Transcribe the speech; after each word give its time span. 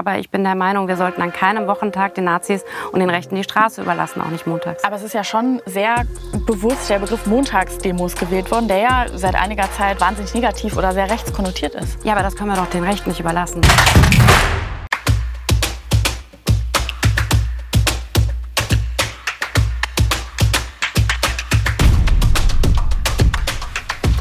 Aber 0.00 0.16
ich 0.16 0.30
bin 0.30 0.44
der 0.44 0.54
Meinung, 0.54 0.86
wir 0.86 0.96
sollten 0.96 1.20
an 1.22 1.32
keinem 1.32 1.66
Wochentag 1.66 2.14
den 2.14 2.22
Nazis 2.22 2.64
und 2.92 3.00
den 3.00 3.10
Rechten 3.10 3.34
die 3.34 3.42
Straße 3.42 3.82
überlassen, 3.82 4.22
auch 4.22 4.28
nicht 4.28 4.46
montags. 4.46 4.84
Aber 4.84 4.94
es 4.94 5.02
ist 5.02 5.12
ja 5.12 5.24
schon 5.24 5.60
sehr 5.66 6.06
bewusst 6.46 6.88
der 6.88 7.00
Begriff 7.00 7.26
Montagsdemos 7.26 8.14
gewählt 8.14 8.48
worden, 8.52 8.68
der 8.68 8.78
ja 8.78 9.06
seit 9.12 9.34
einiger 9.34 9.68
Zeit 9.72 10.00
wahnsinnig 10.00 10.32
negativ 10.34 10.76
oder 10.76 10.92
sehr 10.92 11.10
rechtskonnotiert 11.10 11.74
ist. 11.74 12.04
Ja, 12.04 12.12
aber 12.12 12.22
das 12.22 12.36
können 12.36 12.48
wir 12.48 12.56
doch 12.56 12.70
den 12.70 12.84
Rechten 12.84 13.08
nicht 13.08 13.18
überlassen. 13.18 13.60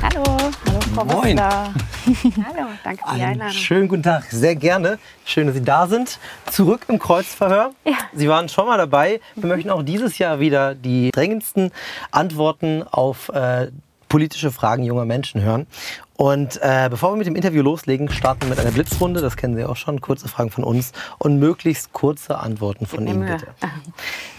Hallo. 0.02 0.24
Hallo, 0.66 0.80
Frau 0.96 1.06
Moin. 1.06 1.38
Wissler. 1.38 1.74
Hallo, 2.08 2.68
danke 2.84 3.04
für 3.06 3.16
die 3.16 3.22
Einen 3.22 3.32
Einladung. 3.34 3.54
schönen 3.54 3.88
guten 3.90 4.04
Tag, 4.04 4.24
sehr 4.32 4.56
gerne. 4.56 4.98
Schön, 5.26 5.48
dass 5.48 5.56
Sie 5.56 5.64
da 5.64 5.88
sind. 5.88 6.20
Zurück 6.50 6.86
im 6.88 7.00
Kreuzverhör. 7.00 7.72
Ja. 7.84 7.98
Sie 8.14 8.30
waren 8.30 8.48
schon 8.48 8.66
mal 8.66 8.78
dabei. 8.78 9.20
Wir 9.36 9.48
möchten 9.50 9.70
auch 9.70 9.84
dieses 9.84 10.18
Jahr 10.18 10.40
wieder 10.40 10.74
die 10.74 11.12
drängendsten 11.12 11.72
Antworten 12.12 12.84
auf 12.84 13.28
äh, 13.30 13.72
politische 14.08 14.52
Fragen 14.52 14.84
junger 14.84 15.04
Menschen 15.04 15.42
hören. 15.42 15.68
Und 16.16 16.60
äh, 16.62 16.88
bevor 16.90 17.12
wir 17.12 17.18
mit 17.18 17.28
dem 17.28 17.36
Interview 17.36 17.62
loslegen, 17.62 18.10
starten 18.10 18.44
wir 18.44 18.50
mit 18.52 18.60
einer 18.60 18.72
Blitzrunde. 18.72 19.20
Das 19.20 19.36
kennen 19.36 19.56
Sie 19.58 19.66
auch 19.66 19.76
schon. 19.76 20.00
Kurze 20.00 20.30
Fragen 20.30 20.50
von 20.50 20.64
uns 20.64 20.94
und 21.18 21.40
möglichst 21.40 21.92
kurze 21.92 22.40
Antworten 22.40 22.86
von 22.86 23.06
Ihnen, 23.06 23.26
bitte. 23.26 23.48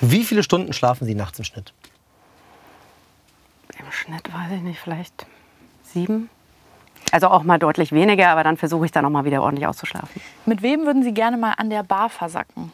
Wie 0.00 0.24
viele 0.24 0.42
Stunden 0.42 0.72
schlafen 0.72 1.06
Sie 1.06 1.14
nachts 1.14 1.38
im 1.38 1.44
Schnitt? 1.44 1.74
Im 3.78 3.92
Schnitt 3.92 4.32
weiß 4.32 4.52
ich 4.56 4.62
nicht, 4.62 4.80
vielleicht 4.80 5.26
sieben. 5.84 6.30
Also 7.12 7.28
auch 7.28 7.42
mal 7.42 7.58
deutlich 7.58 7.92
weniger, 7.92 8.28
aber 8.28 8.44
dann 8.44 8.56
versuche 8.56 8.84
ich 8.86 8.92
dann 8.92 9.04
auch 9.04 9.10
mal 9.10 9.24
wieder 9.24 9.42
ordentlich 9.42 9.66
auszuschlafen. 9.66 10.20
Mit 10.46 10.62
wem 10.62 10.84
würden 10.84 11.02
Sie 11.02 11.12
gerne 11.12 11.36
mal 11.36 11.54
an 11.56 11.70
der 11.70 11.82
Bar 11.82 12.10
versacken? 12.10 12.72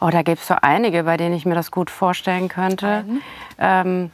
Oh, 0.00 0.10
da 0.10 0.22
gibt 0.22 0.40
es 0.40 0.46
so 0.46 0.54
einige, 0.60 1.04
bei 1.04 1.16
denen 1.16 1.34
ich 1.34 1.46
mir 1.46 1.54
das 1.54 1.70
gut 1.70 1.90
vorstellen 1.90 2.48
könnte. 2.48 3.04
Ähm, 3.58 4.10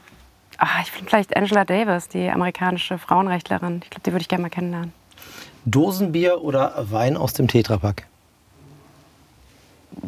ach, 0.57 0.81
ich 0.81 0.91
finde 0.91 1.09
vielleicht 1.09 1.35
Angela 1.35 1.65
Davis, 1.65 2.07
die 2.07 2.29
amerikanische 2.29 2.97
Frauenrechtlerin. 2.97 3.81
Ich 3.83 3.89
glaube, 3.89 4.01
die 4.05 4.11
würde 4.11 4.21
ich 4.21 4.29
gerne 4.29 4.43
mal 4.43 4.49
kennenlernen. 4.49 4.93
Dosenbier 5.65 6.41
oder 6.41 6.73
Wein 6.89 7.15
aus 7.17 7.33
dem 7.33 7.47
Tetrapack? 7.47 8.07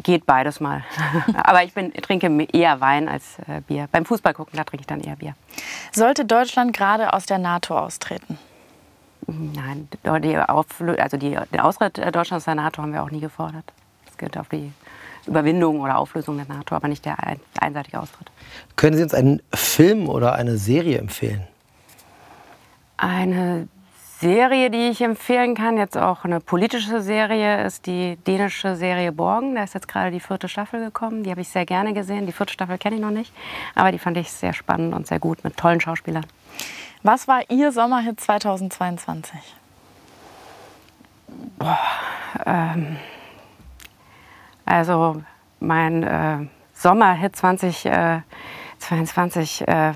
Geht 0.02 0.26
beides 0.26 0.60
mal. 0.60 0.84
Aber 1.34 1.62
ich 1.62 1.72
bin, 1.74 1.92
trinke 1.94 2.28
eher 2.52 2.80
Wein 2.80 3.08
als 3.08 3.38
äh, 3.46 3.60
Bier. 3.60 3.88
Beim 3.90 4.04
Fußball 4.04 4.34
gucken, 4.34 4.56
da 4.56 4.64
trinke 4.64 4.82
ich 4.82 4.86
dann 4.86 5.00
eher 5.00 5.16
Bier. 5.16 5.34
Sollte 5.92 6.24
Deutschland 6.24 6.72
gerade 6.72 7.12
aus 7.12 7.26
der 7.26 7.38
NATO 7.38 7.78
austreten? 7.78 8.38
Nein, 9.26 9.88
die, 10.22 10.38
Auflö 10.38 10.94
also 10.96 11.16
die, 11.16 11.36
den 11.52 11.60
Austritt 11.60 11.98
äh, 11.98 12.12
Deutschlands 12.12 12.42
aus 12.42 12.44
der 12.44 12.54
NATO 12.54 12.82
haben 12.82 12.92
wir 12.92 13.02
auch 13.02 13.10
nie 13.10 13.20
gefordert. 13.20 13.64
Es 14.08 14.16
geht 14.16 14.36
auf 14.38 14.48
die 14.48 14.72
Überwindung 15.26 15.80
oder 15.80 15.98
Auflösung 15.98 16.36
der 16.36 16.46
NATO, 16.46 16.74
aber 16.74 16.88
nicht 16.88 17.04
der 17.04 17.22
ein, 17.22 17.40
einseitige 17.58 18.00
Austritt. 18.00 18.30
Können 18.76 18.96
Sie 18.96 19.02
uns 19.02 19.14
einen 19.14 19.42
Film 19.52 20.08
oder 20.08 20.34
eine 20.34 20.56
Serie 20.56 20.98
empfehlen? 20.98 21.46
Eine 22.96 23.68
Serie, 24.18 24.70
die 24.70 24.88
ich 24.88 25.02
empfehlen 25.02 25.54
kann, 25.54 25.76
jetzt 25.76 25.98
auch 25.98 26.24
eine 26.24 26.40
politische 26.40 27.02
Serie, 27.02 27.62
ist 27.64 27.84
die 27.84 28.16
dänische 28.26 28.74
Serie 28.74 29.12
Borgen. 29.12 29.54
Da 29.54 29.64
ist 29.64 29.74
jetzt 29.74 29.88
gerade 29.88 30.10
die 30.10 30.20
vierte 30.20 30.48
Staffel 30.48 30.82
gekommen. 30.82 31.22
Die 31.22 31.30
habe 31.30 31.42
ich 31.42 31.50
sehr 31.50 31.66
gerne 31.66 31.92
gesehen. 31.92 32.24
Die 32.24 32.32
vierte 32.32 32.54
Staffel 32.54 32.78
kenne 32.78 32.96
ich 32.96 33.02
noch 33.02 33.10
nicht, 33.10 33.30
aber 33.74 33.92
die 33.92 33.98
fand 33.98 34.16
ich 34.16 34.32
sehr 34.32 34.54
spannend 34.54 34.94
und 34.94 35.06
sehr 35.06 35.18
gut 35.18 35.44
mit 35.44 35.58
tollen 35.58 35.82
Schauspielern. 35.82 36.24
Was 37.02 37.28
war 37.28 37.42
Ihr 37.50 37.72
Sommerhit 37.72 38.18
2022? 38.18 39.38
Also 44.64 45.22
mein 45.60 46.02
äh, 46.02 46.38
Sommerhit 46.72 47.36
2022 47.36 49.68
äh, 49.68 49.92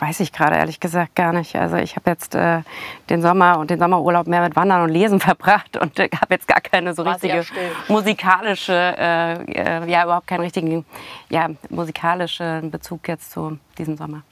weiß 0.00 0.20
ich 0.20 0.32
gerade 0.32 0.56
ehrlich 0.56 0.80
gesagt 0.80 1.14
gar 1.14 1.32
nicht. 1.32 1.56
Also 1.56 1.76
ich 1.76 1.96
habe 1.96 2.10
jetzt 2.10 2.34
äh, 2.34 2.62
den 3.10 3.22
Sommer 3.22 3.58
und 3.58 3.70
den 3.70 3.78
Sommerurlaub 3.78 4.26
mehr 4.26 4.42
mit 4.42 4.56
Wandern 4.56 4.82
und 4.82 4.90
Lesen 4.90 5.20
verbracht 5.28 5.76
und 5.76 5.98
äh, 5.98 6.08
habe 6.20 6.34
jetzt 6.34 6.48
gar 6.48 6.60
keine 6.60 6.94
so 6.94 7.04
War 7.04 7.14
richtige 7.14 7.44
musikalische, 7.88 8.72
äh, 8.72 9.42
äh, 9.52 9.90
ja 9.90 10.04
überhaupt 10.04 10.26
keinen 10.26 10.40
richtigen, 10.40 10.84
ja 11.28 11.48
musikalischen 11.68 12.70
Bezug 12.70 13.08
jetzt 13.08 13.32
zu 13.32 13.58
diesem 13.76 13.96
Sommer. 13.96 14.22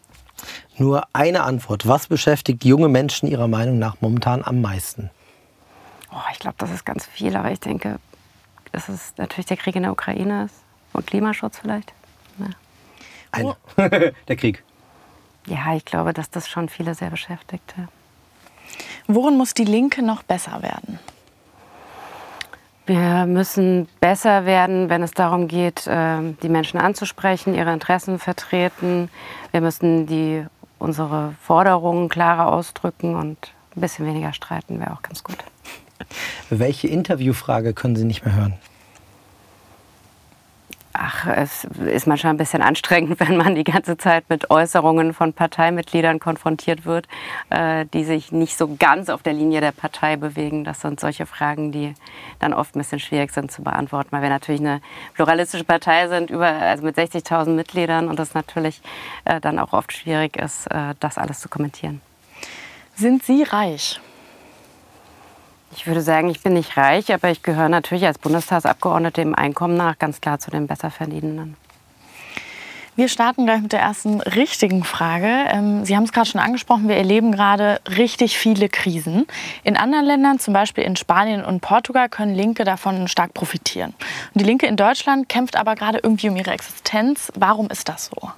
Nur 0.79 1.05
eine 1.13 1.43
Antwort. 1.43 1.89
Was 1.89 2.09
beschäftigt 2.09 2.65
junge 2.65 2.89
Menschen 2.89 3.29
Ihrer 3.29 3.49
Meinung 3.49 3.79
nach 3.79 3.97
momentan 4.01 4.45
am 4.45 4.61
meisten? 4.61 5.11
Oh, 6.13 6.17
ich 6.33 6.39
glaube, 6.39 6.57
das 6.59 6.71
ist 6.71 6.85
ganz 6.85 7.07
viel, 7.07 7.35
aber 7.37 7.51
ich 7.51 7.61
denke, 7.61 7.99
dass 8.73 8.89
es 8.89 9.15
natürlich 9.17 9.47
der 9.47 9.57
Krieg 9.57 9.77
in 9.77 9.83
der 9.83 9.93
Ukraine 9.93 10.45
ist 10.45 10.55
und 10.93 11.07
Klimaschutz 11.07 11.59
vielleicht. 11.59 11.93
Ja. 12.39 12.47
Eine. 13.33 13.57
Der 14.29 14.37
Krieg. 14.37 14.63
Ja, 15.47 15.75
ich 15.75 15.85
glaube, 15.85 16.13
dass 16.13 16.31
das 16.31 16.49
schon 16.49 16.69
viele 16.69 16.95
sehr 16.95 17.11
beschäftigt. 17.11 17.75
Ja. 17.77 17.89
Worin 19.07 19.37
muss 19.37 19.55
die 19.55 19.65
Linke 19.65 20.03
noch 20.03 20.23
besser 20.23 20.63
werden? 20.63 20.99
Wir 22.87 23.27
müssen 23.27 23.89
besser 24.01 24.47
werden, 24.47 24.89
wenn 24.89 25.03
es 25.03 25.11
darum 25.11 25.49
geht, 25.49 25.87
ähm, 25.89 26.37
die 26.43 26.49
Menschen 26.49 26.79
anzusprechen, 26.79 27.55
ihre 27.55 27.73
Interessen 27.73 28.21
vertreten. 28.21 29.11
Wir 29.51 29.61
müssen 29.61 30.07
die, 30.07 30.45
unsere 30.79 31.35
Forderungen 31.43 32.09
klarer 32.09 32.53
ausdrücken 32.53 33.17
und 33.17 33.53
ein 33.75 33.81
bisschen 33.81 34.07
weniger 34.07 34.33
streiten 34.33 34.79
wäre 34.79 34.93
auch 34.93 35.03
ganz 35.03 35.25
gut. 35.25 35.39
Welche 36.49 36.87
Interviewfrage 36.87 37.75
können 37.75 37.97
Sie 37.97 38.05
nicht 38.05 38.25
mehr 38.25 38.35
hören? 38.35 38.55
Ach, 40.99 41.27
es 41.27 41.65
ist 41.65 42.07
manchmal 42.07 42.33
ein 42.33 42.39
bisschen 42.39 42.63
anstrengend, 42.63 43.21
wenn 43.29 43.37
man 43.37 43.55
die 43.55 43.65
ganze 43.65 43.99
Zeit 43.99 44.29
mit 44.31 44.51
Äußerungen 44.51 45.13
von 45.13 45.33
Parteimitgliedern 45.33 46.21
konfrontiert 46.21 46.87
wird, 46.87 47.07
äh, 47.51 47.85
die 47.93 48.05
sich 48.05 48.33
nicht 48.33 48.57
so 48.57 48.77
ganz 48.79 49.11
auf 49.11 49.23
der 49.23 49.35
Linie 49.35 49.61
der 49.61 49.73
Partei 49.73 50.17
bewegen. 50.17 50.65
Das 50.65 50.81
sind 50.81 50.99
solche 50.99 51.27
Fragen, 51.27 51.71
die 51.71 51.95
dann 52.39 52.55
oft 52.55 52.75
ein 52.75 52.79
bisschen 52.79 53.01
schwierig 53.01 53.33
sind 53.33 53.53
zu 53.53 53.63
beantworten, 53.63 54.09
weil 54.13 54.23
wir 54.23 54.31
natürlich 54.31 54.61
eine 54.61 54.81
pluralistische 55.15 55.65
Partei 55.65 56.09
sind, 56.09 56.31
über, 56.31 56.47
also 56.47 56.85
mit 56.85 56.97
60.000 56.97 57.51
Mitgliedern 57.51 58.09
und 58.09 58.19
es 58.19 58.33
natürlich 58.33 58.81
äh, 59.25 59.41
dann 59.41 59.59
auch 59.59 59.73
oft 59.73 59.93
schwierig 59.93 60.37
ist, 60.37 60.67
äh, 60.71 60.95
das 61.01 61.19
alles 61.19 61.41
zu 61.41 61.49
kommentieren. 61.49 62.01
Sind 62.95 63.23
Sie 63.23 63.43
reich? 63.43 64.01
Ich 65.77 65.87
würde 65.87 66.01
sagen, 66.01 66.31
ich 66.31 66.43
bin 66.43 66.55
nicht 66.55 66.77
reich, 66.79 67.13
aber 67.13 67.31
ich 67.31 67.43
gehöre 67.43 67.69
natürlich 67.69 68.07
als 68.07 68.19
Bundestagsabgeordnete 68.19 69.21
im 69.21 69.35
Einkommen 69.35 69.77
nach 69.77 69.99
ganz 69.99 70.23
klar 70.23 70.39
zu 70.39 70.51
den 70.51 70.67
Besserverdienenden. 70.67 71.55
Wir 72.97 73.09
starten 73.09 73.45
gleich 73.45 73.61
mit 73.61 73.75
der 73.75 73.81
ersten 73.81 74.23
richtigen 74.23 74.83
Frage. 74.83 75.27
Ähm, 75.27 75.85
Sie 75.85 75.95
haben 75.95 76.05
es 76.05 76.13
gerade 76.13 76.31
schon 76.31 76.41
angesprochen, 76.41 76.89
wir 76.89 76.97
erleben 76.97 77.31
gerade 77.31 77.79
richtig 77.95 78.39
viele 78.39 78.71
Krisen. 78.71 79.27
In 79.65 79.77
anderen 79.77 80.07
Ländern, 80.07 80.39
zum 80.39 80.55
Beispiel 80.55 80.83
in 80.83 80.97
Spanien 80.97 81.45
und 81.45 81.61
Portugal, 81.61 82.09
können 82.09 82.35
Linke 82.35 82.65
davon 82.65 83.07
stark 83.07 83.35
profitieren. 83.35 83.93
Und 84.33 84.41
die 84.41 84.47
Linke 84.47 84.67
in 84.67 84.77
Deutschland 84.77 85.29
kämpft 85.29 85.57
aber 85.57 85.75
gerade 85.75 86.01
irgendwie 86.03 86.31
um 86.31 86.37
ihre 86.37 86.53
Existenz. 86.53 87.31
Warum 87.35 87.69
ist 87.69 87.91
das 87.91 88.07
so? 88.07 88.31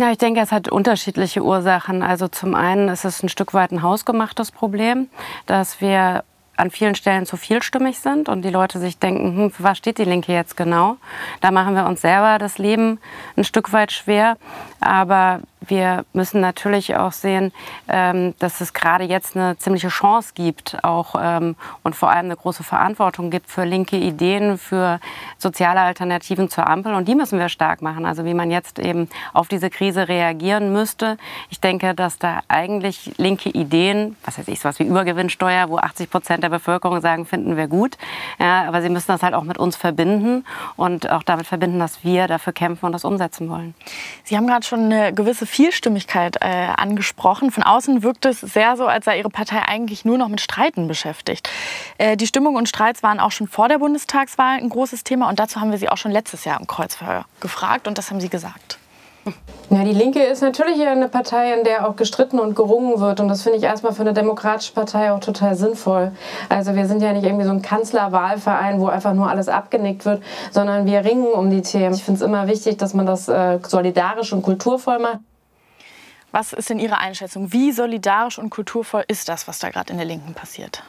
Ja, 0.00 0.10
ich 0.10 0.16
denke, 0.16 0.40
es 0.40 0.50
hat 0.50 0.70
unterschiedliche 0.70 1.44
Ursachen. 1.44 2.02
Also 2.02 2.26
zum 2.26 2.54
einen 2.54 2.88
ist 2.88 3.04
es 3.04 3.22
ein 3.22 3.28
Stück 3.28 3.52
weit 3.52 3.70
ein 3.70 3.82
hausgemachtes 3.82 4.50
Problem, 4.50 5.10
dass 5.44 5.82
wir 5.82 6.24
an 6.56 6.70
vielen 6.70 6.94
Stellen 6.94 7.26
zu 7.26 7.36
vielstimmig 7.36 7.98
sind 7.98 8.30
und 8.30 8.40
die 8.40 8.48
Leute 8.48 8.78
sich 8.78 8.98
denken, 8.98 9.36
hm, 9.36 9.50
für 9.50 9.62
was 9.62 9.76
steht 9.76 9.98
die 9.98 10.04
Linke 10.04 10.32
jetzt 10.32 10.56
genau? 10.56 10.96
Da 11.42 11.50
machen 11.50 11.74
wir 11.74 11.84
uns 11.84 12.00
selber 12.00 12.38
das 12.38 12.56
Leben 12.56 12.98
ein 13.36 13.44
Stück 13.44 13.74
weit 13.74 13.92
schwer. 13.92 14.38
Aber 14.80 15.40
wir 15.60 16.04
müssen 16.12 16.40
natürlich 16.40 16.96
auch 16.96 17.12
sehen, 17.12 17.52
ähm, 17.88 18.34
dass 18.38 18.60
es 18.60 18.72
gerade 18.72 19.04
jetzt 19.04 19.36
eine 19.36 19.58
ziemliche 19.58 19.88
Chance 19.88 20.32
gibt 20.34 20.82
auch, 20.82 21.14
ähm, 21.20 21.56
und 21.82 21.94
vor 21.94 22.10
allem 22.10 22.26
eine 22.26 22.36
große 22.36 22.64
Verantwortung 22.64 23.30
gibt 23.30 23.50
für 23.50 23.64
linke 23.64 23.96
Ideen, 23.96 24.58
für 24.58 25.00
soziale 25.38 25.80
Alternativen 25.80 26.48
zur 26.48 26.66
Ampel. 26.66 26.94
Und 26.94 27.08
die 27.08 27.14
müssen 27.14 27.38
wir 27.38 27.48
stark 27.48 27.82
machen. 27.82 28.06
Also 28.06 28.24
wie 28.24 28.34
man 28.34 28.50
jetzt 28.50 28.78
eben 28.78 29.08
auf 29.32 29.48
diese 29.48 29.70
Krise 29.70 30.08
reagieren 30.08 30.72
müsste. 30.72 31.18
Ich 31.50 31.60
denke, 31.60 31.94
dass 31.94 32.18
da 32.18 32.40
eigentlich 32.48 33.12
linke 33.18 33.50
Ideen, 33.50 34.16
was 34.24 34.38
weiß 34.38 34.48
ich, 34.48 34.60
sowas 34.60 34.78
wie 34.78 34.84
Übergewinnsteuer, 34.84 35.68
wo 35.68 35.78
80 35.78 36.10
Prozent 36.10 36.42
der 36.42 36.48
Bevölkerung 36.48 37.00
sagen, 37.00 37.26
finden 37.26 37.56
wir 37.56 37.68
gut. 37.68 37.98
Ja, 38.38 38.66
aber 38.66 38.82
sie 38.82 38.88
müssen 38.88 39.08
das 39.08 39.22
halt 39.22 39.34
auch 39.34 39.44
mit 39.44 39.58
uns 39.58 39.76
verbinden 39.76 40.44
und 40.76 41.10
auch 41.10 41.22
damit 41.22 41.46
verbinden, 41.46 41.78
dass 41.78 42.02
wir 42.04 42.28
dafür 42.28 42.52
kämpfen 42.52 42.86
und 42.86 42.92
das 42.92 43.04
umsetzen 43.04 43.48
wollen. 43.48 43.74
Sie 44.24 44.36
haben 44.36 44.46
gerade 44.46 44.64
schon 44.64 44.84
eine 44.84 45.12
gewisse 45.12 45.46
Vielstimmigkeit 45.50 46.36
äh, 46.40 46.68
angesprochen. 46.76 47.50
Von 47.50 47.62
außen 47.62 48.02
wirkt 48.02 48.24
es 48.24 48.40
sehr 48.40 48.76
so, 48.76 48.86
als 48.86 49.04
sei 49.04 49.18
Ihre 49.18 49.30
Partei 49.30 49.62
eigentlich 49.66 50.04
nur 50.04 50.16
noch 50.16 50.28
mit 50.28 50.40
Streiten 50.40 50.88
beschäftigt. 50.88 51.50
Äh, 51.98 52.16
die 52.16 52.26
Stimmung 52.26 52.54
und 52.54 52.68
Streits 52.68 53.02
waren 53.02 53.20
auch 53.20 53.32
schon 53.32 53.48
vor 53.48 53.68
der 53.68 53.78
Bundestagswahl 53.78 54.58
ein 54.58 54.68
großes 54.68 55.04
Thema 55.04 55.28
und 55.28 55.38
dazu 55.38 55.60
haben 55.60 55.70
wir 55.70 55.78
Sie 55.78 55.88
auch 55.88 55.98
schon 55.98 56.12
letztes 56.12 56.44
Jahr 56.44 56.58
im 56.60 56.66
Kreuzverhör 56.66 57.24
gefragt 57.40 57.88
und 57.88 57.98
das 57.98 58.10
haben 58.10 58.20
Sie 58.20 58.28
gesagt. 58.28 58.78
Ja, 59.68 59.84
die 59.84 59.92
Linke 59.92 60.22
ist 60.22 60.42
natürlich 60.42 60.80
eine 60.84 61.08
Partei, 61.08 61.54
in 61.54 61.62
der 61.62 61.88
auch 61.88 61.94
gestritten 61.94 62.40
und 62.40 62.56
gerungen 62.56 62.98
wird. 63.00 63.20
Und 63.20 63.28
das 63.28 63.42
finde 63.42 63.58
ich 63.58 63.64
erstmal 63.64 63.92
für 63.92 64.00
eine 64.00 64.12
demokratische 64.12 64.72
Partei 64.72 65.12
auch 65.12 65.20
total 65.20 65.54
sinnvoll. 65.54 66.10
Also 66.48 66.74
wir 66.74 66.86
sind 66.86 67.02
ja 67.02 67.12
nicht 67.12 67.24
irgendwie 67.24 67.44
so 67.44 67.52
ein 67.52 67.62
Kanzlerwahlverein, 67.62 68.80
wo 68.80 68.86
einfach 68.86 69.14
nur 69.14 69.28
alles 69.28 69.48
abgenickt 69.48 70.04
wird, 70.06 70.22
sondern 70.50 70.86
wir 70.86 71.04
ringen 71.04 71.26
um 71.26 71.50
die 71.50 71.62
Themen. 71.62 71.94
Ich 71.94 72.02
finde 72.02 72.18
es 72.18 72.26
immer 72.26 72.48
wichtig, 72.48 72.78
dass 72.78 72.94
man 72.94 73.06
das 73.06 73.28
äh, 73.28 73.60
solidarisch 73.62 74.32
und 74.32 74.42
kulturvoll 74.42 74.98
macht. 74.98 75.20
Was 76.32 76.52
ist 76.52 76.70
denn 76.70 76.78
Ihre 76.78 76.98
Einschätzung? 76.98 77.52
Wie 77.52 77.72
solidarisch 77.72 78.38
und 78.38 78.50
kulturvoll 78.50 79.04
ist 79.08 79.28
das, 79.28 79.48
was 79.48 79.58
da 79.58 79.70
gerade 79.70 79.92
in 79.92 79.98
der 79.98 80.06
Linken 80.06 80.34
passiert? 80.34 80.82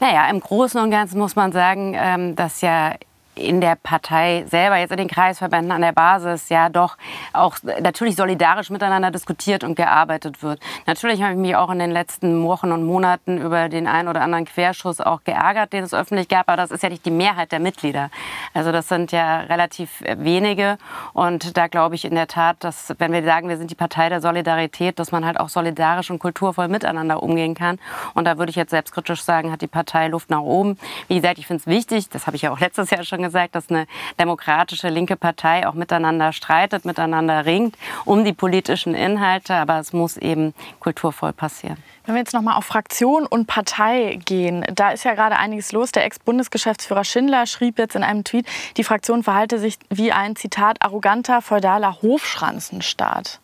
Naja, 0.00 0.28
im 0.28 0.40
Großen 0.40 0.80
und 0.80 0.90
Ganzen 0.90 1.18
muss 1.18 1.34
man 1.36 1.52
sagen, 1.52 1.94
ähm, 1.96 2.36
dass 2.36 2.60
ja 2.60 2.94
in 3.36 3.60
der 3.60 3.76
Partei 3.76 4.44
selber, 4.48 4.76
jetzt 4.76 4.90
in 4.90 4.96
den 4.96 5.08
Kreisverbänden 5.08 5.70
an 5.70 5.82
der 5.82 5.92
Basis, 5.92 6.48
ja 6.48 6.68
doch 6.68 6.96
auch 7.32 7.56
natürlich 7.80 8.16
solidarisch 8.16 8.70
miteinander 8.70 9.10
diskutiert 9.10 9.62
und 9.62 9.74
gearbeitet 9.74 10.42
wird. 10.42 10.60
Natürlich 10.86 11.22
habe 11.22 11.32
ich 11.32 11.38
mich 11.38 11.54
auch 11.54 11.70
in 11.70 11.78
den 11.78 11.90
letzten 11.90 12.42
Wochen 12.44 12.72
und 12.72 12.84
Monaten 12.84 13.38
über 13.38 13.68
den 13.68 13.86
einen 13.86 14.08
oder 14.08 14.22
anderen 14.22 14.46
Querschuss 14.46 15.00
auch 15.00 15.22
geärgert, 15.24 15.72
den 15.72 15.84
es 15.84 15.92
öffentlich 15.92 16.28
gab, 16.28 16.48
aber 16.48 16.56
das 16.56 16.70
ist 16.70 16.82
ja 16.82 16.88
nicht 16.88 17.04
die 17.04 17.10
Mehrheit 17.10 17.52
der 17.52 17.60
Mitglieder. 17.60 18.10
Also 18.54 18.72
das 18.72 18.88
sind 18.88 19.12
ja 19.12 19.40
relativ 19.40 20.02
wenige 20.16 20.78
und 21.12 21.56
da 21.56 21.66
glaube 21.66 21.94
ich 21.94 22.06
in 22.06 22.14
der 22.14 22.28
Tat, 22.28 22.56
dass 22.60 22.94
wenn 22.98 23.12
wir 23.12 23.22
sagen, 23.22 23.48
wir 23.48 23.58
sind 23.58 23.70
die 23.70 23.74
Partei 23.74 24.08
der 24.08 24.22
Solidarität, 24.22 24.98
dass 24.98 25.12
man 25.12 25.26
halt 25.26 25.38
auch 25.38 25.50
solidarisch 25.50 26.10
und 26.10 26.18
kulturvoll 26.18 26.68
miteinander 26.68 27.22
umgehen 27.22 27.54
kann. 27.54 27.78
Und 28.14 28.24
da 28.24 28.38
würde 28.38 28.50
ich 28.50 28.56
jetzt 28.56 28.70
selbstkritisch 28.70 29.22
sagen, 29.22 29.52
hat 29.52 29.60
die 29.60 29.66
Partei 29.66 30.08
Luft 30.08 30.30
nach 30.30 30.40
oben. 30.40 30.78
Wie 31.08 31.16
gesagt, 31.16 31.38
ich 31.38 31.46
finde 31.46 31.60
es 31.60 31.66
wichtig, 31.66 32.08
das 32.08 32.26
habe 32.26 32.36
ich 32.36 32.42
ja 32.42 32.50
auch 32.50 32.60
letztes 32.60 32.90
Jahr 32.90 33.04
schon 33.04 33.18
gesagt, 33.18 33.25
dass 33.54 33.70
eine 33.70 33.86
demokratische 34.18 34.88
linke 34.88 35.16
Partei 35.16 35.66
auch 35.66 35.74
miteinander 35.74 36.32
streitet, 36.32 36.84
miteinander 36.84 37.46
ringt 37.46 37.76
um 38.04 38.24
die 38.24 38.32
politischen 38.32 38.94
Inhalte, 38.94 39.54
aber 39.54 39.78
es 39.78 39.92
muss 39.92 40.16
eben 40.16 40.54
kulturvoll 40.80 41.32
passieren. 41.32 41.76
Wenn 42.04 42.14
wir 42.14 42.20
jetzt 42.20 42.34
noch 42.34 42.42
mal 42.42 42.56
auf 42.56 42.64
Fraktion 42.64 43.26
und 43.26 43.46
Partei 43.46 44.20
gehen, 44.24 44.64
da 44.72 44.90
ist 44.90 45.04
ja 45.04 45.14
gerade 45.14 45.36
einiges 45.36 45.72
los. 45.72 45.90
Der 45.90 46.04
Ex-Bundesgeschäftsführer 46.04 47.02
Schindler 47.02 47.46
schrieb 47.46 47.78
jetzt 47.78 47.96
in 47.96 48.04
einem 48.04 48.22
Tweet, 48.22 48.46
die 48.76 48.84
Fraktion 48.84 49.24
verhalte 49.24 49.58
sich 49.58 49.78
wie 49.90 50.12
ein 50.12 50.36
Zitat 50.36 50.82
arroganter 50.82 51.42
feudaler 51.42 52.00
Hofschranzenstaat. 52.02 53.40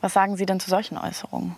Was 0.00 0.14
sagen 0.14 0.36
Sie 0.36 0.46
denn 0.46 0.58
zu 0.58 0.70
solchen 0.70 0.96
Äußerungen? 0.96 1.56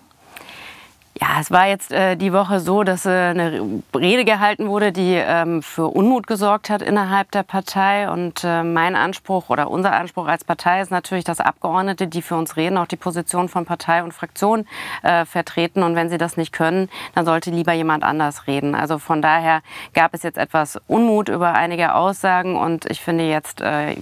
Ja, 1.21 1.39
es 1.41 1.53
war 1.53 1.69
jetzt 1.69 1.93
äh, 1.93 2.17
die 2.17 2.33
Woche 2.33 2.59
so, 2.59 2.83
dass 2.83 3.07
äh, 3.07 3.11
eine 3.11 3.83
Rede 3.95 4.25
gehalten 4.25 4.67
wurde, 4.67 4.91
die 4.91 5.15
ähm, 5.15 5.63
für 5.63 5.87
Unmut 5.87 6.27
gesorgt 6.27 6.71
hat 6.71 6.83
innerhalb 6.83 7.31
der 7.31 7.45
Partei. 7.45 8.11
Und 8.11 8.43
äh, 8.43 8.65
mein 8.65 8.97
Anspruch 8.97 9.49
oder 9.49 9.71
unser 9.71 9.93
Anspruch 9.93 10.27
als 10.27 10.43
Partei 10.43 10.81
ist 10.81 10.91
natürlich, 10.91 11.23
dass 11.23 11.39
Abgeordnete, 11.39 12.09
die 12.09 12.21
für 12.21 12.35
uns 12.35 12.57
reden, 12.57 12.77
auch 12.79 12.89
die 12.89 12.97
Position 12.97 13.49
von 13.49 13.65
Partei 13.65 14.03
und 14.03 14.13
Fraktion 14.13 14.67
äh, 15.05 15.25
vertreten. 15.25 15.85
Und 15.85 15.95
wenn 15.95 16.11
sie 16.11 16.19
das 16.19 16.37
nicht 16.37 16.53
können, 16.53 16.89
dann 17.15 17.25
sollte 17.27 17.53
lieber 17.53 17.73
jemand 17.73 18.03
anders 18.03 18.49
reden. 18.49 18.75
Also 18.75 18.99
von 18.99 19.23
daher 19.23 19.63
gab 19.95 20.15
es 20.15 20.25
jetzt 20.25 20.37
etwas 20.37 20.81
Unmut 20.89 21.29
über 21.29 21.53
einige 21.55 21.95
Aussagen. 21.95 22.57
Und 22.57 22.91
ich 22.91 23.01
finde 23.01 23.29
jetzt 23.29 23.61
äh, 23.61 23.95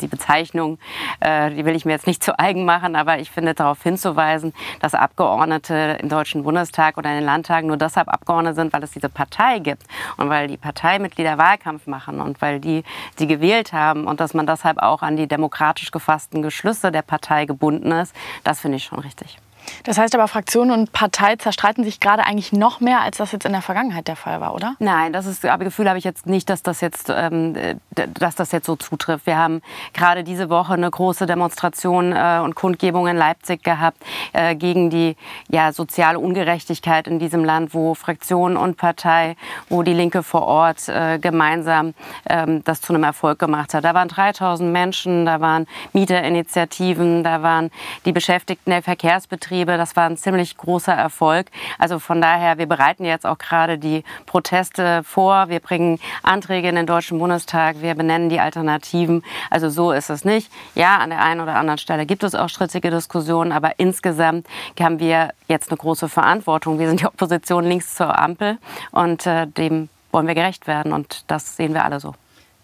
die 0.00 0.06
Bezeichnung, 0.06 0.78
äh, 1.20 1.50
die 1.50 1.64
will 1.64 1.74
ich 1.74 1.84
mir 1.84 1.92
jetzt 1.92 2.06
nicht 2.06 2.22
zu 2.26 2.38
eigen 2.38 2.64
machen, 2.64 2.96
aber 2.96 3.18
ich 3.18 3.30
finde 3.30 3.54
darauf 3.54 3.82
hinzuweisen, 3.82 4.52
dass 4.80 4.94
Abgeordnete 4.94 5.98
im 6.00 6.08
Deutschen 6.08 6.42
Bundestag 6.44 6.98
oder 6.98 7.10
in 7.10 7.16
den 7.16 7.24
Landtagen 7.24 7.68
nur 7.68 7.76
deshalb 7.76 8.08
Abgeordnete 8.08 8.54
sind, 8.54 8.72
weil 8.72 8.82
es 8.82 8.90
diese 8.90 9.08
Partei 9.08 9.58
gibt 9.58 9.84
und 10.16 10.28
weil 10.28 10.48
die 10.48 10.56
Parteimitglieder 10.56 11.38
Wahlkampf 11.38 11.86
machen 11.86 12.20
und 12.20 12.40
weil 12.42 12.60
die 12.60 12.84
sie 13.16 13.26
gewählt 13.26 13.72
haben 13.72 14.06
und 14.06 14.20
dass 14.20 14.34
man 14.34 14.46
deshalb 14.46 14.78
auch 14.78 15.02
an 15.02 15.16
die 15.16 15.26
demokratisch 15.26 15.90
gefassten 15.90 16.42
Beschlüsse 16.42 16.92
der 16.92 17.02
Partei 17.02 17.44
gebunden 17.46 17.92
ist, 17.92 18.14
das 18.44 18.60
finde 18.60 18.76
ich 18.76 18.84
schon 18.84 18.98
richtig. 18.98 19.38
Das 19.84 19.98
heißt 19.98 20.14
aber, 20.14 20.28
Fraktion 20.28 20.70
und 20.70 20.92
Partei 20.92 21.36
zerstreiten 21.36 21.84
sich 21.84 22.00
gerade 22.00 22.24
eigentlich 22.24 22.52
noch 22.52 22.80
mehr, 22.80 23.00
als 23.00 23.18
das 23.18 23.32
jetzt 23.32 23.46
in 23.46 23.52
der 23.52 23.62
Vergangenheit 23.62 24.08
der 24.08 24.16
Fall 24.16 24.40
war, 24.40 24.54
oder? 24.54 24.74
Nein, 24.78 25.12
das 25.12 25.26
ist, 25.26 25.44
aber 25.44 25.64
Gefühl 25.64 25.88
habe 25.88 25.98
ich 25.98 26.04
jetzt 26.04 26.26
nicht, 26.26 26.48
dass 26.50 26.62
das 26.62 26.80
jetzt, 26.80 27.12
ähm, 27.14 27.54
dass 27.90 28.34
das 28.34 28.52
jetzt 28.52 28.66
so 28.66 28.76
zutrifft. 28.76 29.26
Wir 29.26 29.38
haben 29.38 29.62
gerade 29.92 30.24
diese 30.24 30.50
Woche 30.50 30.74
eine 30.74 30.90
große 30.90 31.26
Demonstration 31.26 32.12
äh, 32.12 32.40
und 32.42 32.54
Kundgebung 32.54 33.06
in 33.06 33.16
Leipzig 33.16 33.62
gehabt 33.62 33.98
äh, 34.32 34.54
gegen 34.54 34.90
die 34.90 35.16
ja, 35.48 35.72
soziale 35.72 36.18
Ungerechtigkeit 36.18 37.08
in 37.08 37.18
diesem 37.18 37.44
Land, 37.44 37.74
wo 37.74 37.94
Fraktion 37.94 38.56
und 38.56 38.76
Partei, 38.76 39.36
wo 39.68 39.82
die 39.82 39.92
Linke 39.92 40.22
vor 40.22 40.42
Ort 40.42 40.88
äh, 40.88 41.18
gemeinsam 41.18 41.94
ähm, 42.28 42.62
das 42.64 42.80
zu 42.80 42.92
einem 42.92 43.04
Erfolg 43.04 43.38
gemacht 43.38 43.74
hat. 43.74 43.84
Da 43.84 43.94
waren 43.94 44.08
3000 44.08 44.70
Menschen, 44.72 45.26
da 45.26 45.40
waren 45.40 45.66
Mieterinitiativen, 45.92 47.24
da 47.24 47.42
waren 47.42 47.70
die 48.04 48.12
Beschäftigten 48.12 48.70
der 48.70 48.82
Verkehrsbetriebe, 48.82 49.55
Betriebe. 49.56 49.78
Das 49.78 49.96
war 49.96 50.04
ein 50.04 50.16
ziemlich 50.18 50.56
großer 50.56 50.92
Erfolg. 50.92 51.46
Also 51.78 51.98
von 51.98 52.20
daher, 52.20 52.58
wir 52.58 52.66
bereiten 52.66 53.04
jetzt 53.04 53.24
auch 53.24 53.38
gerade 53.38 53.78
die 53.78 54.04
Proteste 54.26 55.02
vor. 55.02 55.48
Wir 55.48 55.60
bringen 55.60 55.98
Anträge 56.22 56.68
in 56.68 56.74
den 56.74 56.86
Deutschen 56.86 57.18
Bundestag. 57.18 57.80
Wir 57.80 57.94
benennen 57.94 58.28
die 58.28 58.38
Alternativen. 58.38 59.22
Also 59.50 59.70
so 59.70 59.92
ist 59.92 60.10
es 60.10 60.24
nicht. 60.26 60.50
Ja, 60.74 60.98
an 60.98 61.10
der 61.10 61.22
einen 61.22 61.40
oder 61.40 61.54
anderen 61.54 61.78
Stelle 61.78 62.04
gibt 62.04 62.22
es 62.22 62.34
auch 62.34 62.50
strittige 62.50 62.90
Diskussionen, 62.90 63.52
aber 63.52 63.78
insgesamt 63.78 64.46
haben 64.78 64.98
wir 64.98 65.30
jetzt 65.48 65.70
eine 65.70 65.78
große 65.78 66.10
Verantwortung. 66.10 66.78
Wir 66.78 66.88
sind 66.88 67.00
die 67.00 67.06
Opposition 67.06 67.64
links 67.64 67.94
zur 67.94 68.18
Ampel 68.18 68.58
und 68.90 69.26
äh, 69.26 69.46
dem 69.46 69.88
wollen 70.12 70.26
wir 70.26 70.34
gerecht 70.34 70.66
werden 70.66 70.92
und 70.92 71.24
das 71.28 71.56
sehen 71.56 71.72
wir 71.72 71.84
alle 71.84 72.00
so. 72.00 72.14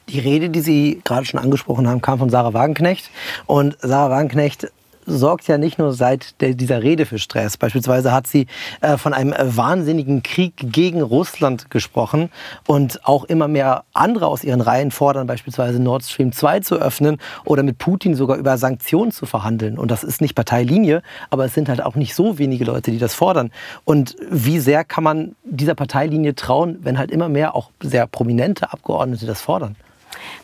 Die 0.09 0.19
Rede, 0.19 0.51
die 0.51 0.61
Sie 0.61 1.01
gerade 1.05 1.25
schon 1.25 1.41
angesprochen 1.41 1.89
haben, 1.89 2.03
kam 2.03 2.19
von 2.19 2.29
Sarah 2.29 2.53
Wagenknecht. 2.53 3.09
Und 3.47 3.79
Sarah 3.81 4.11
Wagenknecht 4.11 4.71
sorgt 5.07 5.49
ja 5.49 5.59
nicht 5.59 5.79
nur 5.79 5.93
seit 5.93 6.35
dieser 6.41 6.83
Rede 6.83 7.07
für 7.07 7.19
Stress. 7.19 7.57
Beispielsweise 7.57 8.13
hat 8.13 8.27
sie 8.27 8.47
äh, 8.81 8.97
von 8.97 9.15
einem 9.15 9.35
wahnsinnigen 9.39 10.23
Krieg 10.23 10.55
gegen 10.57 11.03
Russland 11.03 11.71
gesprochen 11.71 12.31
und 12.67 13.05
auch 13.07 13.25
immer 13.25 13.49
mehr 13.49 13.85
andere 13.93 14.27
aus 14.27 14.45
ihren 14.45 14.61
Reihen 14.61 14.91
fordern, 14.91 15.27
beispielsweise 15.27 15.81
Nord 15.81 16.05
Stream 16.05 16.33
2 16.33 16.61
zu 16.61 16.77
öffnen 16.77 17.19
oder 17.45 17.63
mit 17.63 17.79
Putin 17.79 18.15
sogar 18.15 18.37
über 18.37 18.59
Sanktionen 18.59 19.13
zu 19.13 19.27
verhandeln. 19.27 19.79
Und 19.79 19.91
das 19.91 20.05
ist 20.05 20.21
nicht 20.21 20.35
Parteilinie, 20.35 21.03
aber 21.31 21.45
es 21.45 21.55
sind 21.55 21.69
halt 21.69 21.83
auch 21.83 21.95
nicht 21.95 22.15
so 22.15 22.39
wenige 22.39 22.65
Leute, 22.65 22.91
die 22.91 22.99
das 22.99 23.15
fordern. 23.15 23.51
Und 23.85 24.17
wie 24.31 24.59
sehr 24.59 24.85
kann 24.85 25.05
man 25.05 25.35
dieser 25.45 25.75
Parteilinie 25.75 26.35
trauen, 26.35 26.79
wenn 26.83 26.99
halt 26.99 27.11
immer 27.11 27.29
mehr 27.29 27.55
auch 27.55 27.71
sehr 27.81 28.07
prominente 28.07 28.73
Abgeordnete 28.73 29.27
das 29.27 29.41
fordern? 29.41 29.77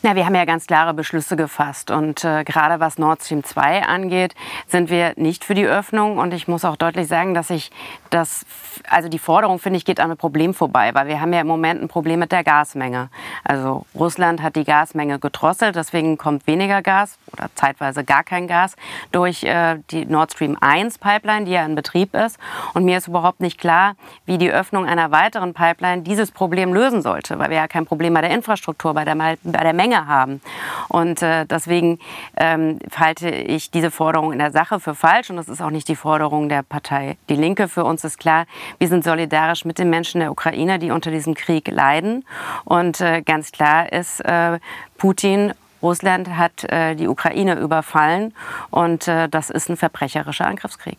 Na, 0.02 0.14
wir 0.14 0.26
haben 0.26 0.34
ja 0.34 0.44
ganz 0.44 0.66
klare 0.66 0.94
Beschlüsse 0.94 1.36
gefasst. 1.36 1.90
Und 1.90 2.24
äh, 2.24 2.44
gerade 2.44 2.80
was 2.80 2.98
Nord 2.98 3.22
Stream 3.22 3.44
2 3.44 3.82
angeht, 3.84 4.34
sind 4.66 4.90
wir 4.90 5.12
nicht 5.16 5.44
für 5.44 5.54
die 5.54 5.66
Öffnung. 5.66 6.18
Und 6.18 6.34
ich 6.34 6.48
muss 6.48 6.64
auch 6.64 6.76
deutlich 6.76 7.08
sagen, 7.08 7.34
dass 7.34 7.50
ich 7.50 7.70
das, 8.10 8.46
also 8.88 9.08
die 9.08 9.18
Forderung, 9.18 9.58
finde 9.58 9.78
ich, 9.78 9.84
geht 9.84 10.00
an 10.00 10.06
einem 10.06 10.16
Problem 10.16 10.54
vorbei, 10.54 10.90
weil 10.94 11.08
wir 11.08 11.20
haben 11.20 11.32
ja 11.32 11.40
im 11.40 11.46
Moment 11.46 11.82
ein 11.82 11.88
Problem 11.88 12.20
mit 12.20 12.32
der 12.32 12.44
Gasmenge. 12.44 13.10
Also 13.44 13.87
Russland 13.94 14.42
hat 14.42 14.56
die 14.56 14.64
Gasmenge 14.64 15.18
gedrosselt, 15.18 15.76
deswegen 15.76 16.18
kommt 16.18 16.46
weniger 16.46 16.82
Gas 16.82 17.18
oder 17.32 17.48
zeitweise 17.54 18.04
gar 18.04 18.25
kein 18.25 18.46
Gas 18.46 18.76
durch 19.12 19.44
äh, 19.44 19.78
die 19.90 20.06
Nord 20.06 20.32
Stream 20.32 20.56
1 20.60 20.98
Pipeline, 20.98 21.44
die 21.44 21.52
ja 21.52 21.64
in 21.64 21.75
Betrieb 21.75 22.14
ist. 22.14 22.38
Und 22.75 22.84
mir 22.84 22.98
ist 22.98 23.08
überhaupt 23.08 23.40
nicht 23.40 23.58
klar, 23.58 23.94
wie 24.26 24.38
die 24.38 24.50
Öffnung 24.50 24.87
einer 24.87 25.10
weiteren 25.10 25.54
Pipeline 25.54 26.02
dieses 26.02 26.30
Problem 26.30 26.72
lösen 26.72 27.02
sollte, 27.02 27.38
weil 27.38 27.50
wir 27.50 27.56
ja 27.56 27.68
kein 27.68 27.87
Problem 27.87 28.14
bei 28.14 28.20
der 28.20 28.30
Infrastruktur, 28.30 28.94
bei 28.94 29.04
der, 29.04 29.16
bei 29.58 29.64
der 29.64 29.72
Menge 29.72 30.06
haben. 30.06 30.40
Und 30.86 31.20
äh, 31.20 31.44
deswegen 31.44 31.98
ähm, 32.36 32.78
halte 32.96 33.28
ich 33.28 33.72
diese 33.72 33.90
Forderung 33.90 34.32
in 34.32 34.38
der 34.38 34.52
Sache 34.52 34.78
für 34.78 34.94
falsch 34.94 35.30
und 35.30 35.36
das 35.36 35.48
ist 35.48 35.60
auch 35.60 35.70
nicht 35.70 35.88
die 35.88 35.96
Forderung 35.96 36.48
der 36.48 36.62
Partei 36.62 37.16
Die 37.28 37.34
Linke. 37.34 37.66
Für 37.66 37.82
uns 37.82 38.04
ist 38.04 38.18
klar, 38.18 38.46
wir 38.78 38.86
sind 38.86 39.02
solidarisch 39.02 39.64
mit 39.64 39.80
den 39.80 39.90
Menschen 39.90 40.20
der 40.20 40.30
Ukraine, 40.30 40.78
die 40.78 40.92
unter 40.92 41.10
diesem 41.10 41.34
Krieg 41.34 41.68
leiden. 41.68 42.24
Und 42.64 43.00
äh, 43.00 43.20
ganz 43.22 43.50
klar 43.50 43.92
ist, 43.92 44.20
äh, 44.20 44.60
Putin 44.96 45.52
Russland 45.82 46.28
hat 46.36 46.62
äh, 46.70 46.94
die 46.94 47.08
Ukraine 47.08 47.58
überfallen 47.58 48.34
und 48.70 49.08
äh, 49.08 49.28
das 49.28 49.50
ist 49.50 49.68
ein 49.68 49.76
verbrecherischer 49.76 50.46
Angriffskrieg. 50.46 50.98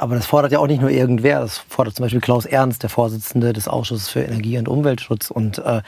Aber 0.00 0.14
das 0.14 0.24
fordert 0.24 0.50
ja 0.50 0.60
auch 0.60 0.66
nicht 0.66 0.80
nur 0.80 0.88
irgendwer. 0.88 1.40
Das 1.40 1.58
fordert 1.58 1.94
zum 1.94 2.04
Beispiel 2.04 2.22
Klaus 2.22 2.46
Ernst, 2.46 2.82
der 2.82 2.88
Vorsitzende 2.88 3.52
des 3.52 3.68
Ausschusses 3.68 4.08
für 4.08 4.22
Energie- 4.22 4.56
und 4.56 4.66
Umweltschutz. 4.66 5.30
Und 5.30 5.58
äh, 5.58 5.82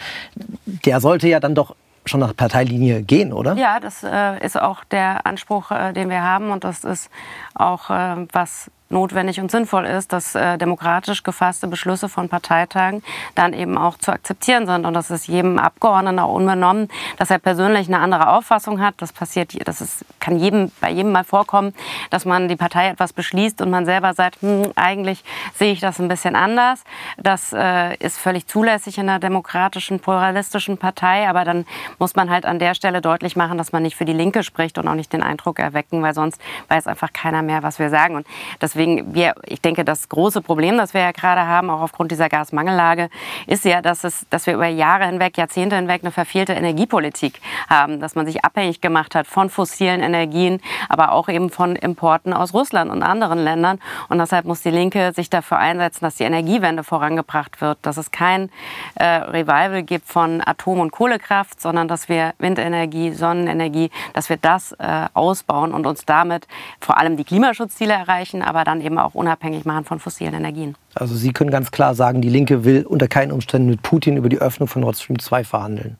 der 0.66 1.00
sollte 1.00 1.28
ja 1.28 1.40
dann 1.40 1.54
doch 1.54 1.74
schon 2.04 2.20
nach 2.20 2.34
Parteilinie 2.34 3.02
gehen, 3.02 3.32
oder? 3.32 3.54
Ja, 3.54 3.80
das 3.80 4.02
äh, 4.02 4.44
ist 4.44 4.60
auch 4.60 4.84
der 4.84 5.26
Anspruch, 5.26 5.70
äh, 5.70 5.92
den 5.92 6.10
wir 6.10 6.22
haben 6.22 6.50
und 6.50 6.64
das 6.64 6.84
ist 6.84 7.10
auch, 7.54 7.90
äh, 7.90 8.26
was 8.32 8.70
notwendig 8.92 9.40
und 9.40 9.50
sinnvoll 9.50 9.86
ist, 9.86 10.12
dass 10.12 10.34
äh, 10.34 10.58
demokratisch 10.58 11.22
gefasste 11.22 11.66
Beschlüsse 11.66 12.08
von 12.08 12.28
Parteitagen 12.28 13.02
dann 13.34 13.52
eben 13.52 13.78
auch 13.78 13.98
zu 13.98 14.12
akzeptieren 14.12 14.66
sind. 14.66 14.86
Und 14.86 14.94
das 14.94 15.10
ist 15.10 15.26
jedem 15.26 15.58
Abgeordneten 15.58 16.18
auch 16.18 16.32
unbenommen, 16.32 16.88
dass 17.18 17.30
er 17.30 17.38
persönlich 17.38 17.88
eine 17.88 17.98
andere 17.98 18.28
Auffassung 18.28 18.80
hat. 18.80 18.94
Das 18.98 19.12
passiert, 19.12 19.56
das 19.66 19.80
ist, 19.80 20.04
kann 20.20 20.38
jedem, 20.38 20.70
bei 20.80 20.90
jedem 20.90 21.12
mal 21.12 21.24
vorkommen, 21.24 21.74
dass 22.10 22.24
man 22.24 22.48
die 22.48 22.56
Partei 22.56 22.88
etwas 22.88 23.12
beschließt 23.12 23.60
und 23.62 23.70
man 23.70 23.86
selber 23.86 24.14
sagt, 24.14 24.40
hm, 24.42 24.72
eigentlich 24.76 25.24
sehe 25.54 25.72
ich 25.72 25.80
das 25.80 25.98
ein 25.98 26.08
bisschen 26.08 26.36
anders. 26.36 26.84
Das 27.16 27.52
äh, 27.52 27.96
ist 27.96 28.18
völlig 28.18 28.46
zulässig 28.46 28.98
in 28.98 29.08
einer 29.08 29.18
demokratischen, 29.18 30.00
pluralistischen 30.00 30.78
Partei. 30.78 31.28
Aber 31.28 31.44
dann 31.44 31.64
muss 31.98 32.14
man 32.14 32.30
halt 32.30 32.44
an 32.44 32.58
der 32.58 32.74
Stelle 32.74 33.00
deutlich 33.00 33.36
machen, 33.36 33.58
dass 33.58 33.72
man 33.72 33.82
nicht 33.82 33.96
für 33.96 34.04
die 34.04 34.12
Linke 34.12 34.42
spricht 34.42 34.78
und 34.78 34.88
auch 34.88 34.94
nicht 34.94 35.12
den 35.12 35.22
Eindruck 35.22 35.58
erwecken, 35.58 36.02
weil 36.02 36.14
sonst 36.14 36.40
weiß 36.68 36.86
einfach 36.86 37.12
keiner 37.12 37.42
mehr, 37.42 37.62
was 37.62 37.78
wir 37.78 37.90
sagen. 37.90 38.16
Und 38.16 38.26
deswegen, 38.60 38.81
wir, 38.86 39.34
ich 39.46 39.60
denke, 39.60 39.84
das 39.84 40.08
große 40.08 40.42
Problem, 40.42 40.76
das 40.76 40.94
wir 40.94 41.00
ja 41.00 41.12
gerade 41.12 41.46
haben, 41.46 41.70
auch 41.70 41.80
aufgrund 41.80 42.10
dieser 42.10 42.28
Gasmangellage, 42.28 43.08
ist 43.46 43.64
ja, 43.64 43.82
dass, 43.82 44.04
es, 44.04 44.26
dass 44.30 44.46
wir 44.46 44.54
über 44.54 44.66
Jahre 44.66 45.06
hinweg, 45.06 45.36
Jahrzehnte 45.36 45.76
hinweg 45.76 46.02
eine 46.02 46.10
verfehlte 46.10 46.52
Energiepolitik 46.52 47.40
haben, 47.68 48.00
dass 48.00 48.14
man 48.14 48.26
sich 48.26 48.44
abhängig 48.44 48.80
gemacht 48.80 49.14
hat 49.14 49.26
von 49.26 49.50
fossilen 49.50 50.00
Energien, 50.02 50.60
aber 50.88 51.12
auch 51.12 51.28
eben 51.28 51.50
von 51.50 51.76
Importen 51.76 52.32
aus 52.32 52.54
Russland 52.54 52.90
und 52.90 53.02
anderen 53.02 53.38
Ländern. 53.38 53.78
Und 54.08 54.18
deshalb 54.18 54.44
muss 54.44 54.62
die 54.62 54.70
Linke 54.70 55.12
sich 55.12 55.30
dafür 55.30 55.58
einsetzen, 55.58 56.04
dass 56.04 56.16
die 56.16 56.24
Energiewende 56.24 56.84
vorangebracht 56.84 57.60
wird, 57.60 57.78
dass 57.82 57.96
es 57.96 58.10
kein 58.10 58.50
äh, 58.94 59.04
Revival 59.04 59.82
gibt 59.82 60.06
von 60.08 60.42
Atom- 60.44 60.80
und 60.80 60.92
Kohlekraft, 60.92 61.60
sondern 61.60 61.88
dass 61.88 62.08
wir 62.08 62.34
Windenergie, 62.38 63.12
Sonnenenergie, 63.12 63.90
dass 64.12 64.28
wir 64.28 64.36
das 64.36 64.72
äh, 64.72 65.06
ausbauen 65.14 65.72
und 65.72 65.86
uns 65.86 66.04
damit 66.04 66.46
vor 66.80 66.98
allem 66.98 67.16
die 67.16 67.24
Klimaschutzziele 67.24 67.92
erreichen, 67.92 68.42
aber 68.42 68.64
dann 68.72 68.80
eben 68.80 68.98
auch 68.98 69.14
unabhängig 69.14 69.64
machen 69.64 69.84
von 69.84 69.98
fossilen 70.00 70.34
Energien. 70.34 70.74
Also 70.94 71.14
Sie 71.14 71.32
können 71.32 71.50
ganz 71.50 71.70
klar 71.70 71.94
sagen, 71.94 72.20
die 72.20 72.30
Linke 72.30 72.64
will 72.64 72.84
unter 72.86 73.08
keinen 73.08 73.32
Umständen 73.32 73.68
mit 73.68 73.82
Putin 73.82 74.16
über 74.16 74.28
die 74.28 74.38
Öffnung 74.38 74.68
von 74.68 74.82
Nord 74.82 74.96
Stream 74.96 75.18
2 75.18 75.44
verhandeln. 75.44 75.96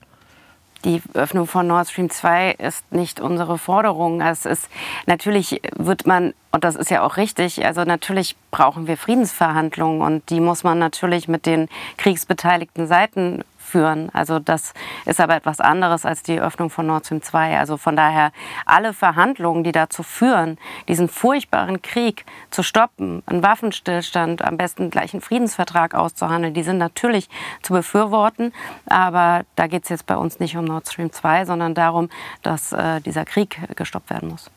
Die 0.85 1.01
Öffnung 1.15 1.47
von 1.47 1.69
Nord 1.69 1.89
Stream 1.89 2.11
2 2.11 2.53
ist 2.53 2.91
nicht 2.91 3.21
unsere 3.21 3.57
Forderung. 3.57 4.21
Es 4.21 4.45
ist, 4.47 4.69
natürlich 5.07 5.61
wird 5.77 6.09
man, 6.09 6.35
und 6.51 6.65
das 6.65 6.75
ist 6.75 6.91
ja 6.91 7.03
auch 7.03 7.19
richtig, 7.19 7.65
also 7.65 7.85
natürlich 7.85 8.37
brauchen 8.51 8.89
wir 8.89 8.97
Friedensverhandlungen 8.97 10.01
und 10.03 10.29
die 10.29 10.41
muss 10.41 10.65
man 10.65 10.81
natürlich 10.81 11.29
mit 11.29 11.47
den 11.47 11.69
kriegsbeteiligten 11.99 12.89
Seiten 12.89 13.45
führen. 13.73 14.11
Also 14.13 14.39
das 14.39 14.75
ist 15.07 15.21
aber 15.21 15.35
etwas 15.35 15.59
anderes 15.59 16.05
als 16.05 16.23
die 16.23 16.39
Öffnung 16.39 16.69
von 16.69 16.87
Nord 16.87 17.07
Stream 17.07 17.23
2. 17.23 17.59
Also 17.59 17.79
von 17.79 17.97
daher 17.97 18.33
alle 18.67 18.93
Verhandlungen, 18.93 19.65
die 19.65 19.73
dazu 19.73 20.03
führen, 20.03 20.59
diesen 20.89 21.09
furchtbaren 21.09 21.81
Krieg 21.81 22.27
zu 22.51 22.63
stoppen, 22.63 23.23
einen 23.27 23.43
Waffenstillstand, 23.43 24.45
am 24.45 24.59
besten 24.59 24.91
gleich 24.91 25.15
einen 25.15 25.23
Friedensvertrag 25.23 25.95
auszuhandeln, 25.95 26.53
die 26.53 26.63
sind 26.63 26.79
natürlich 26.79 27.31
zu 27.63 27.73
befürworten. 27.73 28.53
Aber 28.87 29.45
da 29.57 29.67
geht 29.67 29.85
es 29.85 29.89
jetzt 29.89 30.07
bei 30.07 30.17
uns 30.17 30.39
nicht 30.39 30.57
um 30.57 30.67
Nord 30.67 30.87
Stream 30.89 31.11
2, 31.11 31.47
sondern 31.47 31.75
darum, 31.75 32.11
dass 32.43 32.73
äh, 32.73 33.01
dieser 33.01 33.25
Krieg 33.25 33.59
gestoppt 33.75 34.11
werden 34.11 34.29
muss. 34.29 34.51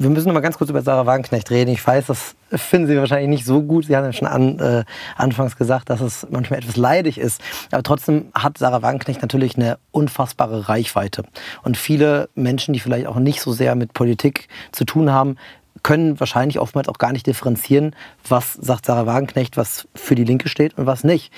Wir 0.00 0.08
müssen 0.08 0.28
noch 0.28 0.34
mal 0.34 0.40
ganz 0.40 0.56
kurz 0.56 0.70
über 0.70 0.80
Sarah 0.80 1.04
Wagenknecht 1.04 1.50
reden. 1.50 1.70
Ich 1.70 1.86
weiß, 1.86 2.06
das 2.06 2.34
finden 2.54 2.86
Sie 2.86 2.96
wahrscheinlich 2.96 3.28
nicht 3.28 3.44
so 3.44 3.60
gut. 3.60 3.84
Sie 3.84 3.94
haben 3.94 4.06
ja 4.06 4.14
schon 4.14 4.28
an, 4.28 4.58
äh, 4.58 4.84
anfangs 5.14 5.58
gesagt, 5.58 5.90
dass 5.90 6.00
es 6.00 6.26
manchmal 6.30 6.60
etwas 6.60 6.78
leidig 6.78 7.18
ist. 7.18 7.42
Aber 7.70 7.82
trotzdem 7.82 8.28
hat 8.32 8.56
Sarah 8.56 8.80
Wagenknecht 8.80 9.20
natürlich 9.20 9.56
eine 9.56 9.76
unfassbare 9.90 10.70
Reichweite. 10.70 11.24
Und 11.64 11.76
viele 11.76 12.30
Menschen, 12.34 12.72
die 12.72 12.80
vielleicht 12.80 13.08
auch 13.08 13.16
nicht 13.16 13.42
so 13.42 13.52
sehr 13.52 13.74
mit 13.74 13.92
Politik 13.92 14.48
zu 14.72 14.86
tun 14.86 15.12
haben, 15.12 15.36
können 15.82 16.18
wahrscheinlich 16.18 16.58
oftmals 16.60 16.88
auch 16.88 16.98
gar 16.98 17.12
nicht 17.12 17.26
differenzieren, 17.26 17.94
was 18.26 18.54
sagt 18.54 18.86
Sarah 18.86 19.04
Wagenknecht, 19.04 19.58
was 19.58 19.86
für 19.94 20.14
die 20.14 20.24
Linke 20.24 20.48
steht 20.48 20.78
und 20.78 20.86
was 20.86 21.04
nicht. 21.04 21.30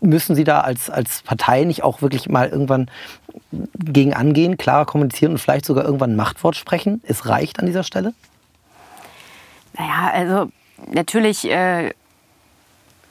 Müssen 0.00 0.34
Sie 0.34 0.44
da 0.44 0.60
als, 0.60 0.90
als 0.90 1.22
Partei 1.22 1.64
nicht 1.64 1.84
auch 1.84 2.02
wirklich 2.02 2.28
mal 2.28 2.48
irgendwann 2.48 2.90
gegen 3.78 4.14
angehen, 4.14 4.56
klarer 4.56 4.86
kommunizieren 4.86 5.32
und 5.32 5.38
vielleicht 5.38 5.64
sogar 5.64 5.84
irgendwann 5.84 6.12
ein 6.12 6.16
Machtwort 6.16 6.56
sprechen? 6.56 7.02
Es 7.06 7.26
reicht 7.26 7.58
an 7.60 7.66
dieser 7.66 7.84
Stelle? 7.84 8.14
Naja, 9.76 10.10
also 10.12 10.50
natürlich 10.92 11.48
äh, 11.50 11.92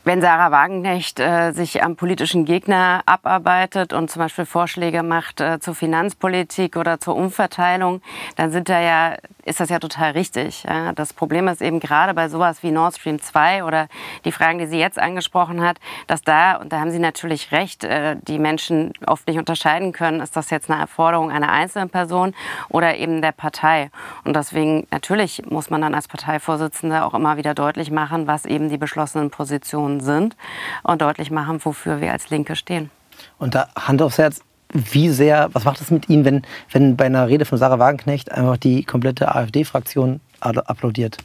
wenn 0.08 0.22
Sarah 0.22 0.52
Wagenknecht 0.52 1.20
äh, 1.20 1.52
sich 1.52 1.84
am 1.84 1.98
politischen 1.98 2.46
Gegner 2.46 3.02
abarbeitet 3.06 3.92
und 3.92 4.10
zum 4.10 4.22
Beispiel 4.22 4.46
Vorschläge 4.46 5.04
macht 5.04 5.42
äh, 5.42 5.60
zur 5.60 5.76
Finanzpolitik 5.76 6.78
oder 6.78 7.02
zur 7.02 7.18
Umverteilung, 7.18 8.02
dann 8.38 8.50
sind 8.52 8.70
da 8.70 8.80
ja, 8.80 9.18
ist 9.44 9.60
das 9.60 9.68
ja 9.68 9.80
total 9.80 10.12
richtig. 10.12 10.64
Ja? 10.64 10.94
Das 10.94 11.12
Problem 11.12 11.50
ist 11.50 11.62
eben 11.62 11.82
gerade 11.82 12.14
bei 12.14 12.30
sowas 12.30 12.64
wie 12.64 12.72
Nord 12.72 12.96
Stream 12.96 13.22
2 13.22 13.66
oder 13.66 13.90
die 14.24 14.32
Fragen, 14.32 14.60
die 14.60 14.68
sie 14.68 14.80
jetzt 14.80 14.98
angesprochen 14.98 15.62
hat, 15.62 15.78
dass 16.08 16.22
da, 16.22 16.56
und 16.56 16.72
da 16.72 16.80
haben 16.80 16.92
Sie 16.92 17.00
natürlich 17.00 17.52
recht, 17.52 17.84
äh, 17.84 18.16
die 18.16 18.40
Menschen 18.40 18.94
oft 19.06 19.28
nicht 19.28 19.38
unterscheiden 19.40 19.92
können, 19.92 20.22
ist 20.22 20.38
das 20.38 20.52
jetzt 20.52 20.72
eine 20.72 20.80
Erforderung 20.80 21.32
einer 21.32 21.52
einzelnen 21.52 21.90
Person 21.90 22.34
oder 22.70 22.96
eben 22.96 23.22
der 23.22 23.34
Partei. 23.34 23.92
Und 24.24 24.38
deswegen 24.38 24.88
natürlich 24.90 25.44
muss 25.50 25.70
man 25.70 25.82
dann 25.82 25.94
als 25.94 26.08
Parteivorsitzende 26.08 27.04
auch 27.04 27.14
immer 27.14 27.36
wieder 27.36 27.54
deutlich 27.54 27.92
machen, 27.92 28.26
was 28.26 28.46
eben 28.46 28.70
die 28.70 28.78
beschlossenen 28.78 29.32
Positionen 29.32 29.97
sind 30.01 30.36
und 30.84 31.01
deutlich 31.01 31.32
machen, 31.32 31.60
wofür 31.63 32.01
wir 32.01 32.12
als 32.12 32.30
Linke 32.30 32.56
stehen. 32.56 32.89
Und 33.38 33.56
da 33.56 33.70
Hand 33.75 34.01
aufs 34.01 34.18
Herz, 34.18 34.42
wie 34.74 35.10
sehr, 35.10 35.50
was 35.54 35.63
macht 35.63 35.82
es 35.82 35.92
mit 35.92 36.10
Ihnen, 36.10 36.25
wenn, 36.25 36.42
wenn 36.72 36.98
bei 36.98 37.06
einer 37.06 37.27
Rede 37.27 37.46
von 37.46 37.58
Sarah 37.58 37.80
Wagenknecht 37.80 38.32
einfach 38.32 38.58
die 38.58 38.84
komplette 38.84 39.34
AfD-Fraktion 39.34 40.20
applaudiert? 40.39 41.18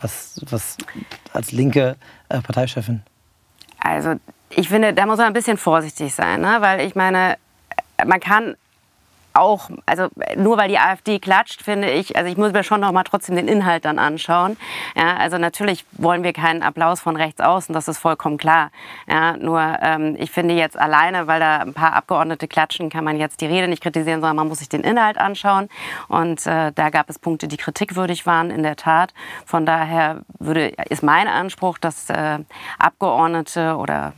Was, 0.00 0.40
was 0.50 0.76
als 1.32 1.52
linke 1.52 1.96
äh, 2.28 2.40
Parteichefin? 2.40 3.02
Also 3.80 4.14
ich 4.50 4.68
finde, 4.68 4.92
da 4.92 5.06
muss 5.06 5.18
man 5.18 5.28
ein 5.28 5.32
bisschen 5.32 5.56
vorsichtig 5.56 6.14
sein, 6.14 6.40
ne? 6.40 6.56
weil 6.60 6.80
ich 6.80 6.94
meine, 6.94 7.36
man 8.06 8.20
kann 8.20 8.56
auch, 9.34 9.70
also 9.86 10.08
nur 10.36 10.56
weil 10.58 10.68
die 10.68 10.78
AfD 10.78 11.18
klatscht, 11.18 11.62
finde 11.62 11.90
ich, 11.90 12.16
also 12.16 12.30
ich 12.30 12.36
muss 12.36 12.52
mir 12.52 12.64
schon 12.64 12.80
noch 12.80 12.92
mal 12.92 13.04
trotzdem 13.04 13.36
den 13.36 13.48
Inhalt 13.48 13.84
dann 13.84 13.98
anschauen. 13.98 14.56
Ja, 14.96 15.16
also 15.16 15.38
natürlich 15.38 15.84
wollen 15.92 16.22
wir 16.22 16.32
keinen 16.32 16.62
Applaus 16.62 17.00
von 17.00 17.16
rechts 17.16 17.40
außen, 17.40 17.72
das 17.72 17.88
ist 17.88 17.98
vollkommen 17.98 18.38
klar. 18.38 18.70
Ja, 19.08 19.36
nur 19.36 19.60
ähm, 19.80 20.16
ich 20.18 20.30
finde 20.30 20.54
jetzt 20.54 20.78
alleine, 20.78 21.26
weil 21.26 21.40
da 21.40 21.58
ein 21.58 21.74
paar 21.74 21.94
Abgeordnete 21.94 22.48
klatschen, 22.48 22.90
kann 22.90 23.04
man 23.04 23.16
jetzt 23.16 23.40
die 23.40 23.46
Rede 23.46 23.68
nicht 23.68 23.82
kritisieren, 23.82 24.20
sondern 24.20 24.36
man 24.36 24.48
muss 24.48 24.58
sich 24.58 24.68
den 24.68 24.82
Inhalt 24.82 25.18
anschauen. 25.18 25.68
Und 26.08 26.46
äh, 26.46 26.72
da 26.72 26.90
gab 26.90 27.08
es 27.10 27.18
Punkte, 27.18 27.48
die 27.48 27.56
kritikwürdig 27.56 28.26
waren, 28.26 28.50
in 28.50 28.62
der 28.62 28.76
Tat. 28.76 29.14
Von 29.46 29.66
daher 29.66 30.20
würde, 30.38 30.68
ist 30.88 31.02
mein 31.02 31.28
Anspruch, 31.28 31.78
dass 31.78 32.10
äh, 32.10 32.38
Abgeordnete 32.78 33.76
oder 33.76 34.12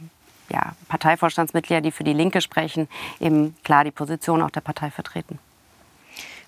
ja, 0.52 0.74
Parteivorstandsmitglieder, 0.88 1.80
die 1.80 1.90
für 1.90 2.04
die 2.04 2.12
Linke 2.12 2.40
sprechen, 2.40 2.88
eben 3.20 3.56
klar 3.64 3.84
die 3.84 3.90
Position 3.90 4.42
auch 4.42 4.50
der 4.50 4.60
Partei 4.60 4.90
vertreten. 4.90 5.38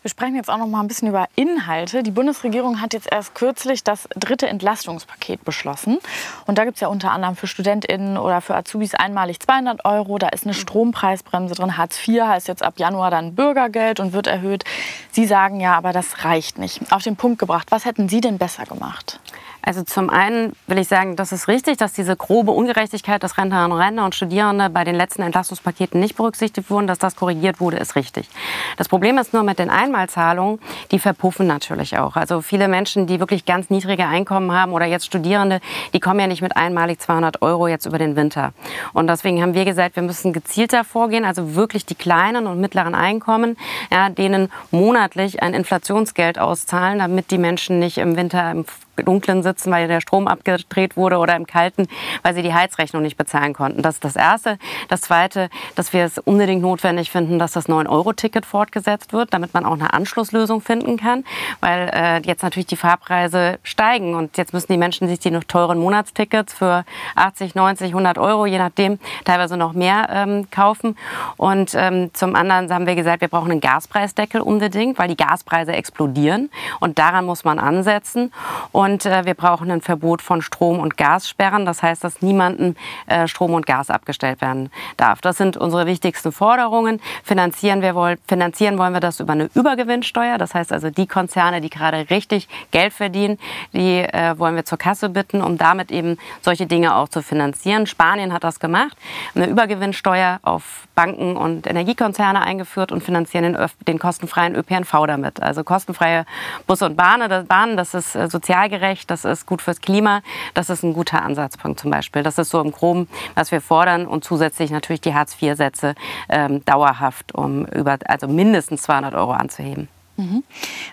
Wir 0.05 0.11
sprechen 0.11 0.37
jetzt 0.37 0.51
auch 0.51 0.59
noch 0.59 0.67
mal 0.67 0.83
ein 0.83 0.87
bisschen 0.87 1.09
über 1.09 1.29
Inhalte. 1.35 2.03
Die 2.03 2.11
Bundesregierung 2.11 2.83
hat 2.83 2.93
jetzt 2.93 3.11
erst 3.11 3.35
kürzlich 3.35 3.85
das 3.85 4.07
dritte 4.15 4.47
Entlastungspaket 4.47 5.47
beschlossen. 5.47 5.97
Und 6.45 6.59
da 6.59 6.67
gibt 6.67 6.77
es 6.77 6.83
ja 6.83 6.89
unter 6.89 7.11
anderem 7.11 7.37
für 7.37 7.47
StudentInnen 7.47 8.19
oder 8.19 8.43
für 8.43 8.55
Azubis 8.55 8.95
einmalig 8.95 9.41
200 9.41 9.87
Euro. 9.87 10.19
Da 10.19 10.29
ist 10.29 10.45
eine 10.45 10.53
Strompreisbremse 10.53 11.55
drin. 11.55 11.79
Hartz 11.79 12.07
IV 12.07 12.21
heißt 12.21 12.49
jetzt 12.49 12.63
ab 12.63 12.75
Januar 12.77 13.11
dann 13.11 13.35
Bürgergeld 13.35 13.99
und 13.99 14.13
wird 14.13 14.27
erhöht. 14.27 14.65
Sie 15.11 15.25
sagen 15.25 15.59
ja, 15.59 15.75
aber 15.75 15.95
das 15.95 16.23
reicht 16.23 16.59
nicht. 16.59 16.93
Auf 16.93 17.03
den 17.03 17.17
Punkt 17.17 17.39
gebracht, 17.39 17.69
was 17.71 17.87
hätten 17.87 18.11
Sie 18.11 18.21
denn 18.21 18.37
besser 18.37 18.67
gemacht? 18.67 19.21
Also 19.65 19.83
zum 19.83 20.11
einen 20.11 20.53
will 20.67 20.79
ich 20.79 20.89
sagen, 20.89 21.17
das 21.17 21.33
ist 21.33 21.49
richtig, 21.49 21.79
dass 21.79 21.95
diese 21.95 22.17
grobe 22.17 22.51
Ungerechtigkeit, 22.51 23.23
dass 23.23 23.39
Rentnerinnen 23.39 23.73
und 23.73 23.79
Rentner 23.79 24.05
und 24.05 24.15
Studierende 24.15 24.69
bei 24.69 24.85
den 24.85 24.95
letzten 24.95 25.23
Entlastungspaketen 25.23 25.99
nicht 25.99 26.17
berücksichtigt 26.17 26.69
wurden, 26.69 26.87
dass 26.87 26.99
das 26.99 27.17
korrigiert 27.17 27.61
wurde, 27.61 27.79
ist 27.79 27.97
richtig. 27.97 28.29
Das 28.77 28.89
Problem 28.89 29.17
ist 29.17 29.33
nur 29.33 29.43
mit 29.43 29.59
den 29.59 29.71
Einmalzahlungen, 29.71 30.59
die 30.91 30.99
verpuffen 30.99 31.47
natürlich 31.47 31.97
auch. 31.97 32.17
Also 32.17 32.43
viele 32.43 32.69
Menschen, 32.69 33.07
die 33.07 33.21
wirklich 33.21 33.47
ganz 33.47 33.71
niedrige 33.71 34.07
Einkommen 34.07 34.53
haben 34.53 34.73
oder 34.73 34.85
jetzt 34.85 35.07
Studierende, 35.07 35.61
die 35.95 36.01
kommen 36.01 36.21
ja 36.21 36.27
nicht 36.27 36.43
mit 36.43 36.57
einmalig 36.57 37.01
200 37.01 37.41
Euro 37.41 37.67
jetzt 37.67 37.87
über 37.87 37.99
den 37.99 38.17
Winter. 38.17 38.53
Und 38.93 39.07
deswegen 39.07 39.41
haben 39.41 39.55
wir 39.55 39.65
gesagt, 39.65 39.97
wir 39.97 40.03
müssen 40.03 40.35
gezielter 40.35 40.85
vorgehen, 40.85 41.25
also 41.25 41.55
wirklich 41.55 41.87
die 41.87 41.95
kleinen 41.95 42.47
und 42.47 42.61
mittleren 42.61 42.95
Einkommen, 42.95 43.57
ja, 43.91 44.11
denen 44.11 44.51
monatlich 44.71 45.43
ein 45.43 45.55
Inflationsgeld 45.55 46.39
auszahlen, 46.39 46.99
damit 46.99 47.31
die 47.31 47.39
Menschen 47.39 47.79
nicht 47.79 47.97
im 47.97 48.17
Winter 48.17 48.51
im 48.51 48.67
Dunklen 49.03 49.43
sitzen, 49.43 49.71
weil 49.71 49.89
der 49.89 50.01
Strom 50.01 50.29
abgedreht 50.29 50.97
wurde 50.97 51.19
oder 51.19 51.37
im 51.37 51.47
Kalten, 51.47 51.89
weil 52.23 52.35
sie 52.35 52.43
die 52.43 52.55
Heizrechnung 52.55 53.03
nicht 53.03 53.17
bezahlen 53.17 53.53
konnten. 53.53 53.83
Das 53.83 53.95
ist 53.95 54.05
das 54.05 54.17
Erste. 54.17 54.59
Das 54.89 55.01
Zweite, 55.01 55.49
dass 55.75 55.93
wir 55.93 56.05
es 56.05 56.19
unbedingt 56.19 56.63
notwendig 56.63 57.11
finden, 57.11 57.39
dass 57.39 57.53
das 57.53 57.69
9-Euro-Ticket 57.69 58.47
fortgesetzt 58.47 59.13
wird, 59.13 59.35
damit 59.35 59.55
man 59.55 59.65
auch 59.65 59.73
eine 59.73 59.93
Anschlusslösung 59.93 60.61
finden 60.61 60.97
kann, 60.97 61.25
weil 61.61 61.91
äh, 61.93 62.21
jetzt 62.27 62.43
natürlich 62.43 62.67
die 62.67 62.77
Fahrpreise 62.77 63.59
steigen 63.63 64.15
und 64.15 64.37
jetzt 64.37 64.53
müssen 64.53 64.73
die 64.73 64.79
Menschen 64.79 65.09
sich 65.09 65.19
die 65.19 65.31
noch 65.31 65.45
teuren 65.45 65.79
Monatstickets 65.79 66.55
für 66.55 66.85
80, 67.17 67.55
90, 67.55 67.89
100 67.89 68.19
Euro, 68.19 68.47
je 68.47 68.59
nachdem, 68.59 68.99
teilweise 69.25 69.57
noch 69.57 69.73
mehr 69.73 70.09
ähm, 70.11 70.51
kaufen. 70.51 70.97
Und 71.37 71.73
ähm, 71.75 72.13
zum 72.15 72.37
anderen 72.37 72.73
haben 72.73 72.87
wir 72.87 72.95
gesagt, 72.95 73.21
wir 73.21 73.29
brauchen 73.29 73.51
einen 73.51 73.61
Gaspreisdeckel 73.61 74.41
unbedingt, 74.41 74.99
weil 74.99 75.09
die 75.09 75.17
Gaspreise 75.17 75.73
explodieren 75.73 76.51
und 76.81 76.99
daran 76.99 77.25
muss 77.25 77.45
man 77.45 77.59
ansetzen. 77.59 78.33
Und 78.73 78.84
Und 78.85 79.07
äh, 79.07 79.25
wir 79.25 79.33
brauchen 79.33 79.71
ein 79.71 79.81
Verbot 79.81 80.21
von 80.21 80.43
Strom- 80.43 80.79
und 80.79 80.99
Gassperren. 80.99 81.65
Das 81.65 81.83
heißt, 81.83 82.05
dass 82.05 82.21
niemandem 82.21 82.77
äh, 83.07 83.27
Strom 83.27 83.55
und 83.55 83.65
Gas 83.67 83.89
abgestellt 83.89 84.43
werden 84.43 84.71
darf. 84.99 85.23
Das 85.23 85.39
sind 85.39 85.57
unsere 85.57 85.87
wichtigsten 85.87 86.33
Forderungen. 86.33 87.01
Finanzieren, 87.23 87.81
wir 87.81 87.95
wollen, 87.95 88.19
finanzieren 88.29 88.77
wollen 88.77 88.93
wir 88.93 89.01
das 89.01 89.21
über 89.21 89.33
eine 89.33 89.49
Übergewinnsteuer. 89.55 90.37
Das 90.37 90.55
heißt 90.55 90.71
also, 90.71 90.91
die 90.91 91.07
Konzerne, 91.07 91.63
die 91.63 91.71
gerade 91.71 92.11
richtig 92.11 92.47
Geld 92.73 92.93
verdienen, 92.93 93.39
die 93.73 94.01
äh, 94.01 94.39
wollen 94.39 94.55
wir 94.55 94.67
zur 94.67 94.77
Kasse 94.77 95.09
bitten, 95.09 95.41
um 95.41 95.57
damit 95.57 95.91
eben 95.91 96.19
solche 96.43 96.67
Dinge 96.67 96.95
auch 96.95 97.09
zu 97.09 97.23
finanzieren. 97.23 97.87
Spanien 97.87 98.35
hat 98.35 98.45
das 98.45 98.61
gemacht, 98.61 98.99
eine 99.35 99.47
Übergewinnsteuer 99.47 100.41
auf 100.43 100.87
Banken 100.95 101.39
und 101.39 101.67
Energiekonzerne 101.67 102.43
eingeführt 102.43 102.93
und 102.93 103.03
finanzieren 103.03 103.55
den, 103.55 103.67
den 103.89 103.99
kostenfreien 103.99 104.55
ÖPNV 104.55 105.07
damit. 105.07 105.43
Also 105.43 105.65
kostenfreie 105.65 106.27
Busse 106.67 106.85
und 106.85 106.97
Bahnen, 106.97 107.47
Bahnen, 107.47 107.79
das 107.79 107.95
ist 107.95 108.15
äh, 108.15 108.29
sozial 108.29 108.69
gerecht, 108.79 109.11
das 109.11 109.25
ist 109.25 109.47
gut 109.47 109.63
fürs 109.63 109.81
Klima, 109.81 110.23
das 110.55 110.71
ist 110.71 110.83
ein 110.83 110.93
guter 110.95 111.23
Ansatzpunkt 111.23 111.81
zum 111.81 111.91
Beispiel. 111.91 112.23
Das 112.23 112.39
ist 112.39 112.51
so 112.51 112.61
im 112.61 112.73
Groben, 112.73 113.09
was 113.35 113.53
wir 113.53 113.61
fordern 113.61 114.07
und 114.07 114.25
zusätzlich 114.25 114.71
natürlich 114.71 115.01
die 115.01 115.15
Hartz-IV-Sätze 115.15 115.95
ähm, 116.29 116.65
dauerhaft 116.65 117.35
um 117.35 117.67
über, 117.67 117.99
also 118.07 118.27
mindestens 118.29 118.83
200 118.83 119.15
Euro 119.15 119.33
anzuheben. 119.33 119.89
Mhm. 120.17 120.45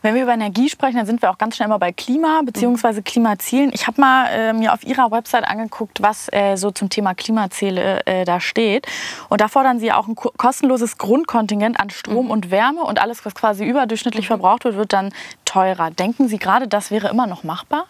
Wenn 0.02 0.16
wir 0.16 0.24
über 0.24 0.34
Energie 0.34 0.70
sprechen, 0.70 0.98
dann 0.98 1.06
sind 1.06 1.22
wir 1.22 1.30
auch 1.30 1.38
ganz 1.38 1.56
schnell 1.56 1.68
mal 1.68 1.78
bei 1.78 1.92
Klima 1.92 2.42
bzw. 2.44 3.02
Klimazielen. 3.02 3.72
Ich 3.74 3.86
habe 3.86 4.02
mal 4.02 4.26
äh, 4.28 4.54
mir 4.54 4.74
auf 4.74 4.84
Ihrer 4.84 5.12
Website 5.12 5.48
angeguckt, 5.48 6.02
was 6.02 6.28
äh, 6.32 6.56
so 6.56 6.72
zum 6.72 6.90
Thema 6.90 7.14
Klimaziele 7.14 8.06
äh, 8.06 8.26
da 8.26 8.40
steht. 8.40 8.88
Und 9.30 9.42
da 9.42 9.48
fordern 9.48 9.80
Sie 9.80 9.92
auch 9.92 10.08
ein 10.08 10.16
kostenloses 10.16 10.98
Grundkontingent 10.98 11.80
an 11.80 11.90
Strom 11.92 12.26
mhm. 12.26 12.32
und 12.32 12.52
Wärme 12.52 12.82
und 12.82 13.00
alles, 13.00 13.24
was 13.26 13.36
quasi 13.36 13.66
überdurchschnittlich 13.66 14.26
mhm. 14.26 14.28
verbraucht 14.28 14.64
wird, 14.64 14.76
wird 14.76 14.94
dann 14.94 15.14
teurer. 15.46 15.92
Denken 15.92 16.28
Sie 16.28 16.40
gerade, 16.40 16.68
das 16.68 16.90
wäre 16.90 17.10
immer 17.10 17.28
noch 17.28 17.44
machbar? 17.44 17.86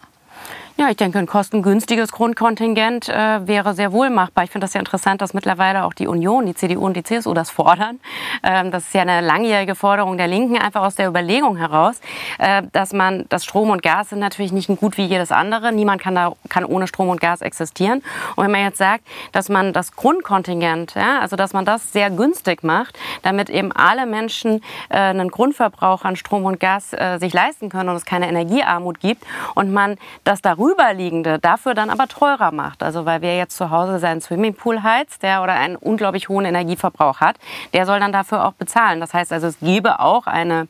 Ja, 0.81 0.89
ich 0.89 0.97
denke, 0.97 1.19
ein 1.19 1.27
kostengünstiges 1.27 2.11
Grundkontingent 2.11 3.07
äh, 3.07 3.45
wäre 3.45 3.75
sehr 3.75 3.91
wohl 3.91 4.09
machbar. 4.09 4.45
Ich 4.45 4.49
finde 4.49 4.65
das 4.65 4.73
ja 4.73 4.79
interessant, 4.79 5.21
dass 5.21 5.35
mittlerweile 5.35 5.83
auch 5.83 5.93
die 5.93 6.07
Union, 6.07 6.47
die 6.47 6.55
CDU 6.55 6.83
und 6.83 6.97
die 6.97 7.03
CSU 7.03 7.35
das 7.35 7.51
fordern. 7.51 7.99
Ähm, 8.41 8.71
das 8.71 8.85
ist 8.85 8.95
ja 8.95 9.03
eine 9.03 9.21
langjährige 9.21 9.75
Forderung 9.75 10.17
der 10.17 10.25
Linken, 10.25 10.57
einfach 10.57 10.81
aus 10.81 10.95
der 10.95 11.07
Überlegung 11.07 11.55
heraus, 11.55 12.01
äh, 12.39 12.63
dass 12.71 12.93
man, 12.93 13.27
das 13.29 13.43
Strom 13.43 13.69
und 13.69 13.83
Gas 13.83 14.09
sind 14.09 14.17
natürlich 14.17 14.51
nicht 14.53 14.69
ein 14.69 14.75
Gut 14.75 14.97
wie 14.97 15.05
jedes 15.05 15.31
andere. 15.31 15.71
Niemand 15.71 16.01
kann, 16.01 16.15
da, 16.15 16.33
kann 16.49 16.65
ohne 16.65 16.87
Strom 16.87 17.09
und 17.09 17.21
Gas 17.21 17.41
existieren. 17.41 18.01
Und 18.35 18.45
wenn 18.45 18.51
man 18.51 18.61
jetzt 18.61 18.79
sagt, 18.79 19.03
dass 19.33 19.49
man 19.49 19.73
das 19.73 19.95
Grundkontingent, 19.95 20.95
ja, 20.95 21.19
also 21.19 21.35
dass 21.35 21.53
man 21.53 21.63
das 21.63 21.93
sehr 21.93 22.09
günstig 22.09 22.63
macht, 22.63 22.97
damit 23.21 23.51
eben 23.51 23.71
alle 23.71 24.07
Menschen 24.07 24.63
äh, 24.89 24.97
einen 24.97 25.29
Grundverbrauch 25.29 26.05
an 26.05 26.15
Strom 26.15 26.45
und 26.45 26.59
Gas 26.59 26.91
äh, 26.93 27.19
sich 27.19 27.33
leisten 27.33 27.69
können 27.69 27.89
und 27.89 27.97
es 27.97 28.05
keine 28.05 28.27
Energiearmut 28.27 28.99
gibt 28.99 29.23
und 29.53 29.71
man 29.71 29.97
das 30.23 30.41
darüber 30.41 30.70
drüberliegende 30.71 31.39
dafür 31.39 31.73
dann 31.73 31.89
aber 31.89 32.07
teurer 32.07 32.51
macht. 32.51 32.83
Also 32.83 33.05
weil 33.05 33.21
wer 33.21 33.37
jetzt 33.37 33.55
zu 33.57 33.69
Hause 33.69 33.99
seinen 33.99 34.21
Swimmingpool 34.21 34.83
heizt, 34.83 35.23
der 35.23 35.43
oder 35.43 35.53
einen 35.53 35.75
unglaublich 35.75 36.29
hohen 36.29 36.45
Energieverbrauch 36.45 37.19
hat, 37.19 37.37
der 37.73 37.85
soll 37.85 37.99
dann 37.99 38.11
dafür 38.11 38.45
auch 38.45 38.53
bezahlen. 38.53 38.99
Das 38.99 39.13
heißt 39.13 39.33
also, 39.33 39.47
es 39.47 39.59
gäbe 39.59 39.99
auch 39.99 40.27
eine 40.27 40.67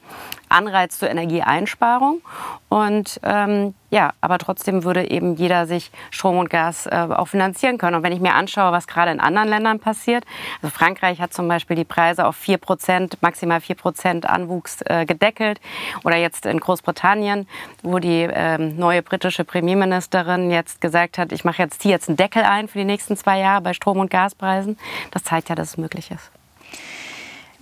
Anreiz 0.52 1.00
zur 1.00 1.10
Energieeinsparung. 1.10 2.22
Und 2.70 3.20
ähm, 3.24 3.74
ja, 3.90 4.14
aber 4.22 4.38
trotzdem 4.38 4.84
würde 4.84 5.10
eben 5.10 5.36
jeder 5.36 5.68
sich 5.68 5.92
Strom 6.12 6.38
und 6.38 6.50
Gas 6.50 6.86
äh, 6.86 7.08
auch 7.10 7.28
finanzieren 7.28 7.78
können. 7.78 7.98
Und 7.98 8.04
wenn 8.04 8.14
ich 8.14 8.22
mir 8.22 8.34
anschaue, 8.34 8.72
was 8.72 8.88
gerade 8.88 9.12
in 9.12 9.20
anderen 9.20 9.50
Ländern 9.50 9.80
passiert, 9.80 10.24
also 10.62 10.74
Frankreich 10.74 11.20
hat 11.20 11.34
zum 11.34 11.48
Beispiel 11.48 11.76
die 11.76 11.84
Preise 11.84 12.26
auf 12.26 12.36
4 12.38 12.58
Prozent, 12.58 13.22
maximal 13.22 13.60
4 13.60 13.76
Prozent 13.76 14.26
Anwuchs 14.26 14.82
äh, 14.86 15.06
gedeckelt. 15.06 15.60
Oder 16.04 16.16
jetzt 16.16 16.46
in 16.46 16.60
Großbritannien, 16.60 17.48
wo 17.84 18.00
die 18.00 18.28
ähm, 18.32 18.78
neue 18.78 19.02
britische 19.02 19.44
Premierministerin 19.44 20.52
jetzt 20.52 20.80
gesagt 20.80 21.18
hat, 21.18 21.32
ich 21.32 21.44
mache 21.44 21.62
jetzt 21.62 21.84
hier 21.84 21.92
jetzt 21.92 22.10
einen 22.10 22.18
Deckel 22.18 22.44
ein 22.44 22.68
für 22.68 22.80
die 22.80 22.86
nächsten 22.86 23.16
zwei 23.16 23.40
Jahre 23.40 23.62
bei 23.62 23.74
Strom- 23.74 24.00
und 24.00 24.10
Gaspreisen. 24.10 24.78
Das 25.12 25.24
zeigt 25.24 25.50
ja, 25.50 25.56
dass 25.56 25.70
es 25.70 25.78
möglich 25.78 26.12
ist. 26.12 26.32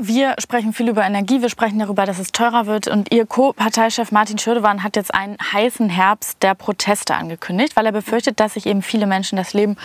Wir 0.01 0.35
sprechen 0.39 0.71
viel 0.71 0.87
über 0.87 1.03
Energie, 1.03 1.41
wir 1.41 1.49
sprechen 1.49 1.77
darüber, 1.77 2.05
dass 2.05 2.19
es 2.19 2.31
teurer 2.31 2.67
wird. 2.67 2.87
Und 2.87 3.13
Ihr 3.13 3.25
Co-Parteichef 3.25 4.13
Martin 4.13 4.37
Schirdewan 4.37 4.81
hat 4.81 4.95
jetzt 4.95 5.13
einen 5.13 5.35
heißen 5.51 5.89
Herbst 5.89 6.41
der 6.41 6.55
Proteste 6.55 7.15
angekündigt, 7.15 7.75
weil 7.75 7.85
er 7.85 7.91
befürchtet, 7.91 8.39
dass 8.39 8.53
sich 8.53 8.65
eben 8.65 8.81
viele 8.81 9.07
Menschen 9.07 9.35
das 9.35 9.53
Leben 9.53 9.75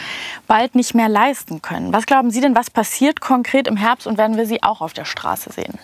bald 0.46 0.76
nicht 0.76 0.94
mehr 0.94 1.08
leisten 1.08 1.62
können. 1.62 1.92
Was 1.92 2.06
glauben 2.06 2.30
Sie 2.30 2.40
denn, 2.40 2.54
was 2.54 2.70
passiert 2.70 3.20
konkret 3.20 3.66
im 3.66 3.76
Herbst 3.76 4.06
und 4.06 4.16
werden 4.16 4.36
wir 4.36 4.46
Sie 4.46 4.62
auch 4.62 4.82
auf 4.82 4.92
der 4.92 5.04
Straße 5.04 5.50
sehen? 5.50 5.80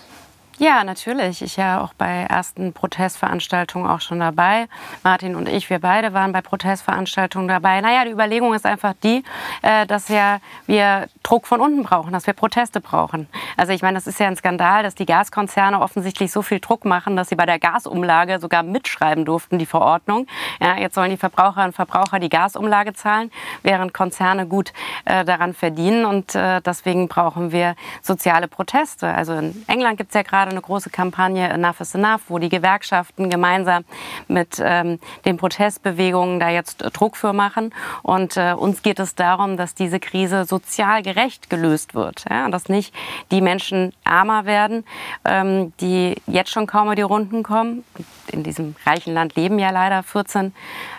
Ja, 0.60 0.84
natürlich. 0.84 1.40
Ich 1.40 1.56
ja 1.56 1.80
auch 1.80 1.94
bei 1.94 2.26
ersten 2.28 2.74
Protestveranstaltungen 2.74 3.88
auch 3.88 4.02
schon 4.02 4.20
dabei. 4.20 4.68
Martin 5.02 5.34
und 5.34 5.48
ich, 5.48 5.70
wir 5.70 5.78
beide 5.78 6.12
waren 6.12 6.32
bei 6.32 6.42
Protestveranstaltungen 6.42 7.48
dabei. 7.48 7.80
Naja, 7.80 8.04
die 8.04 8.10
Überlegung 8.10 8.52
ist 8.52 8.66
einfach 8.66 8.92
die, 9.02 9.24
äh, 9.62 9.86
dass 9.86 10.08
ja 10.08 10.38
wir 10.66 11.08
Druck 11.22 11.46
von 11.46 11.62
unten 11.62 11.82
brauchen, 11.82 12.12
dass 12.12 12.26
wir 12.26 12.34
Proteste 12.34 12.82
brauchen. 12.82 13.26
Also 13.56 13.72
ich 13.72 13.80
meine, 13.80 13.94
das 13.94 14.06
ist 14.06 14.20
ja 14.20 14.26
ein 14.26 14.36
Skandal, 14.36 14.82
dass 14.82 14.94
die 14.94 15.06
Gaskonzerne 15.06 15.80
offensichtlich 15.80 16.30
so 16.30 16.42
viel 16.42 16.60
Druck 16.60 16.84
machen, 16.84 17.16
dass 17.16 17.30
sie 17.30 17.36
bei 17.36 17.46
der 17.46 17.58
Gasumlage 17.58 18.38
sogar 18.38 18.62
mitschreiben 18.62 19.24
durften, 19.24 19.58
die 19.58 19.64
Verordnung. 19.64 20.26
Ja, 20.60 20.76
jetzt 20.76 20.94
sollen 20.94 21.10
die 21.10 21.16
Verbraucher 21.16 21.64
und 21.64 21.74
Verbraucher 21.74 22.18
die 22.18 22.28
Gasumlage 22.28 22.92
zahlen, 22.92 23.30
während 23.62 23.94
Konzerne 23.94 24.46
gut 24.46 24.74
äh, 25.06 25.24
daran 25.24 25.54
verdienen. 25.54 26.04
Und 26.04 26.34
äh, 26.34 26.60
deswegen 26.60 27.08
brauchen 27.08 27.50
wir 27.50 27.76
soziale 28.02 28.46
Proteste. 28.46 29.08
Also 29.08 29.32
in 29.32 29.64
England 29.66 29.96
gibt 29.96 30.10
es 30.10 30.14
ja 30.14 30.22
gerade 30.22 30.49
gerade 30.50 30.56
eine 30.56 30.62
große 30.62 30.90
Kampagne 30.90 31.48
Enough 31.48 31.80
is 31.80 31.94
Enough, 31.94 32.22
wo 32.28 32.38
die 32.38 32.48
Gewerkschaften 32.48 33.30
gemeinsam 33.30 33.84
mit 34.28 34.60
ähm, 34.60 34.98
den 35.24 35.36
Protestbewegungen 35.36 36.40
da 36.40 36.50
jetzt 36.50 36.82
Druck 36.92 37.16
für 37.16 37.32
machen. 37.32 37.72
Und 38.02 38.36
äh, 38.36 38.52
uns 38.52 38.82
geht 38.82 38.98
es 38.98 39.14
darum, 39.14 39.56
dass 39.56 39.74
diese 39.74 40.00
Krise 40.00 40.44
sozial 40.44 41.02
gerecht 41.02 41.50
gelöst 41.50 41.94
wird. 41.94 42.24
Ja? 42.28 42.48
Dass 42.48 42.68
nicht 42.68 42.92
die 43.30 43.40
Menschen 43.40 43.92
ärmer 44.04 44.44
werden, 44.44 44.84
ähm, 45.24 45.72
die 45.80 46.16
jetzt 46.26 46.50
schon 46.50 46.66
kaum 46.66 46.86
über 46.86 46.96
die 46.96 47.02
Runden 47.02 47.42
kommen. 47.42 47.84
In 48.32 48.42
diesem 48.42 48.74
reichen 48.84 49.14
Land 49.14 49.36
leben 49.36 49.58
ja 49.58 49.70
leider 49.70 50.02
14 50.02 50.52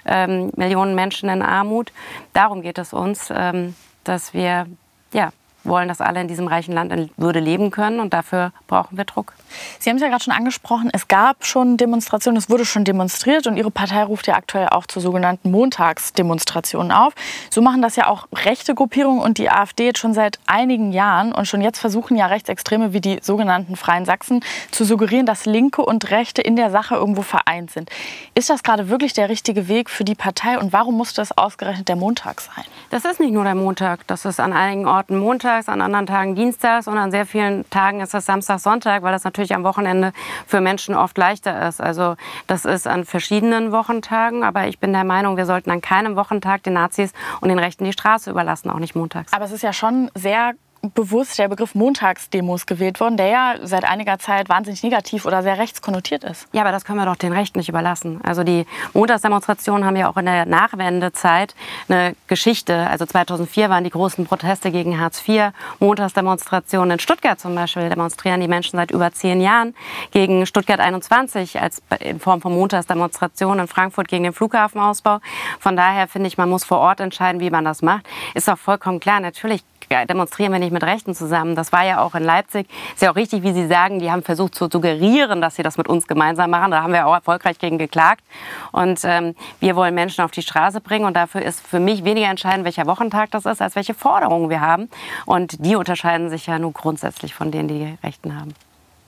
ähm, 0.06 0.52
Millionen 0.56 0.96
Menschen 0.96 1.30
in 1.30 1.42
Armut. 1.42 1.92
Darum 2.34 2.62
geht 2.62 2.78
es 2.78 2.94
uns, 2.94 3.30
ähm, 3.32 3.76
dass 4.04 4.34
wir 4.34 4.68
ja, 5.14 5.32
wollen, 5.64 5.88
dass 5.88 6.02
alle 6.02 6.22
in 6.22 6.28
diesem 6.28 6.48
reichen 6.48 6.74
Land 6.74 6.92
in 6.92 7.10
Würde 7.18 7.40
leben 7.40 7.72
können. 7.72 8.00
Und 8.00 8.14
dafür 8.14 8.52
brauchen 8.68 8.98
wir 8.98 9.06
Druck. 9.06 9.34
Sie 9.80 9.90
haben 9.90 9.98
es 9.98 10.02
ja 10.02 10.10
gerade 10.10 10.24
schon 10.24 10.34
angesprochen, 10.34 10.90
es 10.94 11.08
gab 11.08 11.46
schon 11.46 11.78
Demonstrationen, 11.78 12.38
es 12.38 12.50
wurde 12.50 12.66
schon 12.66 12.84
demonstriert. 12.84 13.48
Und 13.48 13.58
Ihre 13.58 13.72
Partei 13.72 14.04
ruft 14.04 14.28
ja 14.28 14.36
aktuell 14.36 14.70
auch 14.70 14.86
zu 14.86 15.00
sogenannten 15.00 15.52
Montagsdemonstrationen 15.52 16.92
auf. 16.92 17.14
So 17.50 17.62
machen 17.62 17.82
das 17.82 17.96
ja 17.96 18.08
auch 18.08 18.28
rechte 18.34 18.76
Gruppierungen 18.76 19.22
und 19.22 19.38
die 19.38 19.50
AfD 19.50 19.86
jetzt 19.86 20.00
schon 20.00 20.14
seit 20.14 20.40
einigen 20.46 20.92
Jahren. 20.92 21.32
Und 21.34 21.48
schon 21.48 21.62
jetzt 21.62 21.80
versuchen 21.80 22.18
ja 22.18 22.28
Rechtsextreme 22.28 22.94
wie 22.94 23.02
die 23.02 23.20
sogenannten 23.22 23.76
Freien 23.76 24.06
Sachsen 24.06 24.44
zu 24.72 24.86
suggerieren, 24.86 25.26
dass 25.26 25.46
Linke 25.46 25.84
und 25.84 26.10
Rechte 26.12 26.42
in 26.42 26.56
der 26.56 26.72
Sache 26.72 26.96
irgendwo 26.96 27.22
vereint 27.22 27.72
sind. 27.72 27.90
Ist 28.36 28.50
das 28.50 28.64
gerade 28.64 28.90
wirklich 28.90 29.14
der 29.14 29.30
richtige 29.30 29.68
Weg 29.68 29.90
für 29.90 30.04
die 30.04 30.16
Partei? 30.16 30.58
Und 30.58 30.74
warum 30.74 30.98
muss 30.98 31.14
das 31.14 31.38
ausgerechnet 31.38 31.88
der 31.88 31.96
Montag 31.96 32.42
sein? 32.42 32.66
Das 32.90 33.06
ist 33.06 33.20
nicht 33.20 33.32
nur 33.32 33.44
der 33.44 33.56
Montag. 33.56 34.08
Das 34.08 34.26
ist 34.26 34.40
an 34.40 34.54
einigen 34.54 34.88
Orten 34.88 35.18
Montag 35.18 35.51
montags, 35.52 35.70
an 35.70 35.82
anderen 35.82 36.06
Tagen 36.06 36.36
dienstags 36.36 36.88
und 36.88 36.98
an 36.98 37.12
sehr 37.12 37.26
vielen 37.26 37.70
Tagen 37.70 38.00
ist 38.00 38.14
das 38.14 38.26
Samstag, 38.26 38.60
Sonntag, 38.60 39.04
weil 39.04 39.12
das 39.12 39.24
natürlich 39.24 39.54
am 39.54 39.64
Wochenende 39.64 40.14
für 40.48 40.62
Menschen 40.62 40.96
oft 40.96 41.18
leichter 41.18 41.68
ist. 41.68 41.82
Also 41.82 42.16
das 42.48 42.66
ist 42.66 42.88
an 42.88 43.06
verschiedenen 43.06 43.72
Wochentagen, 43.72 44.44
aber 44.44 44.68
ich 44.68 44.80
bin 44.80 44.94
der 44.94 45.04
Meinung, 45.04 45.38
wir 45.38 45.46
sollten 45.46 45.70
an 45.72 45.82
keinem 45.82 46.16
Wochentag 46.16 46.64
den 46.64 46.74
Nazis 46.74 47.12
und 47.42 47.50
den 47.50 47.60
Rechten 47.60 47.84
die 47.84 47.92
Straße 47.92 48.30
überlassen, 48.30 48.70
auch 48.70 48.80
nicht 48.80 48.96
montags. 48.96 49.34
Aber 49.34 49.46
es 49.46 49.52
ist 49.52 49.62
ja 49.62 49.74
schon 49.74 50.10
sehr 50.16 50.54
bewusst 50.82 51.38
der 51.38 51.48
Begriff 51.48 51.76
Montagsdemos 51.76 52.66
gewählt 52.66 53.00
worden, 53.00 53.16
der 53.16 53.28
ja 53.28 53.56
seit 53.62 53.84
einiger 53.84 54.18
Zeit 54.18 54.50
wahnsinnig 54.50 54.82
negativ 54.82 55.26
oder 55.26 55.44
sehr 55.44 55.60
rechtskonnotiert 55.60 56.24
ist. 56.24 56.48
Ja, 56.54 56.62
aber 56.62 56.72
das 56.72 56.86
können 56.86 56.98
wir 56.98 57.06
doch 57.06 57.16
den 57.16 57.34
Rechten 57.34 57.60
nicht 57.60 57.70
überlassen. 57.70 58.20
Also 58.24 58.44
die 58.44 58.66
Montagsdemonstrationen 58.94 59.86
haben 59.86 59.96
ja 59.96 60.10
auch 60.10 60.18
in 60.18 60.26
der 60.26 60.46
Nachwendezeit 60.46 61.56
eine 61.88 62.16
Geschichte. 62.28 62.88
Also 62.88 63.06
2004 63.06 63.70
waren 63.70 63.84
die 63.84 63.92
großen 63.92 64.26
Proteste 64.26 64.72
gegen 64.72 65.00
Hartz 65.00 65.28
IV. 65.28 65.52
Montagsdemonstrationen 65.80 66.92
in 66.92 67.00
Stuttgart 67.00 67.40
zum 67.40 67.54
Beispiel 67.54 67.90
demonstrieren 67.90 68.42
die 68.42 68.48
Menschen 68.48 68.78
seit 68.78 68.90
über 68.92 69.12
zehn 69.14 69.40
Jahren 69.40 69.76
gegen 70.12 70.46
Stuttgart 70.48 70.80
21 70.80 71.62
als 71.62 71.82
in 72.00 72.20
Form 72.20 72.42
von 72.42 72.54
Montagsdemonstrationen 72.54 73.60
in 73.60 73.68
Frankfurt 73.68 74.08
gegen 74.08 74.24
den 74.24 74.34
Flughafenausbau. 74.34 75.20
Von 75.60 75.76
daher 75.76 76.08
finde 76.08 76.28
ich, 76.28 76.38
man 76.38 76.50
muss 76.50 76.64
vor 76.64 76.80
Ort 76.80 77.00
entscheiden, 77.00 77.40
wie 77.40 77.52
man 77.52 77.66
das 77.66 77.84
macht. 77.84 78.06
Ist 78.34 78.50
auch 78.50 78.58
vollkommen 78.58 79.00
klar. 79.00 79.20
Natürlich 79.20 79.64
demonstrieren 80.06 80.52
wir 80.52 80.60
nicht 80.60 80.72
mit 80.72 80.84
Rechten 80.84 81.14
zusammen. 81.14 81.56
Das 81.56 81.72
war 81.72 81.86
ja 81.86 82.02
auch 82.02 82.16
in 82.16 82.24
Leipzig. 82.24 82.68
Ist 82.94 83.02
ja 83.02 83.12
auch 83.12 83.16
richtig, 83.16 83.44
wie 83.44 83.54
Sie 83.54 83.68
sagen, 83.68 84.00
die 84.00 84.12
haben 84.12 84.24
versucht 84.24 84.56
zu 84.56 84.68
suggerieren, 84.72 85.42
dass 85.42 85.56
sie 85.56 85.64
das 85.64 85.78
mit 85.78 85.88
uns 85.88 86.08
gemeinsam 86.08 86.50
machen. 86.50 86.72
Da 86.72 86.82
haben 86.82 86.94
wir 86.94 87.06
auch 87.08 87.14
erfolgreich 87.14 87.60
gegen 87.60 87.78
geklagt. 87.78 88.24
Und 88.72 89.02
ähm, 89.04 89.36
wir 89.60 89.76
wollen 89.76 89.94
Menschen 89.94 90.24
auf 90.24 90.32
die 90.32 90.42
Straße 90.42 90.82
bringen. 90.82 91.06
Und 91.06 91.16
dafür 91.16 91.42
ist 91.42 91.66
für 91.66 91.80
mich 91.80 92.04
weniger 92.04 92.30
entscheidend, 92.30 92.66
welcher 92.66 92.88
Wochentag 92.88 93.32
das 93.32 93.46
ist, 93.46 93.62
als 93.62 93.76
welche 93.76 93.94
Forderungen 93.94 94.50
wir 94.50 94.62
haben. 94.62 94.90
Und 95.26 95.66
die 95.66 95.76
unterscheiden 95.76 96.30
sich 96.30 96.48
ja 96.48 96.60
nur 96.60 96.74
grundsätzlich 96.74 97.34
von 97.34 97.52
denen, 97.52 97.68
die 97.68 97.80
die 97.80 97.98
Rechten 98.04 98.40
haben. 98.40 98.54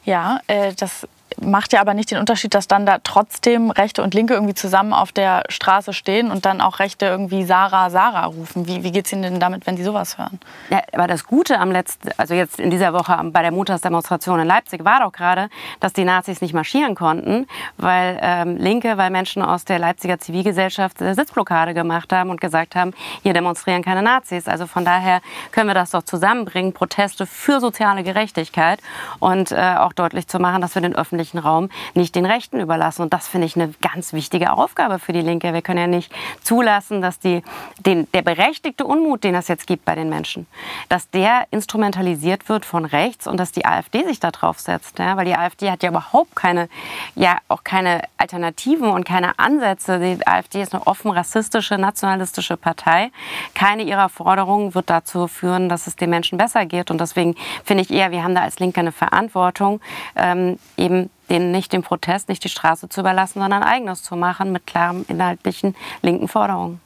Ja, 0.06 0.40
äh, 0.48 0.74
das 0.74 1.08
macht 1.42 1.74
ja 1.74 1.82
aber 1.82 1.94
nicht 1.94 2.12
den 2.12 2.18
Unterschied, 2.18 2.54
dass 2.54 2.68
dann 2.68 2.86
da 2.86 2.98
trotzdem 3.04 3.72
Rechte 3.72 4.04
und 4.04 4.14
Linke 4.14 4.34
irgendwie 4.34 4.54
zusammen 4.54 4.94
auf 4.94 5.12
der 5.12 5.44
Straße 5.50 5.94
stehen 5.94 6.32
und 6.32 6.46
dann 6.46 6.62
auch 6.62 6.80
Rechte 6.80 7.06
irgendwie 7.06 7.44
Sarah, 7.44 7.90
Sarah 7.90 8.26
rufen. 8.26 8.68
Wie, 8.68 8.84
wie 8.84 8.92
geht 8.92 9.06
es 9.06 9.14
Ihnen 9.14 9.24
denn 9.24 9.40
damit, 9.40 9.66
wenn 9.66 9.78
Sie 9.78 9.84
sowas 9.84 10.18
hören? 10.18 10.40
Ja, 10.70 10.82
aber 10.94 11.08
das 11.08 11.26
Gute 11.26 11.60
am 11.60 11.72
letzten, 11.72 12.10
also 12.18 12.34
jetzt 12.34 12.60
in 12.60 12.70
dieser 12.70 12.94
Woche 12.94 13.20
bei 13.32 13.42
der 13.42 13.52
Montagsdemonstration 13.52 14.40
in 14.40 14.48
Leipzig 14.48 14.84
war 14.86 15.00
doch 15.00 15.12
gerade, 15.12 15.50
dass 15.80 15.94
die 15.94 16.06
Nazis 16.06 16.42
nicht 16.42 16.54
marschieren 16.54 16.96
konnten, 16.96 17.48
weil 17.78 18.20
ähm, 18.22 18.58
Linke, 18.58 18.98
weil 18.98 19.10
Menschen 19.10 19.42
aus 19.42 19.66
der 19.66 19.80
Leipziger 19.80 20.20
Zivilgesellschaft 20.20 20.98
Sitzblockade 21.00 21.74
gemacht 21.74 22.12
haben 22.14 22.30
und 22.30 22.42
gesagt 22.42 22.76
haben, 22.76 22.94
hier 23.22 23.34
demonstrieren 23.34 23.84
keine 23.84 24.02
Nazis. 24.02 24.48
Also 24.48 24.68
von 24.68 24.86
daher 24.86 25.22
können 25.52 25.68
wir 25.68 25.74
das 25.74 25.92
doch 25.92 26.04
zusammenbringen, 26.04 26.74
Proteste 26.74 27.26
für 27.26 27.60
soziale 27.60 28.04
Gerechtigkeit 28.04 28.80
und 29.20 29.52
äh, 29.52 29.76
auch 29.78 29.94
deutlich 29.94 30.28
zu 30.28 30.40
machen, 30.40 30.62
dass 30.62 30.76
wir 30.76 30.82
den 30.82 30.96
öffentlichen 30.96 31.23
Raum 31.40 31.70
nicht 31.94 32.16
den 32.16 32.26
Rechten 32.26 32.60
überlassen. 32.60 33.04
Und 33.04 33.14
das 33.14 33.28
finde 33.28 33.48
ich 33.48 33.56
eine 33.56 33.74
ganz 33.82 34.14
wichtige 34.14 34.52
Aufgabe 34.54 35.00
für 35.00 35.14
die 35.14 35.22
Linke. 35.22 35.54
Wir 35.54 35.62
können 35.62 35.80
ja 35.80 35.88
nicht 35.88 36.12
zulassen, 36.42 37.02
dass 37.02 37.20
die, 37.20 37.42
den, 37.86 38.08
der 38.12 38.22
berechtigte 38.22 38.86
Unmut, 38.86 39.24
den 39.24 39.36
es 39.36 39.48
jetzt 39.48 39.68
gibt 39.68 39.86
bei 39.86 39.96
den 39.96 40.10
Menschen, 40.10 40.48
dass 40.90 41.10
der 41.10 41.48
instrumentalisiert 41.52 42.50
wird 42.50 42.66
von 42.66 42.86
rechts 42.86 43.28
und 43.28 43.38
dass 43.38 43.52
die 43.52 43.66
AfD 43.66 44.04
sich 44.04 44.20
da 44.20 44.32
drauf 44.32 44.60
setzt. 44.60 45.00
Ja? 45.00 45.18
Weil 45.18 45.26
die 45.26 45.36
AfD 45.36 45.72
hat 45.72 45.84
ja 45.84 45.90
überhaupt 45.90 46.36
keine, 46.36 46.70
ja 47.16 47.38
auch 47.48 47.64
keine 47.64 48.02
Alternativen 48.18 48.90
und 48.90 49.06
keine 49.06 49.38
Ansätze. 49.40 50.00
Die 50.00 50.28
AfD 50.28 50.62
ist 50.62 50.74
eine 50.74 50.86
offen 50.88 51.12
rassistische, 51.12 51.78
nationalistische 51.78 52.58
Partei. 52.58 53.12
Keine 53.54 53.84
ihrer 53.84 54.10
Forderungen 54.10 54.76
wird 54.76 54.90
dazu 54.90 55.28
führen, 55.28 55.70
dass 55.70 55.88
es 55.88 55.96
den 55.96 56.10
Menschen 56.10 56.38
besser 56.38 56.66
geht. 56.66 56.92
Und 56.92 57.00
deswegen 57.00 57.36
finde 57.64 57.84
ich 57.84 57.92
eher, 57.92 58.12
wir 58.12 58.24
haben 58.24 58.36
da 58.36 58.42
als 58.42 58.60
Linke 58.60 58.80
eine 58.80 58.92
Verantwortung, 58.92 59.82
ähm, 60.16 60.58
eben 60.78 61.10
denen 61.34 61.52
nicht 61.52 61.74
den 61.74 61.84
Protest, 61.84 62.30
nicht 62.30 62.44
die 62.44 62.50
Straße 62.50 62.88
zu 62.88 63.02
überlassen, 63.02 63.42
sondern 63.42 63.64
eigenes 63.64 64.04
zu 64.04 64.16
machen 64.16 64.52
mit 64.52 64.66
klaren 64.66 65.06
inhaltlichen 65.10 65.76
linken 66.02 66.30
Forderungen. 66.30 66.80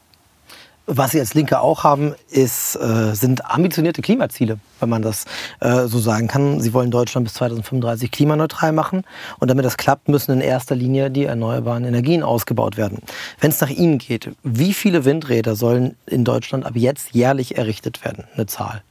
Was 0.89 1.11
Sie 1.11 1.19
als 1.19 1.33
Linke 1.33 1.59
auch 1.59 1.83
haben, 1.83 2.15
ist, 2.29 2.77
äh, 2.77 3.13
sind 3.13 3.43
ambitionierte 3.45 4.01
Klimaziele, 4.01 4.57
wenn 4.79 4.87
man 4.87 5.01
das 5.01 5.25
äh, 5.59 5.85
so 5.85 5.99
sagen 5.99 6.29
kann. 6.29 6.61
Sie 6.61 6.73
wollen 6.73 6.91
Deutschland 6.91 7.25
bis 7.25 7.33
2035 7.33 8.09
klimaneutral 8.09 8.71
machen. 8.71 9.03
Und 9.39 9.49
damit 9.49 9.65
das 9.65 9.75
klappt, 9.75 10.07
müssen 10.07 10.31
in 10.31 10.39
erster 10.39 10.75
Linie 10.75 11.11
die 11.11 11.25
erneuerbaren 11.25 11.83
Energien 11.83 12.23
ausgebaut 12.23 12.77
werden. 12.77 13.01
Wenn 13.41 13.51
es 13.51 13.59
nach 13.59 13.69
Ihnen 13.69 13.97
geht, 13.97 14.31
wie 14.43 14.73
viele 14.73 15.03
Windräder 15.03 15.57
sollen 15.57 15.97
in 16.05 16.23
Deutschland 16.23 16.65
ab 16.65 16.71
jetzt 16.75 17.13
jährlich 17.13 17.57
errichtet 17.57 18.05
werden? 18.05 18.23
Eine 18.35 18.45
Zahl. 18.45 18.81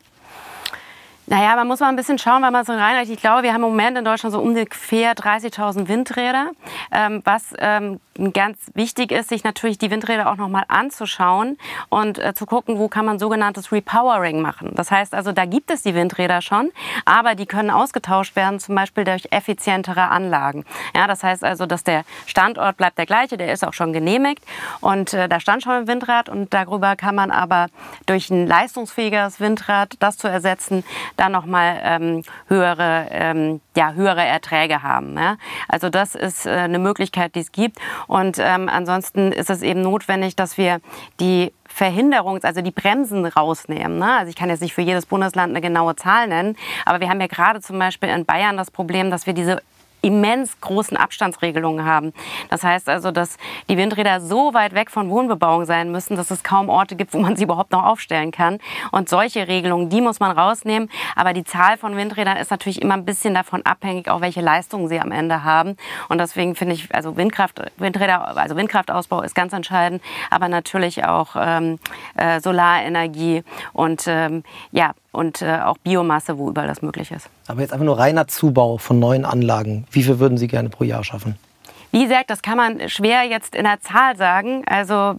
Naja, 1.28 1.56
man 1.56 1.66
muss 1.66 1.80
mal 1.80 1.88
ein 1.88 1.96
bisschen 1.96 2.18
schauen, 2.18 2.40
weil 2.42 2.52
man 2.52 2.64
so 2.64 2.72
reinhält. 2.72 3.08
Ich 3.08 3.20
glaube, 3.20 3.42
wir 3.42 3.52
haben 3.52 3.64
im 3.64 3.70
Moment 3.70 3.98
in 3.98 4.04
Deutschland 4.04 4.32
so 4.32 4.40
ungefähr 4.40 5.14
30.000 5.14 5.88
Windräder. 5.88 6.52
Ähm, 6.92 7.20
was 7.24 7.52
ähm, 7.58 7.98
ganz 8.32 8.58
wichtig 8.74 9.10
ist, 9.10 9.28
sich 9.28 9.42
natürlich 9.42 9.76
die 9.76 9.90
Windräder 9.90 10.30
auch 10.30 10.36
nochmal 10.36 10.62
anzuschauen 10.68 11.58
und 11.88 12.18
äh, 12.18 12.32
zu 12.34 12.46
gucken, 12.46 12.78
wo 12.78 12.86
kann 12.86 13.04
man 13.04 13.18
sogenanntes 13.18 13.72
Repowering 13.72 14.40
machen. 14.40 14.70
Das 14.74 14.92
heißt 14.92 15.14
also, 15.14 15.32
da 15.32 15.46
gibt 15.46 15.72
es 15.72 15.82
die 15.82 15.96
Windräder 15.96 16.42
schon, 16.42 16.70
aber 17.04 17.34
die 17.34 17.46
können 17.46 17.70
ausgetauscht 17.70 18.36
werden, 18.36 18.60
zum 18.60 18.76
Beispiel 18.76 19.02
durch 19.02 19.26
effizientere 19.32 20.08
Anlagen. 20.08 20.64
Ja, 20.94 21.08
das 21.08 21.24
heißt 21.24 21.42
also, 21.42 21.66
dass 21.66 21.82
der 21.82 22.04
Standort 22.26 22.76
bleibt 22.76 22.98
der 22.98 23.06
gleiche, 23.06 23.36
der 23.36 23.52
ist 23.52 23.66
auch 23.66 23.74
schon 23.74 23.92
genehmigt 23.92 24.44
und 24.80 25.12
äh, 25.12 25.28
da 25.28 25.40
stand 25.40 25.64
schon 25.64 25.72
ein 25.72 25.88
Windrad 25.88 26.28
und 26.28 26.54
darüber 26.54 26.94
kann 26.94 27.16
man 27.16 27.32
aber 27.32 27.66
durch 28.06 28.30
ein 28.30 28.46
leistungsfähigeres 28.46 29.40
Windrad 29.40 29.94
das 29.98 30.16
zu 30.16 30.28
ersetzen, 30.28 30.84
dann 31.16 31.32
nochmal 31.32 31.80
ähm, 31.82 32.22
höhere, 32.48 33.08
ähm, 33.10 33.60
ja, 33.76 33.92
höhere 33.92 34.24
Erträge 34.24 34.82
haben. 34.82 35.16
Ja? 35.16 35.36
Also 35.68 35.90
das 35.90 36.14
ist 36.14 36.46
äh, 36.46 36.50
eine 36.50 36.78
Möglichkeit, 36.78 37.34
die 37.34 37.40
es 37.40 37.52
gibt. 37.52 37.78
Und 38.06 38.38
ähm, 38.38 38.68
ansonsten 38.68 39.32
ist 39.32 39.50
es 39.50 39.62
eben 39.62 39.82
notwendig, 39.82 40.36
dass 40.36 40.58
wir 40.58 40.80
die 41.20 41.52
Verhinderungs-, 41.68 42.44
also 42.44 42.62
die 42.62 42.70
Bremsen 42.70 43.26
rausnehmen. 43.26 43.98
Ne? 43.98 44.16
Also 44.18 44.30
ich 44.30 44.36
kann 44.36 44.48
jetzt 44.48 44.62
nicht 44.62 44.74
für 44.74 44.82
jedes 44.82 45.06
Bundesland 45.06 45.50
eine 45.50 45.60
genaue 45.60 45.96
Zahl 45.96 46.28
nennen, 46.28 46.56
aber 46.84 47.00
wir 47.00 47.08
haben 47.08 47.20
ja 47.20 47.26
gerade 47.26 47.60
zum 47.60 47.78
Beispiel 47.78 48.08
in 48.08 48.24
Bayern 48.24 48.56
das 48.56 48.70
Problem, 48.70 49.10
dass 49.10 49.26
wir 49.26 49.32
diese 49.32 49.62
immens 50.02 50.60
großen 50.60 50.96
Abstandsregelungen 50.96 51.84
haben. 51.84 52.12
Das 52.48 52.62
heißt 52.62 52.88
also, 52.88 53.10
dass 53.10 53.36
die 53.68 53.76
Windräder 53.76 54.20
so 54.20 54.54
weit 54.54 54.74
weg 54.74 54.90
von 54.90 55.10
Wohnbebauung 55.10 55.64
sein 55.64 55.90
müssen, 55.90 56.16
dass 56.16 56.30
es 56.30 56.42
kaum 56.44 56.68
Orte 56.68 56.96
gibt, 56.96 57.12
wo 57.14 57.18
man 57.18 57.36
sie 57.36 57.44
überhaupt 57.46 57.72
noch 57.72 57.84
aufstellen 57.84 58.30
kann. 58.30 58.58
Und 58.92 59.08
solche 59.08 59.48
Regelungen, 59.48 59.88
die 59.88 60.00
muss 60.00 60.20
man 60.20 60.36
rausnehmen. 60.36 60.88
Aber 61.14 61.32
die 61.32 61.44
Zahl 61.44 61.76
von 61.76 61.96
Windrädern 61.96 62.36
ist 62.36 62.50
natürlich 62.50 62.80
immer 62.82 62.94
ein 62.94 63.04
bisschen 63.04 63.34
davon 63.34 63.64
abhängig, 63.64 64.08
auch 64.08 64.20
welche 64.20 64.40
Leistungen 64.40 64.88
sie 64.88 65.00
am 65.00 65.12
Ende 65.12 65.44
haben. 65.44 65.76
Und 66.08 66.18
deswegen 66.18 66.54
finde 66.54 66.74
ich, 66.74 66.94
also 66.94 67.16
Windkraft, 67.16 67.60
Windräder, 67.76 68.36
also 68.36 68.56
Windkraftausbau 68.56 69.22
ist 69.22 69.34
ganz 69.34 69.52
entscheidend, 69.52 70.02
aber 70.30 70.48
natürlich 70.48 71.04
auch 71.04 71.36
ähm, 71.38 71.78
äh, 72.16 72.40
Solarenergie 72.40 73.42
und 73.72 74.04
ähm, 74.06 74.42
ja, 74.72 74.92
und 75.16 75.42
äh, 75.42 75.60
auch 75.64 75.78
Biomasse, 75.78 76.38
wo 76.38 76.50
überall 76.50 76.68
das 76.68 76.82
möglich 76.82 77.10
ist. 77.10 77.28
Aber 77.48 77.60
jetzt 77.62 77.72
einfach 77.72 77.86
nur 77.86 77.98
reiner 77.98 78.28
Zubau 78.28 78.78
von 78.78 78.98
neuen 78.98 79.24
Anlagen. 79.24 79.86
Wie 79.90 80.02
viel 80.02 80.18
würden 80.18 80.38
Sie 80.38 80.46
gerne 80.46 80.68
pro 80.68 80.84
Jahr 80.84 81.02
schaffen? 81.02 81.36
Wie 81.92 82.02
gesagt, 82.02 82.28
das 82.28 82.42
kann 82.42 82.58
man 82.58 82.88
schwer 82.88 83.22
jetzt 83.22 83.54
in 83.54 83.64
der 83.64 83.80
Zahl 83.80 84.16
sagen. 84.16 84.64
Also 84.66 85.14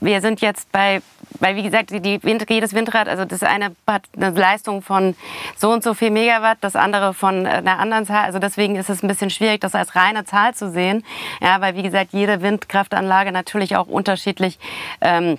wir 0.00 0.20
sind 0.20 0.40
jetzt 0.40 0.70
bei, 0.72 1.00
weil 1.40 1.56
wie 1.56 1.62
gesagt, 1.62 1.90
die 1.90 2.22
Wind, 2.22 2.44
jedes 2.50 2.74
Windrad, 2.74 3.08
also 3.08 3.24
das 3.24 3.42
eine 3.42 3.74
hat 3.86 4.02
eine 4.14 4.30
Leistung 4.30 4.82
von 4.82 5.14
so 5.56 5.70
und 5.70 5.82
so 5.82 5.94
viel 5.94 6.10
Megawatt, 6.10 6.58
das 6.60 6.76
andere 6.76 7.14
von 7.14 7.46
einer 7.46 7.78
anderen 7.78 8.04
Zahl. 8.04 8.24
Also 8.24 8.40
deswegen 8.40 8.76
ist 8.76 8.90
es 8.90 9.02
ein 9.02 9.08
bisschen 9.08 9.30
schwierig, 9.30 9.60
das 9.62 9.74
als 9.74 9.96
reine 9.96 10.24
Zahl 10.24 10.54
zu 10.54 10.70
sehen. 10.70 11.02
Ja, 11.40 11.60
weil 11.60 11.76
wie 11.76 11.82
gesagt, 11.82 12.12
jede 12.12 12.42
Windkraftanlage 12.42 13.32
natürlich 13.32 13.76
auch 13.76 13.86
unterschiedlich 13.86 14.58
ähm, 15.00 15.38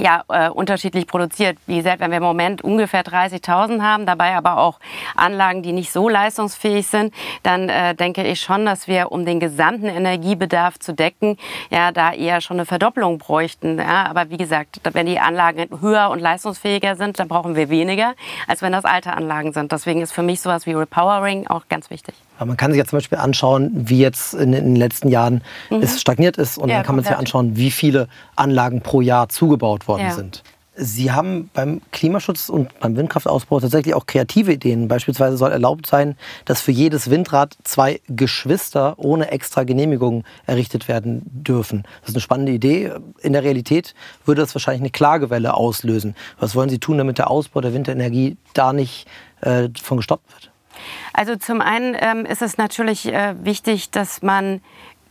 ja, 0.00 0.24
äh, 0.28 0.48
unterschiedlich 0.48 1.06
produziert. 1.06 1.58
Wie 1.66 1.76
gesagt, 1.76 2.00
wenn 2.00 2.10
wir 2.10 2.18
im 2.18 2.22
Moment 2.22 2.62
ungefähr 2.62 3.04
30.000 3.04 3.82
haben, 3.82 4.06
dabei 4.06 4.34
aber 4.34 4.58
auch 4.58 4.78
Anlagen, 5.16 5.62
die 5.62 5.72
nicht 5.72 5.92
so 5.92 6.08
leistungsfähig 6.08 6.86
sind, 6.86 7.14
dann 7.42 7.68
äh, 7.68 7.94
denke 7.94 8.22
ich 8.22 8.40
schon, 8.40 8.64
dass 8.64 8.88
wir, 8.88 9.12
um 9.12 9.24
den 9.24 9.40
gesamten 9.40 9.86
Energiebedarf 9.86 10.78
zu 10.78 10.92
decken, 10.92 11.36
ja, 11.70 11.92
da 11.92 12.12
eher 12.12 12.40
schon 12.40 12.56
eine 12.56 12.66
Verdopplung 12.66 13.18
bräuchten. 13.18 13.78
Ja, 13.78 14.06
aber 14.06 14.30
wie 14.30 14.36
gesagt, 14.36 14.80
wenn 14.92 15.06
die 15.06 15.18
Anlagen 15.18 15.68
höher 15.80 16.10
und 16.10 16.20
leistungsfähiger 16.20 16.96
sind, 16.96 17.18
dann 17.18 17.28
brauchen 17.28 17.56
wir 17.56 17.68
weniger, 17.70 18.14
als 18.46 18.62
wenn 18.62 18.72
das 18.72 18.84
alte 18.84 19.12
Anlagen 19.12 19.52
sind. 19.52 19.72
Deswegen 19.72 20.00
ist 20.00 20.12
für 20.12 20.22
mich 20.22 20.40
sowas 20.40 20.66
wie 20.66 20.72
Repowering 20.72 21.46
auch 21.46 21.68
ganz 21.68 21.90
wichtig. 21.90 22.14
Aber 22.38 22.46
man 22.46 22.56
kann 22.56 22.72
sich 22.72 22.78
ja 22.78 22.86
zum 22.86 22.96
Beispiel 22.96 23.18
anschauen, 23.18 23.70
wie 23.74 23.98
jetzt 23.98 24.32
in, 24.32 24.54
in 24.54 24.64
den 24.64 24.76
letzten 24.76 25.08
Jahren 25.08 25.42
mhm. 25.68 25.82
es 25.82 26.00
stagniert 26.00 26.38
ist. 26.38 26.56
Und 26.56 26.70
ja, 26.70 26.76
dann 26.76 26.86
kann 26.86 26.96
man 26.96 27.04
sich 27.04 27.12
ja 27.12 27.18
anschauen, 27.18 27.56
wie 27.56 27.70
viele 27.70 28.08
Anlagen 28.34 28.80
pro 28.80 29.02
Jahr 29.02 29.28
zugebaut 29.28 29.88
worden 29.90 30.08
ja. 30.08 30.14
sind. 30.14 30.42
Sie 30.82 31.12
haben 31.12 31.50
beim 31.52 31.82
Klimaschutz 31.90 32.48
und 32.48 32.78
beim 32.80 32.96
Windkraftausbau 32.96 33.60
tatsächlich 33.60 33.92
auch 33.94 34.06
kreative 34.06 34.52
Ideen. 34.52 34.88
Beispielsweise 34.88 35.36
soll 35.36 35.50
erlaubt 35.50 35.86
sein, 35.86 36.16
dass 36.46 36.62
für 36.62 36.70
jedes 36.70 37.10
Windrad 37.10 37.58
zwei 37.64 38.00
Geschwister 38.08 38.94
ohne 38.96 39.30
extra 39.30 39.64
Genehmigung 39.64 40.24
errichtet 40.46 40.88
werden 40.88 41.22
dürfen. 41.24 41.82
Das 42.00 42.10
ist 42.10 42.14
eine 42.14 42.22
spannende 42.22 42.52
Idee. 42.52 42.92
In 43.20 43.34
der 43.34 43.42
Realität 43.42 43.94
würde 44.24 44.40
das 44.40 44.54
wahrscheinlich 44.54 44.80
eine 44.80 44.90
Klagewelle 44.90 45.54
auslösen. 45.54 46.14
Was 46.38 46.54
wollen 46.54 46.70
Sie 46.70 46.78
tun, 46.78 46.96
damit 46.98 47.18
der 47.18 47.30
Ausbau 47.30 47.60
der 47.60 47.74
Windenergie 47.74 48.38
da 48.54 48.72
nicht 48.72 49.06
äh, 49.42 49.68
von 49.82 49.98
gestoppt 49.98 50.32
wird? 50.32 50.50
Also 51.12 51.36
zum 51.36 51.60
einen 51.60 51.96
ähm, 51.98 52.24
ist 52.24 52.42
es 52.42 52.56
natürlich 52.56 53.12
äh, 53.12 53.34
wichtig, 53.44 53.90
dass 53.90 54.22
man 54.22 54.62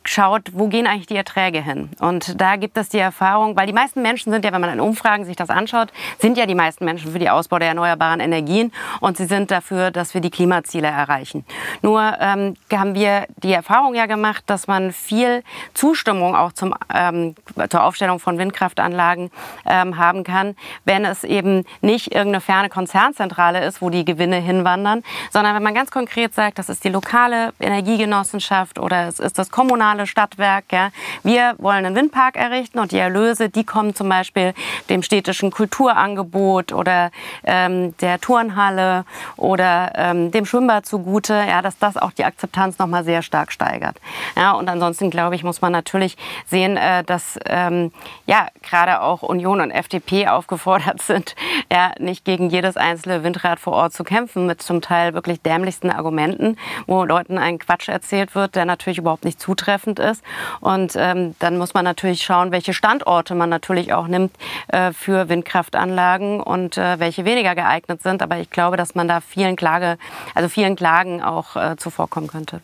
schaut, 0.09 0.49
wo 0.53 0.67
gehen 0.67 0.87
eigentlich 0.87 1.05
die 1.05 1.15
Erträge 1.15 1.61
hin. 1.61 1.89
Und 1.99 2.41
da 2.41 2.55
gibt 2.55 2.77
es 2.77 2.89
die 2.89 2.97
Erfahrung, 2.97 3.55
weil 3.55 3.67
die 3.67 3.73
meisten 3.73 4.01
Menschen 4.01 4.31
sind 4.31 4.43
ja, 4.43 4.51
wenn 4.51 4.59
man 4.59 4.73
in 4.73 4.79
Umfragen 4.79 5.23
sich 5.23 5.35
das 5.35 5.51
anschaut, 5.51 5.89
sind 6.17 6.35
ja 6.35 6.47
die 6.47 6.55
meisten 6.55 6.83
Menschen 6.83 7.11
für 7.11 7.19
den 7.19 7.29
Ausbau 7.29 7.59
der 7.59 7.67
erneuerbaren 7.67 8.19
Energien 8.19 8.71
und 9.01 9.17
sie 9.17 9.25
sind 9.25 9.51
dafür, 9.51 9.91
dass 9.91 10.15
wir 10.15 10.21
die 10.21 10.31
Klimaziele 10.31 10.87
erreichen. 10.87 11.45
Nur 11.83 12.01
ähm, 12.19 12.55
haben 12.73 12.95
wir 12.95 13.27
die 13.37 13.53
Erfahrung 13.53 13.93
ja 13.93 14.07
gemacht, 14.07 14.43
dass 14.47 14.65
man 14.65 14.93
viel 14.93 15.43
Zustimmung 15.75 16.35
auch 16.35 16.53
zum, 16.53 16.73
ähm, 16.91 17.35
zur 17.69 17.83
Aufstellung 17.83 18.19
von 18.19 18.39
Windkraftanlagen 18.39 19.29
ähm, 19.67 19.97
haben 19.97 20.23
kann, 20.23 20.55
wenn 20.85 21.05
es 21.05 21.23
eben 21.23 21.65
nicht 21.81 22.07
irgendeine 22.07 22.41
ferne 22.41 22.69
Konzernzentrale 22.69 23.63
ist, 23.63 23.79
wo 23.79 23.91
die 23.91 24.05
Gewinne 24.05 24.37
hinwandern, 24.37 25.03
sondern 25.29 25.53
wenn 25.53 25.63
man 25.63 25.75
ganz 25.75 25.91
konkret 25.91 26.33
sagt, 26.33 26.57
das 26.57 26.67
ist 26.67 26.83
die 26.83 26.89
lokale 26.89 27.53
Energiegenossenschaft 27.59 28.79
oder 28.79 29.07
es 29.07 29.19
ist 29.19 29.37
das 29.37 29.51
kommunale 29.51 29.98
kommunale 29.99 30.07
Stadtwerk. 30.07 30.65
Ja. 30.71 30.91
Wir 31.23 31.55
wollen 31.57 31.85
einen 31.85 31.95
Windpark 31.95 32.35
errichten 32.35 32.79
und 32.79 32.91
die 32.91 32.97
Erlöse, 32.97 33.49
die 33.49 33.63
kommen 33.63 33.93
zum 33.95 34.09
Beispiel 34.09 34.53
dem 34.89 35.03
städtischen 35.03 35.51
Kulturangebot 35.51 36.71
oder 36.73 37.11
ähm, 37.43 37.95
der 37.97 38.19
Turnhalle 38.19 39.05
oder 39.35 39.91
ähm, 39.95 40.31
dem 40.31 40.45
Schwimmbad 40.45 40.85
zugute, 40.85 41.33
ja, 41.33 41.61
dass 41.61 41.77
das 41.77 41.97
auch 41.97 42.11
die 42.11 42.25
Akzeptanz 42.25 42.79
noch 42.79 42.87
mal 42.87 43.03
sehr 43.03 43.21
stark 43.21 43.51
steigert. 43.51 43.97
Ja, 44.35 44.53
und 44.53 44.69
ansonsten 44.69 45.09
glaube 45.09 45.35
ich, 45.35 45.43
muss 45.43 45.61
man 45.61 45.71
natürlich 45.71 46.17
sehen, 46.45 46.77
äh, 46.77 47.03
dass 47.03 47.39
ähm, 47.45 47.91
ja 48.25 48.47
gerade 48.61 49.01
auch 49.01 49.21
Union 49.21 49.61
und 49.61 49.71
FDP 49.71 50.27
aufgefordert 50.27 51.01
sind, 51.01 51.35
ja, 51.71 51.91
nicht 51.99 52.25
gegen 52.25 52.49
jedes 52.49 52.77
einzelne 52.77 53.23
Windrad 53.23 53.59
vor 53.59 53.73
Ort 53.73 53.93
zu 53.93 54.03
kämpfen 54.03 54.45
mit 54.45 54.61
zum 54.61 54.81
Teil 54.81 55.13
wirklich 55.13 55.41
dämlichsten 55.41 55.89
Argumenten, 55.89 56.57
wo 56.87 57.03
Leuten 57.03 57.37
ein 57.37 57.59
Quatsch 57.59 57.89
erzählt 57.89 58.35
wird, 58.35 58.55
der 58.55 58.65
natürlich 58.65 58.99
überhaupt 58.99 59.25
nicht 59.25 59.39
zutreffend 59.39 59.88
ist. 59.97 60.23
Und 60.59 60.93
ähm, 60.95 61.33
dann 61.39 61.57
muss 61.57 61.73
man 61.73 61.83
natürlich 61.83 62.21
schauen, 62.21 62.51
welche 62.51 62.73
Standorte 62.73 63.33
man 63.33 63.49
natürlich 63.49 63.93
auch 63.93 64.07
nimmt 64.07 64.31
äh, 64.67 64.93
für 64.93 65.29
Windkraftanlagen 65.29 66.41
und 66.41 66.77
äh, 66.77 66.99
welche 66.99 67.25
weniger 67.25 67.55
geeignet 67.55 68.03
sind. 68.03 68.21
Aber 68.21 68.37
ich 68.37 68.51
glaube, 68.51 68.77
dass 68.77 68.93
man 68.93 69.07
da 69.07 69.21
vielen 69.21 69.55
Klage, 69.55 69.97
also 70.35 70.49
vielen 70.49 70.75
Klagen 70.75 71.23
auch 71.23 71.55
äh, 71.55 71.77
zuvorkommen 71.77 72.29
könnte. 72.29 72.61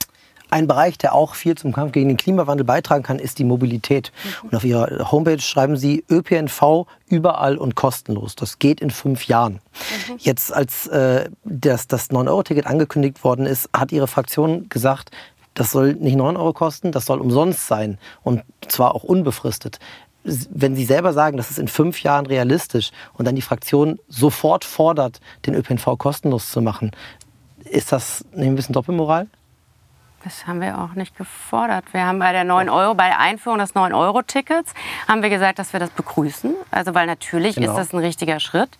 Ein 0.49 0.67
Bereich, 0.67 0.97
der 0.97 1.13
auch 1.13 1.35
viel 1.35 1.55
zum 1.55 1.73
Kampf 1.73 1.91
gegen 1.91 2.07
den 2.07 2.17
Klimawandel 2.17 2.65
beitragen 2.65 3.03
kann, 3.03 3.19
ist 3.19 3.39
die 3.39 3.43
Mobilität. 3.43 4.11
Mhm. 4.23 4.47
Und 4.47 4.55
auf 4.55 4.63
Ihrer 4.63 5.11
Homepage 5.11 5.41
schreiben 5.41 5.75
Sie 5.75 6.05
ÖPNV 6.09 6.85
überall 7.09 7.57
und 7.57 7.75
kostenlos. 7.75 8.35
Das 8.35 8.59
geht 8.59 8.79
in 8.79 8.91
fünf 8.91 9.27
Jahren. 9.27 9.53
Mhm. 9.53 10.15
Jetzt, 10.19 10.53
als 10.53 10.87
äh, 10.87 11.29
das, 11.43 11.87
das 11.87 12.11
9-Euro-Ticket 12.11 12.67
angekündigt 12.67 13.23
worden 13.23 13.45
ist, 13.45 13.69
hat 13.75 13.91
Ihre 13.91 14.07
Fraktion 14.07 14.69
gesagt, 14.69 15.11
das 15.55 15.71
soll 15.71 15.93
nicht 15.93 16.15
9 16.15 16.37
Euro 16.37 16.53
kosten, 16.53 16.91
das 16.91 17.05
soll 17.05 17.19
umsonst 17.19 17.65
sein 17.65 17.97
und 18.21 18.43
zwar 18.67 18.93
auch 18.93 19.03
unbefristet. 19.03 19.79
Wenn 20.23 20.75
Sie 20.75 20.85
selber 20.85 21.13
sagen, 21.13 21.37
das 21.37 21.49
ist 21.49 21.59
in 21.59 21.67
fünf 21.67 22.01
Jahren 22.03 22.25
realistisch 22.25 22.91
und 23.13 23.25
dann 23.25 23.35
die 23.35 23.41
Fraktion 23.41 23.99
sofort 24.07 24.65
fordert, 24.65 25.19
den 25.45 25.55
ÖPNV 25.55 25.97
kostenlos 25.97 26.51
zu 26.51 26.61
machen, 26.61 26.91
ist 27.63 27.91
das 27.91 28.25
nicht 28.33 28.47
ein 28.47 28.55
bisschen 28.55 28.73
Doppelmoral? 28.73 29.27
Das 30.25 30.47
haben 30.47 30.59
wir 30.59 30.79
auch 30.79 30.95
nicht 30.95 31.15
gefordert. 31.15 31.85
Wir 31.91 32.07
haben 32.07 32.17
bei 32.17 32.31
der 32.31 32.43
9 32.43 32.67
Euro, 32.67 32.95
bei 32.95 33.09
der 33.09 33.19
Einführung 33.19 33.59
des 33.59 33.75
9-Euro-Tickets, 33.75 34.73
haben 35.07 35.21
wir 35.21 35.29
gesagt, 35.29 35.59
dass 35.59 35.71
wir 35.71 35.79
das 35.79 35.91
begrüßen. 35.91 36.55
Also 36.71 36.95
weil 36.95 37.05
natürlich 37.05 37.55
genau. 37.55 37.69
ist 37.69 37.77
das 37.77 37.93
ein 37.93 37.99
richtiger 37.99 38.39
Schritt. 38.39 38.71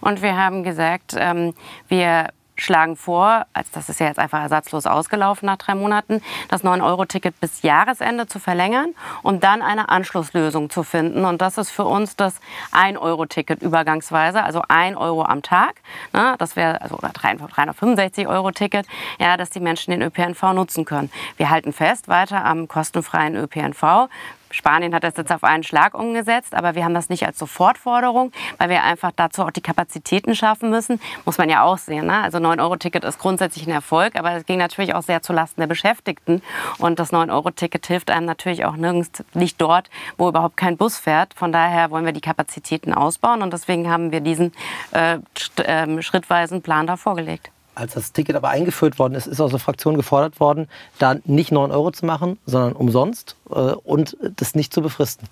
Und 0.00 0.22
wir 0.22 0.34
haben 0.34 0.62
gesagt, 0.62 1.14
ähm, 1.18 1.52
wir 1.88 2.30
schlagen 2.56 2.96
vor, 2.96 3.46
als 3.52 3.70
das 3.70 3.88
ist 3.88 4.00
ja 4.00 4.06
jetzt 4.06 4.18
einfach 4.18 4.40
ersatzlos 4.40 4.86
ausgelaufen 4.86 5.46
nach 5.46 5.56
drei 5.56 5.74
Monaten, 5.74 6.22
das 6.48 6.64
9-Euro-Ticket 6.64 7.40
bis 7.40 7.62
Jahresende 7.62 8.26
zu 8.26 8.38
verlängern 8.38 8.94
und 9.22 9.44
dann 9.44 9.62
eine 9.62 9.88
Anschlusslösung 9.88 10.70
zu 10.70 10.82
finden. 10.82 11.24
Und 11.24 11.40
das 11.42 11.58
ist 11.58 11.70
für 11.70 11.84
uns 11.84 12.16
das 12.16 12.40
1-Euro-Ticket 12.72 13.62
übergangsweise, 13.62 14.42
also 14.42 14.62
1 14.68 14.96
Euro 14.96 15.24
am 15.24 15.42
Tag. 15.42 15.74
Ne, 16.12 16.36
das 16.38 16.56
wäre 16.56 16.80
also 16.80 16.96
oder 16.96 17.08
365 17.08 18.28
Euro 18.28 18.50
Ticket, 18.50 18.86
ja, 19.18 19.36
dass 19.36 19.50
die 19.50 19.60
Menschen 19.60 19.90
den 19.90 20.02
ÖPNV 20.02 20.52
nutzen 20.54 20.84
können. 20.84 21.10
Wir 21.36 21.50
halten 21.50 21.72
fest 21.72 22.08
weiter 22.08 22.44
am 22.44 22.68
kostenfreien 22.68 23.36
ÖPNV. 23.36 24.08
Spanien 24.54 24.94
hat 24.94 25.02
das 25.04 25.16
jetzt 25.16 25.32
auf 25.32 25.42
einen 25.42 25.64
Schlag 25.64 25.94
umgesetzt, 25.94 26.54
aber 26.54 26.74
wir 26.74 26.84
haben 26.84 26.94
das 26.94 27.08
nicht 27.08 27.26
als 27.26 27.38
Sofortforderung, 27.38 28.32
weil 28.58 28.68
wir 28.68 28.84
einfach 28.84 29.10
dazu 29.14 29.42
auch 29.42 29.50
die 29.50 29.60
Kapazitäten 29.60 30.34
schaffen 30.34 30.70
müssen. 30.70 31.00
Muss 31.24 31.38
man 31.38 31.48
ja 31.48 31.62
auch 31.64 31.78
sehen. 31.78 32.06
Ne? 32.06 32.22
Also 32.22 32.38
9-Euro-Ticket 32.38 33.04
ist 33.04 33.18
grundsätzlich 33.18 33.66
ein 33.66 33.72
Erfolg, 33.72 34.16
aber 34.16 34.32
es 34.32 34.46
ging 34.46 34.58
natürlich 34.58 34.94
auch 34.94 35.02
sehr 35.02 35.22
zulasten 35.22 35.60
der 35.60 35.66
Beschäftigten. 35.66 36.40
Und 36.78 36.98
das 36.98 37.12
9-Euro-Ticket 37.12 37.86
hilft 37.86 38.10
einem 38.10 38.26
natürlich 38.26 38.64
auch 38.64 38.76
nirgends, 38.76 39.24
nicht 39.34 39.60
dort, 39.60 39.90
wo 40.16 40.28
überhaupt 40.28 40.56
kein 40.56 40.76
Bus 40.76 40.98
fährt. 40.98 41.34
Von 41.34 41.52
daher 41.52 41.90
wollen 41.90 42.04
wir 42.04 42.12
die 42.12 42.20
Kapazitäten 42.20 42.94
ausbauen 42.94 43.42
und 43.42 43.52
deswegen 43.52 43.90
haben 43.90 44.12
wir 44.12 44.20
diesen 44.20 44.52
äh, 44.92 45.18
äh, 45.56 46.02
schrittweisen 46.02 46.62
Plan 46.62 46.86
da 46.86 46.96
vorgelegt 46.96 47.50
als 47.74 47.94
das 47.94 48.12
Ticket 48.12 48.36
aber 48.36 48.48
eingeführt 48.48 48.98
worden 48.98 49.14
ist, 49.14 49.26
ist 49.26 49.40
aus 49.40 49.50
der 49.50 49.60
Fraktion 49.60 49.96
gefordert 49.96 50.40
worden, 50.40 50.68
da 50.98 51.16
nicht 51.24 51.52
9 51.52 51.70
Euro 51.70 51.90
zu 51.90 52.06
machen, 52.06 52.38
sondern 52.46 52.72
umsonst 52.72 53.36
äh, 53.50 53.54
und 53.54 54.16
das 54.36 54.54
nicht 54.54 54.72
zu 54.72 54.82
befristen. 54.82 55.28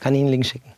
Kann 0.00 0.14
ich 0.14 0.20
Ihnen 0.20 0.28
einen 0.28 0.32
Link 0.32 0.46
schicken. 0.46 0.72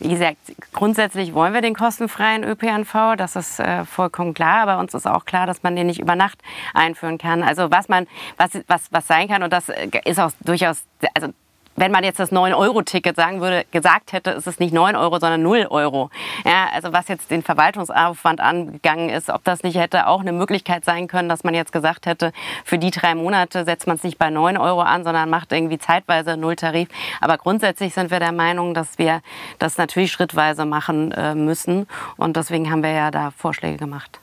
Wie 0.00 0.08
gesagt, 0.08 0.36
grundsätzlich 0.72 1.32
wollen 1.32 1.54
wir 1.54 1.62
den 1.62 1.74
kostenfreien 1.74 2.44
ÖPNV, 2.44 3.16
das 3.16 3.36
ist 3.36 3.58
äh, 3.58 3.84
vollkommen 3.84 4.34
klar, 4.34 4.62
aber 4.68 4.78
uns 4.78 4.92
ist 4.92 5.06
auch 5.06 5.24
klar, 5.24 5.46
dass 5.46 5.62
man 5.62 5.76
den 5.76 5.86
nicht 5.86 6.00
über 6.00 6.14
Nacht 6.14 6.38
einführen 6.74 7.16
kann. 7.16 7.42
Also 7.42 7.70
was 7.70 7.88
man, 7.88 8.06
was, 8.36 8.50
was, 8.66 8.82
was 8.90 9.06
sein 9.06 9.28
kann, 9.28 9.42
und 9.42 9.52
das 9.52 9.70
äh, 9.70 9.88
ist 10.04 10.20
auch 10.20 10.32
durchaus, 10.44 10.84
also 11.14 11.28
wenn 11.76 11.90
man 11.90 12.04
jetzt 12.04 12.20
das 12.20 12.32
9-Euro-Ticket 12.32 13.16
sagen 13.16 13.40
würde, 13.40 13.64
gesagt 13.70 14.12
hätte, 14.12 14.30
ist 14.30 14.46
es 14.46 14.58
nicht 14.58 14.72
9 14.72 14.96
Euro, 14.96 15.18
sondern 15.18 15.42
0 15.42 15.66
Euro. 15.70 16.10
Ja, 16.44 16.68
also 16.72 16.92
was 16.92 17.08
jetzt 17.08 17.30
den 17.30 17.42
Verwaltungsaufwand 17.42 18.40
angegangen 18.40 19.08
ist, 19.10 19.30
ob 19.30 19.44
das 19.44 19.62
nicht 19.62 19.76
hätte 19.76 20.06
auch 20.06 20.20
eine 20.20 20.32
Möglichkeit 20.32 20.84
sein 20.84 21.08
können, 21.08 21.28
dass 21.28 21.44
man 21.44 21.54
jetzt 21.54 21.72
gesagt 21.72 22.06
hätte, 22.06 22.32
für 22.64 22.78
die 22.78 22.90
drei 22.90 23.14
Monate 23.14 23.64
setzt 23.64 23.86
man 23.86 23.96
es 23.96 24.02
nicht 24.04 24.18
bei 24.18 24.30
9 24.30 24.56
Euro 24.56 24.80
an, 24.80 25.04
sondern 25.04 25.30
macht 25.30 25.52
irgendwie 25.52 25.78
zeitweise 25.78 26.36
Nulltarif. 26.36 26.88
Aber 27.20 27.38
grundsätzlich 27.38 27.94
sind 27.94 28.10
wir 28.10 28.20
der 28.20 28.32
Meinung, 28.32 28.74
dass 28.74 28.98
wir 28.98 29.20
das 29.58 29.76
natürlich 29.78 30.12
schrittweise 30.12 30.64
machen 30.64 31.12
äh, 31.12 31.34
müssen. 31.34 31.86
Und 32.16 32.36
deswegen 32.36 32.70
haben 32.70 32.82
wir 32.82 32.92
ja 32.92 33.10
da 33.10 33.30
Vorschläge 33.30 33.78
gemacht. 33.78 34.20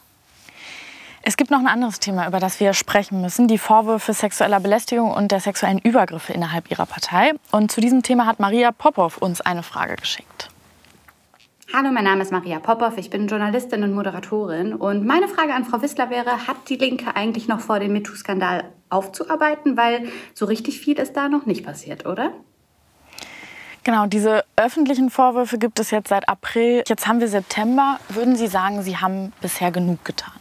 Es 1.24 1.38
gibt 1.38 1.52
noch 1.52 1.60
ein 1.60 1.68
anderes 1.68 2.00
Thema, 2.00 2.28
über 2.28 2.40
das 2.40 2.60
wir 2.60 2.74
sprechen 2.74 3.22
müssen, 3.22 3.48
die 3.48 3.60
Vorwürfe 3.60 4.12
sexueller 4.12 4.60
Belästigung 4.60 5.12
und 5.12 5.32
der 5.32 5.40
sexuellen 5.40 5.78
Übergriffe 5.78 6.34
innerhalb 6.34 6.72
ihrer 6.72 6.88
Partei. 6.88 7.34
Und 7.52 7.72
zu 7.72 7.80
diesem 7.80 8.02
Thema 8.02 8.26
hat 8.26 8.40
Maria 8.40 8.72
Popov 8.72 9.18
uns 9.18 9.40
eine 9.40 9.62
Frage 9.62 9.98
geschickt. 9.98 10.50
Hallo, 11.72 11.92
mein 11.92 12.06
Name 12.06 12.24
ist 12.24 12.32
Maria 12.32 12.60
Popov, 12.60 12.98
ich 12.98 13.12
bin 13.12 13.28
Journalistin 13.28 13.84
und 13.84 13.94
Moderatorin. 13.94 14.74
Und 14.74 15.06
meine 15.06 15.28
Frage 15.28 15.54
an 15.54 15.64
Frau 15.64 15.82
Wissler 15.84 16.10
wäre, 16.10 16.48
hat 16.48 16.58
die 16.70 16.76
Linke 16.76 17.16
eigentlich 17.16 17.48
noch 17.48 17.60
vor, 17.60 17.80
den 17.80 17.94
MeToo-Skandal 17.94 18.64
aufzuarbeiten? 18.90 19.78
Weil 19.78 20.10
so 20.34 20.46
richtig 20.46 20.80
viel 20.80 20.98
ist 20.98 21.16
da 21.16 21.30
noch 21.30 21.46
nicht 21.46 21.64
passiert, 21.64 22.08
oder? 22.08 22.32
Genau, 23.84 24.08
diese 24.08 24.44
öffentlichen 24.56 25.12
Vorwürfe 25.12 25.60
gibt 25.60 25.80
es 25.80 25.92
jetzt 25.92 26.10
seit 26.10 26.28
April. 26.28 26.84
Jetzt 26.88 27.08
haben 27.08 27.20
wir 27.20 27.28
September. 27.28 28.00
Würden 28.10 28.36
Sie 28.36 28.48
sagen, 28.48 28.82
Sie 28.82 28.98
haben 28.98 29.34
bisher 29.40 29.72
genug 29.72 30.04
getan? 30.04 30.41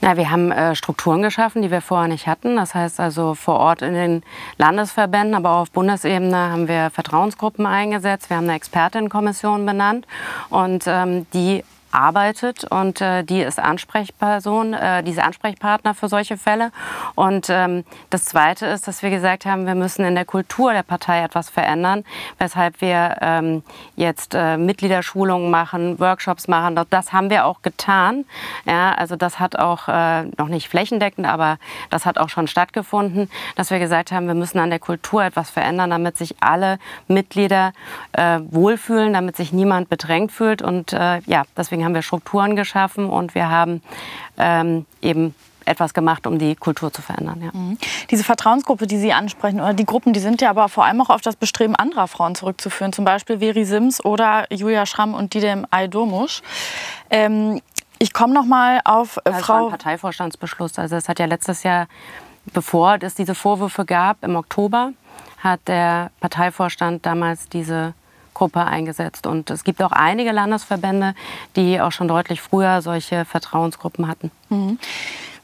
Na, 0.00 0.16
wir 0.16 0.30
haben 0.30 0.52
äh, 0.52 0.76
Strukturen 0.76 1.22
geschaffen, 1.22 1.60
die 1.60 1.72
wir 1.72 1.80
vorher 1.80 2.08
nicht 2.08 2.28
hatten. 2.28 2.56
Das 2.56 2.74
heißt 2.74 3.00
also 3.00 3.34
vor 3.34 3.58
Ort 3.58 3.82
in 3.82 3.94
den 3.94 4.22
Landesverbänden, 4.56 5.34
aber 5.34 5.50
auch 5.50 5.62
auf 5.62 5.70
Bundesebene 5.72 6.36
haben 6.36 6.68
wir 6.68 6.90
Vertrauensgruppen 6.90 7.66
eingesetzt. 7.66 8.30
Wir 8.30 8.36
haben 8.36 8.44
eine 8.44 8.54
Expertinnenkommission 8.54 9.66
benannt 9.66 10.06
und 10.50 10.84
ähm, 10.86 11.26
die 11.34 11.64
arbeitet 11.92 12.64
und 12.64 13.00
äh, 13.00 13.24
die 13.24 13.40
ist 13.40 13.58
Ansprechperson, 13.58 14.74
äh, 14.74 15.02
diese 15.02 15.24
Ansprechpartner 15.24 15.94
für 15.94 16.08
solche 16.08 16.36
Fälle. 16.36 16.70
Und 17.14 17.48
ähm, 17.50 17.84
das 18.10 18.24
Zweite 18.24 18.66
ist, 18.66 18.86
dass 18.88 19.02
wir 19.02 19.10
gesagt 19.10 19.46
haben, 19.46 19.66
wir 19.66 19.74
müssen 19.74 20.04
in 20.04 20.14
der 20.14 20.24
Kultur 20.24 20.72
der 20.72 20.82
Partei 20.82 21.22
etwas 21.22 21.50
verändern, 21.50 22.04
weshalb 22.38 22.80
wir 22.80 23.16
ähm, 23.20 23.62
jetzt 23.96 24.34
äh, 24.34 24.56
Mitgliederschulungen 24.56 25.50
machen, 25.50 25.98
Workshops 25.98 26.48
machen. 26.48 26.78
Das, 26.90 27.12
haben 27.12 27.30
wir 27.30 27.46
auch 27.46 27.62
getan. 27.62 28.24
Ja, 28.66 28.92
also 28.92 29.16
das 29.16 29.40
hat 29.40 29.58
auch 29.58 29.88
äh, 29.88 30.24
noch 30.36 30.48
nicht 30.48 30.68
flächendeckend, 30.68 31.26
aber 31.26 31.58
das 31.90 32.06
hat 32.06 32.18
auch 32.18 32.28
schon 32.28 32.46
stattgefunden, 32.46 33.30
dass 33.56 33.70
wir 33.70 33.78
gesagt 33.78 34.12
haben, 34.12 34.26
wir 34.26 34.34
müssen 34.34 34.58
an 34.58 34.70
der 34.70 34.78
Kultur 34.78 35.24
etwas 35.24 35.50
verändern, 35.50 35.90
damit 35.90 36.18
sich 36.18 36.36
alle 36.40 36.78
Mitglieder 37.06 37.72
äh, 38.12 38.40
wohlfühlen, 38.50 39.12
damit 39.12 39.36
sich 39.36 39.52
niemand 39.52 39.88
bedrängt 39.88 40.32
fühlt. 40.32 40.62
Und 40.62 40.92
äh, 40.92 41.20
ja, 41.26 41.44
deswegen 41.56 41.77
Deswegen 41.78 41.84
haben 41.84 41.94
wir 41.94 42.02
Strukturen 42.02 42.56
geschaffen 42.56 43.08
und 43.08 43.36
wir 43.36 43.50
haben 43.50 43.82
ähm, 44.36 44.84
eben 45.00 45.32
etwas 45.64 45.94
gemacht, 45.94 46.26
um 46.26 46.38
die 46.38 46.56
Kultur 46.56 46.92
zu 46.92 47.02
verändern. 47.02 47.40
Ja. 47.40 47.50
Mhm. 47.52 47.78
Diese 48.10 48.24
Vertrauensgruppe, 48.24 48.88
die 48.88 48.98
Sie 48.98 49.12
ansprechen, 49.12 49.60
oder 49.60 49.74
die 49.74 49.84
Gruppen, 49.84 50.12
die 50.12 50.18
sind 50.18 50.40
ja 50.40 50.50
aber 50.50 50.68
vor 50.68 50.86
allem 50.86 51.00
auch 51.02 51.10
auf 51.10 51.20
das 51.20 51.36
Bestreben 51.36 51.76
anderer 51.76 52.08
Frauen 52.08 52.34
zurückzuführen, 52.34 52.92
zum 52.92 53.04
Beispiel 53.04 53.38
Veri 53.38 53.64
Sims 53.64 54.04
oder 54.04 54.52
Julia 54.52 54.86
Schramm 54.86 55.14
und 55.14 55.34
Didem 55.34 55.66
Aydomusch. 55.70 56.42
Ähm, 57.10 57.60
ich 58.00 58.12
komme 58.12 58.34
noch 58.34 58.44
mal 58.44 58.80
auf 58.84 59.18
äh, 59.18 59.20
das 59.24 59.42
Frau. 59.42 59.54
War 59.54 59.64
ein 59.64 59.70
Parteivorstandsbeschluss. 59.70 60.80
Also 60.80 60.96
es 60.96 61.08
hat 61.08 61.20
ja 61.20 61.26
letztes 61.26 61.62
Jahr, 61.62 61.86
bevor 62.52 62.98
es 63.00 63.14
diese 63.14 63.36
Vorwürfe 63.36 63.84
gab, 63.84 64.24
im 64.24 64.34
Oktober, 64.34 64.94
hat 65.38 65.60
der 65.68 66.10
Parteivorstand 66.18 67.06
damals 67.06 67.48
diese 67.48 67.94
Gruppe 68.38 68.64
eingesetzt. 68.64 69.26
Und 69.26 69.50
es 69.50 69.64
gibt 69.64 69.82
auch 69.82 69.92
einige 69.92 70.32
Landesverbände, 70.32 71.14
die 71.56 71.80
auch 71.80 71.92
schon 71.92 72.08
deutlich 72.08 72.40
früher 72.40 72.80
solche 72.80 73.24
Vertrauensgruppen 73.24 74.08
hatten. 74.08 74.30
Mhm. 74.48 74.78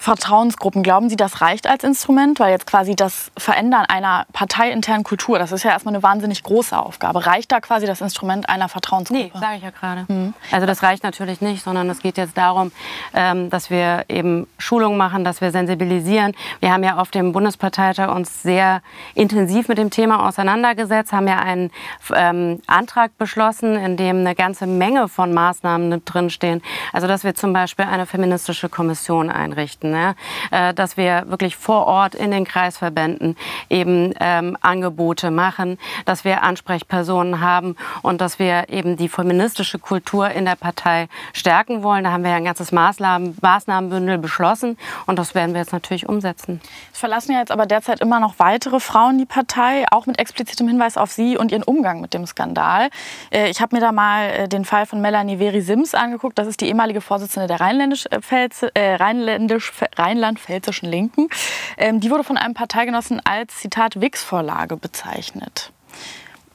Vertrauensgruppen, 0.04 0.82
glauben 0.82 1.08
Sie, 1.08 1.16
das 1.16 1.40
reicht 1.40 1.66
als 1.66 1.82
Instrument? 1.82 2.38
Weil 2.38 2.50
jetzt 2.50 2.66
quasi 2.66 2.94
das 2.94 3.32
Verändern 3.38 3.86
einer 3.88 4.26
parteiinternen 4.34 5.02
Kultur, 5.02 5.38
das 5.38 5.50
ist 5.50 5.62
ja 5.62 5.70
erstmal 5.70 5.94
eine 5.94 6.02
wahnsinnig 6.02 6.42
große 6.42 6.78
Aufgabe. 6.78 7.24
Reicht 7.24 7.50
da 7.50 7.60
quasi 7.60 7.86
das 7.86 8.02
Instrument 8.02 8.46
einer 8.50 8.68
Vertrauensgruppe? 8.68 9.30
Nee, 9.34 9.40
sage 9.40 9.56
ich 9.56 9.62
ja 9.62 9.70
gerade. 9.70 10.04
Mhm. 10.08 10.34
Also 10.50 10.66
das 10.66 10.82
reicht 10.82 11.04
natürlich 11.04 11.40
nicht, 11.40 11.64
sondern 11.64 11.88
es 11.88 12.00
geht 12.00 12.18
jetzt 12.18 12.36
darum, 12.36 12.70
ähm, 13.14 13.48
dass 13.48 13.70
wir 13.70 14.04
eben 14.10 14.46
Schulungen 14.58 14.98
machen, 14.98 15.24
dass 15.24 15.40
wir 15.40 15.50
sensibilisieren. 15.52 16.34
Wir 16.60 16.70
haben 16.70 16.84
ja 16.84 16.98
auf 16.98 17.10
dem 17.10 17.32
Bundesparteitag 17.32 18.14
uns 18.14 18.42
sehr 18.42 18.82
intensiv 19.14 19.68
mit 19.68 19.78
dem 19.78 19.88
Thema 19.88 20.28
auseinandergesetzt, 20.28 21.14
haben 21.14 21.28
ja 21.28 21.38
einen 21.38 21.70
ähm, 22.14 22.60
Antrag 22.66 23.16
beschlossen, 23.16 23.76
in 23.76 23.96
dem 23.96 24.18
eine 24.18 24.34
ganze 24.34 24.66
Menge 24.66 25.08
von 25.08 25.32
Maßnahmen 25.32 26.04
drinstehen. 26.04 26.60
Also 26.92 27.06
dass 27.06 27.24
wir 27.24 27.34
zum 27.34 27.54
Beispiel 27.54 27.86
eine 27.86 28.04
feministische 28.04 28.68
Kommission 28.68 29.30
einrichten, 29.30 29.93
ja? 29.94 30.14
äh, 30.50 30.74
dass 30.74 30.96
wir 30.96 31.24
wirklich 31.28 31.56
vor 31.56 31.86
Ort 31.86 32.14
in 32.14 32.30
den 32.30 32.44
Kreisverbänden 32.44 33.36
eben 33.70 34.14
ähm, 34.20 34.56
Angebote 34.60 35.30
machen, 35.30 35.78
dass 36.04 36.24
wir 36.24 36.42
Ansprechpersonen 36.42 37.40
haben 37.40 37.76
und 38.02 38.20
dass 38.20 38.38
wir 38.38 38.68
eben 38.68 38.96
die 38.96 39.08
feministische 39.08 39.78
Kultur 39.78 40.30
in 40.30 40.44
der 40.44 40.56
Partei 40.56 41.08
stärken 41.32 41.82
wollen. 41.82 42.04
Da 42.04 42.12
haben 42.12 42.24
wir 42.24 42.30
ja 42.30 42.36
ein 42.36 42.44
ganzes 42.44 42.72
Maßnahmen, 42.72 43.36
Maßnahmenbündel 43.40 44.18
beschlossen 44.18 44.76
und 45.06 45.18
das 45.18 45.34
werden 45.34 45.54
wir 45.54 45.60
jetzt 45.60 45.72
natürlich 45.72 46.08
umsetzen. 46.08 46.60
Es 46.92 47.00
verlassen 47.00 47.32
ja 47.32 47.38
jetzt 47.38 47.52
aber 47.52 47.66
derzeit 47.66 48.00
immer 48.00 48.20
noch 48.20 48.38
weitere 48.38 48.80
Frauen 48.80 49.18
die 49.18 49.26
Partei, 49.26 49.84
auch 49.90 50.06
mit 50.06 50.18
explizitem 50.18 50.68
Hinweis 50.68 50.96
auf 50.96 51.12
Sie 51.12 51.36
und 51.36 51.52
Ihren 51.52 51.62
Umgang 51.62 52.00
mit 52.00 52.14
dem 52.14 52.26
Skandal. 52.26 52.88
Äh, 53.30 53.50
ich 53.50 53.60
habe 53.60 53.74
mir 53.76 53.80
da 53.80 53.92
mal 53.92 54.30
äh, 54.30 54.48
den 54.48 54.64
Fall 54.64 54.86
von 54.86 55.00
Melanie 55.00 55.38
Veri 55.38 55.60
Sims 55.60 55.94
angeguckt. 55.94 56.38
Das 56.38 56.46
ist 56.46 56.60
die 56.60 56.68
ehemalige 56.68 57.00
Vorsitzende 57.00 57.46
der 57.46 57.60
Rheinländisch-Pfälz, 57.60 58.66
äh, 58.74 58.94
Rheinländisch, 58.94 59.70
rheinland-pfälzischen 59.96 60.88
Linken. 60.88 61.28
Ähm, 61.76 62.00
die 62.00 62.10
wurde 62.10 62.24
von 62.24 62.36
einem 62.36 62.54
Parteigenossen 62.54 63.20
als, 63.24 63.56
Zitat, 63.56 64.00
Wix-Vorlage 64.00 64.76
bezeichnet. 64.76 65.72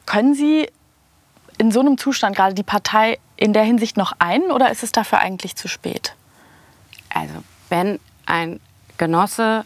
Können 0.05 0.34
Sie 0.34 0.67
in 1.58 1.71
so 1.71 1.79
einem 1.82 1.97
Zustand 1.97 2.36
gerade 2.36 2.55
die 2.55 2.63
Partei 2.63 3.19
in 3.36 3.53
der 3.53 3.63
Hinsicht 3.63 3.97
noch 3.97 4.13
ein 4.19 4.43
oder 4.51 4.71
ist 4.71 4.84
es 4.84 4.91
dafür 4.91 5.19
eigentlich 5.19 5.55
zu 5.55 5.67
spät? 5.67 6.15
Also 7.13 7.43
wenn 7.69 7.99
ein 8.25 8.60
Genosse 8.97 9.65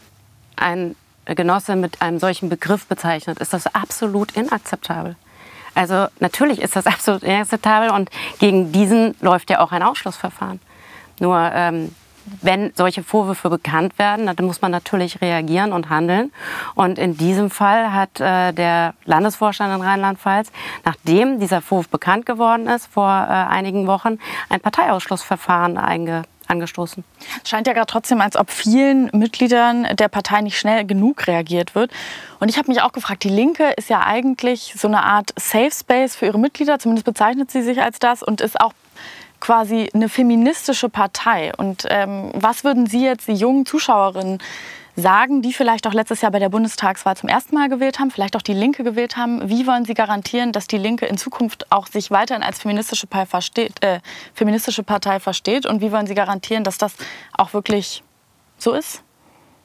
ein 0.56 0.96
Genosse 1.26 1.76
mit 1.76 2.02
einem 2.02 2.18
solchen 2.18 2.48
Begriff 2.48 2.86
bezeichnet, 2.86 3.38
ist 3.38 3.52
das 3.52 3.74
absolut 3.74 4.32
inakzeptabel. 4.32 5.16
Also 5.74 6.06
natürlich 6.20 6.60
ist 6.60 6.76
das 6.76 6.86
absolut 6.86 7.22
inakzeptabel 7.22 7.90
und 7.90 8.10
gegen 8.38 8.72
diesen 8.72 9.14
läuft 9.20 9.50
ja 9.50 9.60
auch 9.60 9.72
ein 9.72 9.82
Ausschlussverfahren. 9.82 10.60
Nur 11.20 11.38
ähm, 11.52 11.94
wenn 12.42 12.72
solche 12.74 13.02
Vorwürfe 13.02 13.50
bekannt 13.50 13.98
werden, 13.98 14.26
dann 14.26 14.46
muss 14.46 14.62
man 14.62 14.70
natürlich 14.70 15.20
reagieren 15.20 15.72
und 15.72 15.88
handeln. 15.88 16.32
Und 16.74 16.98
in 16.98 17.16
diesem 17.16 17.50
Fall 17.50 17.92
hat 17.92 18.20
äh, 18.20 18.52
der 18.52 18.94
Landesvorstand 19.04 19.74
in 19.74 19.82
Rheinland-Pfalz, 19.82 20.50
nachdem 20.84 21.40
dieser 21.40 21.60
Vorwurf 21.60 21.88
bekannt 21.88 22.26
geworden 22.26 22.66
ist, 22.66 22.86
vor 22.86 23.08
äh, 23.10 23.32
einigen 23.32 23.86
Wochen 23.86 24.18
ein 24.48 24.60
Parteiausschlussverfahren 24.60 25.78
einge 25.78 26.22
angestoßen. 26.46 27.04
Es 27.42 27.48
scheint 27.48 27.66
ja 27.66 27.72
gerade 27.72 27.86
trotzdem, 27.86 28.20
als 28.20 28.36
ob 28.36 28.50
vielen 28.50 29.10
Mitgliedern 29.12 29.86
der 29.96 30.08
Partei 30.08 30.40
nicht 30.40 30.58
schnell 30.58 30.84
genug 30.84 31.26
reagiert 31.26 31.74
wird. 31.74 31.90
Und 32.38 32.48
ich 32.48 32.58
habe 32.58 32.68
mich 32.68 32.82
auch 32.82 32.92
gefragt, 32.92 33.24
die 33.24 33.30
Linke 33.30 33.70
ist 33.76 33.88
ja 33.88 34.04
eigentlich 34.04 34.74
so 34.76 34.88
eine 34.88 35.02
Art 35.02 35.32
Safe 35.36 35.70
Space 35.70 36.16
für 36.16 36.26
ihre 36.26 36.38
Mitglieder, 36.38 36.78
zumindest 36.78 37.06
bezeichnet 37.06 37.50
sie 37.50 37.62
sich 37.62 37.80
als 37.80 37.98
das 37.98 38.22
und 38.22 38.40
ist 38.40 38.60
auch 38.60 38.72
quasi 39.44 39.90
eine 39.92 40.08
feministische 40.08 40.88
Partei. 40.88 41.52
Und 41.54 41.84
ähm, 41.90 42.30
was 42.32 42.64
würden 42.64 42.86
Sie 42.86 43.04
jetzt 43.04 43.28
die 43.28 43.34
jungen 43.34 43.66
Zuschauerinnen 43.66 44.38
sagen, 44.96 45.42
die 45.42 45.52
vielleicht 45.52 45.86
auch 45.86 45.92
letztes 45.92 46.22
Jahr 46.22 46.32
bei 46.32 46.38
der 46.38 46.48
Bundestagswahl 46.48 47.14
zum 47.14 47.28
ersten 47.28 47.54
Mal 47.54 47.68
gewählt 47.68 47.98
haben, 47.98 48.10
vielleicht 48.10 48.36
auch 48.36 48.42
die 48.42 48.54
Linke 48.54 48.84
gewählt 48.84 49.18
haben? 49.18 49.46
Wie 49.50 49.66
wollen 49.66 49.84
Sie 49.84 49.92
garantieren, 49.92 50.52
dass 50.52 50.66
die 50.66 50.78
Linke 50.78 51.04
in 51.04 51.18
Zukunft 51.18 51.70
auch 51.70 51.88
sich 51.88 52.10
weiterhin 52.10 52.42
als 52.42 52.58
feministische 52.58 53.06
Partei 53.06 53.26
versteht, 53.26 53.84
äh, 53.84 54.00
feministische 54.32 54.82
Partei 54.82 55.20
versteht? 55.20 55.66
Und 55.66 55.82
wie 55.82 55.92
wollen 55.92 56.06
Sie 56.06 56.14
garantieren, 56.14 56.64
dass 56.64 56.78
das 56.78 56.94
auch 57.36 57.52
wirklich 57.52 58.02
so 58.56 58.72
ist? 58.72 59.03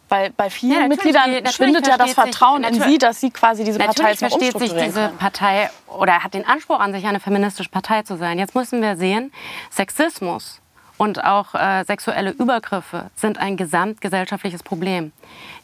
Weil 0.10 0.32
bei 0.32 0.50
vielen 0.50 0.82
ja, 0.82 0.88
Mitgliedern 0.88 1.46
schwindet 1.48 1.88
ja 1.88 1.98
das 1.98 2.14
Vertrauen 2.14 2.64
sich, 2.64 2.74
in 2.74 2.82
sie, 2.82 2.98
dass 2.98 3.20
sie 3.22 3.30
quasi 3.30 3.64
diese 3.64 3.80
Partei 3.80 4.10
jetzt 4.10 4.20
versteht 4.20 4.58
sich 4.58 4.74
diese 4.74 4.92
können. 4.92 5.18
Partei 5.18 5.70
oder 5.88 6.24
hat 6.24 6.34
den 6.34 6.46
Anspruch 6.46 6.80
an 6.80 6.94
sich, 6.94 7.06
eine 7.06 7.20
feministische 7.20 7.70
Partei 7.70 8.02
zu 8.02 8.18
sein. 8.18 8.40
Jetzt 8.40 8.56
müssen 8.56 8.82
wir 8.82 8.98
sehen, 8.98 9.32
Sexismus 9.70 10.59
und 11.00 11.24
auch 11.24 11.56
äh, 11.56 11.86
sexuelle 11.86 12.32
Übergriffe 12.32 13.10
sind 13.16 13.38
ein 13.38 13.56
gesamtgesellschaftliches 13.56 14.64
Problem. 14.64 15.14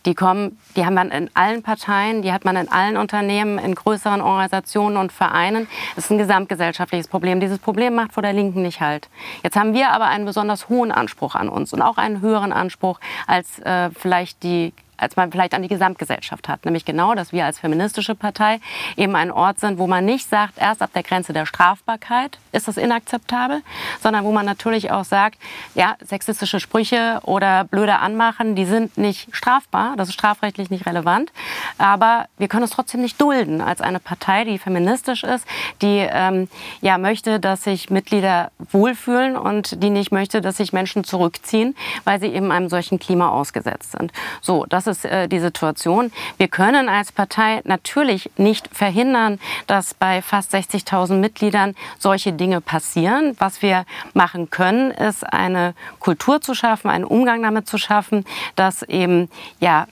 Die 0.05 0.15
kommen, 0.15 0.57
die 0.77 0.85
haben 0.85 0.93
man 0.93 1.11
in 1.11 1.29
allen 1.33 1.61
Parteien, 1.61 2.21
die 2.21 2.31
hat 2.31 2.45
man 2.45 2.55
in 2.55 2.71
allen 2.71 2.95
Unternehmen, 2.95 3.59
in 3.59 3.75
größeren 3.75 4.21
Organisationen 4.21 4.95
und 4.95 5.11
Vereinen. 5.11 5.67
Es 5.97 6.05
ist 6.05 6.11
ein 6.11 6.17
gesamtgesellschaftliches 6.17 7.09
Problem. 7.09 7.41
Dieses 7.41 7.59
Problem 7.59 7.95
macht 7.95 8.13
vor 8.13 8.23
der 8.23 8.31
Linken 8.31 8.61
nicht 8.61 8.79
halt. 8.79 9.09
Jetzt 9.43 9.57
haben 9.57 9.73
wir 9.73 9.91
aber 9.91 10.05
einen 10.05 10.25
besonders 10.25 10.69
hohen 10.69 10.93
Anspruch 10.93 11.35
an 11.35 11.49
uns 11.49 11.73
und 11.73 11.81
auch 11.81 11.97
einen 11.97 12.21
höheren 12.21 12.53
Anspruch 12.53 13.01
als 13.27 13.59
äh, 13.59 13.89
vielleicht 13.89 14.41
die 14.41 14.73
als 14.97 15.15
man 15.15 15.31
vielleicht 15.31 15.53
an 15.53 15.61
die 15.61 15.67
Gesamtgesellschaft 15.67 16.47
hat. 16.47 16.65
Nämlich 16.65 16.85
genau, 16.85 17.15
dass 17.15 17.31
wir 17.31 17.45
als 17.45 17.59
feministische 17.59 18.15
Partei 18.15 18.59
eben 18.97 19.15
ein 19.15 19.31
Ort 19.31 19.59
sind, 19.59 19.77
wo 19.77 19.87
man 19.87 20.05
nicht 20.05 20.29
sagt, 20.29 20.57
erst 20.57 20.81
ab 20.81 20.91
der 20.93 21.03
Grenze 21.03 21.33
der 21.33 21.45
Strafbarkeit 21.45 22.37
ist 22.51 22.67
das 22.67 22.77
inakzeptabel, 22.77 23.61
sondern 24.01 24.23
wo 24.23 24.31
man 24.31 24.45
natürlich 24.45 24.91
auch 24.91 25.05
sagt, 25.05 25.37
ja, 25.73 25.95
sexistische 26.01 26.59
Sprüche 26.59 27.19
oder 27.23 27.63
blöde 27.63 27.99
Anmachen, 27.99 28.55
die 28.55 28.65
sind 28.65 28.97
nicht 28.97 29.35
strafbar, 29.35 29.95
das 29.97 30.09
ist 30.09 30.15
strafrechtlich 30.15 30.69
nicht 30.69 30.85
relevant, 30.85 31.31
aber 31.77 32.27
wir 32.37 32.47
können 32.47 32.63
es 32.63 32.71
trotzdem 32.71 33.01
nicht 33.01 33.19
dulden 33.19 33.61
als 33.61 33.81
eine 33.81 33.99
Partei, 33.99 34.43
die 34.45 34.57
feministisch 34.57 35.23
ist, 35.23 35.45
die 35.81 36.07
ähm, 36.09 36.47
ja 36.81 36.97
möchte, 36.97 37.39
dass 37.39 37.63
sich 37.63 37.89
Mitglieder 37.89 38.51
wohlfühlen 38.71 39.37
und 39.37 39.81
die 39.83 39.89
nicht 39.89 40.11
möchte, 40.11 40.41
dass 40.41 40.57
sich 40.57 40.73
Menschen 40.73 41.03
zurückziehen, 41.03 41.75
weil 42.03 42.19
sie 42.19 42.27
eben 42.27 42.51
einem 42.51 42.69
solchen 42.69 42.99
Klima 42.99 43.29
ausgesetzt 43.29 43.91
sind. 43.91 44.11
So, 44.41 44.65
das 44.67 44.84
ist 44.87 45.05
äh, 45.05 45.27
die 45.27 45.39
Situation. 45.39 46.11
Wir 46.37 46.47
können 46.47 46.89
als 46.89 47.11
Partei 47.11 47.61
natürlich 47.63 48.29
nicht 48.37 48.69
verhindern, 48.71 49.39
dass 49.67 49.93
bei 49.93 50.21
fast 50.21 50.53
60.000 50.53 51.15
Mitgliedern 51.15 51.75
solche 51.99 52.33
Dinge 52.33 52.61
passieren. 52.61 53.35
Was 53.39 53.61
wir 53.61 53.85
machen 54.13 54.49
können, 54.49 54.91
ist 54.91 55.23
eine 55.23 55.73
Kultur 55.99 56.41
zu 56.41 56.53
schaffen, 56.53 56.89
einen 56.89 57.05
Umgang 57.05 57.41
damit 57.43 57.67
zu 57.67 57.77
schaffen, 57.77 58.25
dass 58.55 58.83
eben 58.83 59.29
ja 59.59 59.87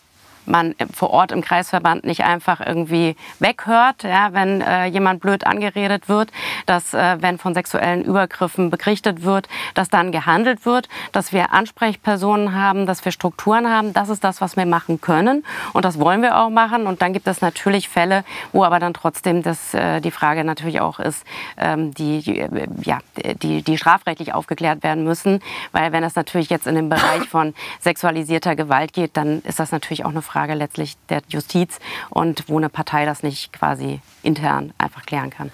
man 0.46 0.76
vor 0.94 1.10
Ort 1.12 1.32
im 1.32 1.42
Kreisverband 1.42 2.04
nicht 2.06 2.24
einfach 2.24 2.60
irgendwie 2.60 3.16
weghört, 3.40 4.04
ja, 4.04 4.34
wenn 4.34 4.62
äh, 4.62 4.86
jemand 4.86 5.22
blöd 5.22 5.46
angeredet 5.46 6.10
wird, 6.10 6.32
dass 6.66 6.94
äh, 6.94 7.18
wenn 7.22 7.38
von 7.38 7.54
sexuellen 7.54 8.04
Übergriffen 8.04 8.70
berichtet 8.70 9.24
wird, 9.24 9.48
dass 9.74 9.90
dann 9.90 10.12
gehandelt 10.12 10.66
wird, 10.66 10.90
dass 11.12 11.32
wir 11.32 11.54
Ansprechpersonen 11.54 12.56
haben, 12.56 12.86
dass 12.86 13.04
wir 13.06 13.12
Strukturen 13.12 13.70
haben. 13.70 13.94
Das 13.94 14.10
ist 14.10 14.24
das, 14.24 14.42
was 14.42 14.58
wir 14.58 14.66
machen 14.66 15.02
können 15.02 15.46
und 15.74 15.86
das 15.86 16.00
wollen 16.00 16.22
wir 16.22 16.38
auch 16.38 16.50
machen. 16.50 16.88
Und 16.88 17.02
dann 17.02 17.14
gibt 17.14 17.28
es 17.28 17.42
natürlich 17.42 17.90
Fälle, 17.90 18.24
wo 18.52 18.64
aber 18.64 18.80
dann 18.80 18.94
trotzdem 18.94 19.44
das, 19.44 19.74
äh, 19.74 20.02
die 20.02 20.12
Frage 20.12 20.44
natürlich 20.44 20.82
auch 20.82 21.00
ist, 21.00 21.26
ähm, 21.58 21.94
die, 21.94 22.22
die, 22.22 22.40
äh, 22.40 22.68
ja, 22.82 23.00
die, 23.42 23.62
die 23.62 23.78
strafrechtlich 23.78 24.34
aufgeklärt 24.34 24.84
werden 24.84 25.04
müssen, 25.04 25.42
weil 25.72 25.92
wenn 25.92 26.04
es 26.04 26.16
natürlich 26.16 26.50
jetzt 26.50 26.68
in 26.68 26.76
den 26.76 26.90
Bereich 26.90 27.30
von 27.30 27.54
sexualisierter 27.80 28.56
Gewalt 28.56 28.94
geht, 28.94 29.16
dann 29.18 29.42
ist 29.44 29.60
das 29.60 29.72
natürlich 29.72 30.06
auch 30.06 30.10
eine 30.10 30.22
Frage, 30.22 30.33
Frage 30.34 30.56
letztlich 30.56 30.98
der 31.10 31.22
Justiz 31.28 31.78
und 32.10 32.50
wo 32.50 32.58
eine 32.58 32.69
Partei 32.69 33.06
das 33.06 33.22
nicht 33.22 33.54
quasi 33.54 34.02
intern 34.24 34.74
einfach 34.80 35.06
klären 35.06 35.30
kann. 35.30 35.52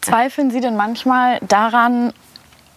Zweifeln 0.00 0.50
Sie 0.50 0.62
denn 0.62 0.76
manchmal 0.76 1.38
daran, 1.42 2.14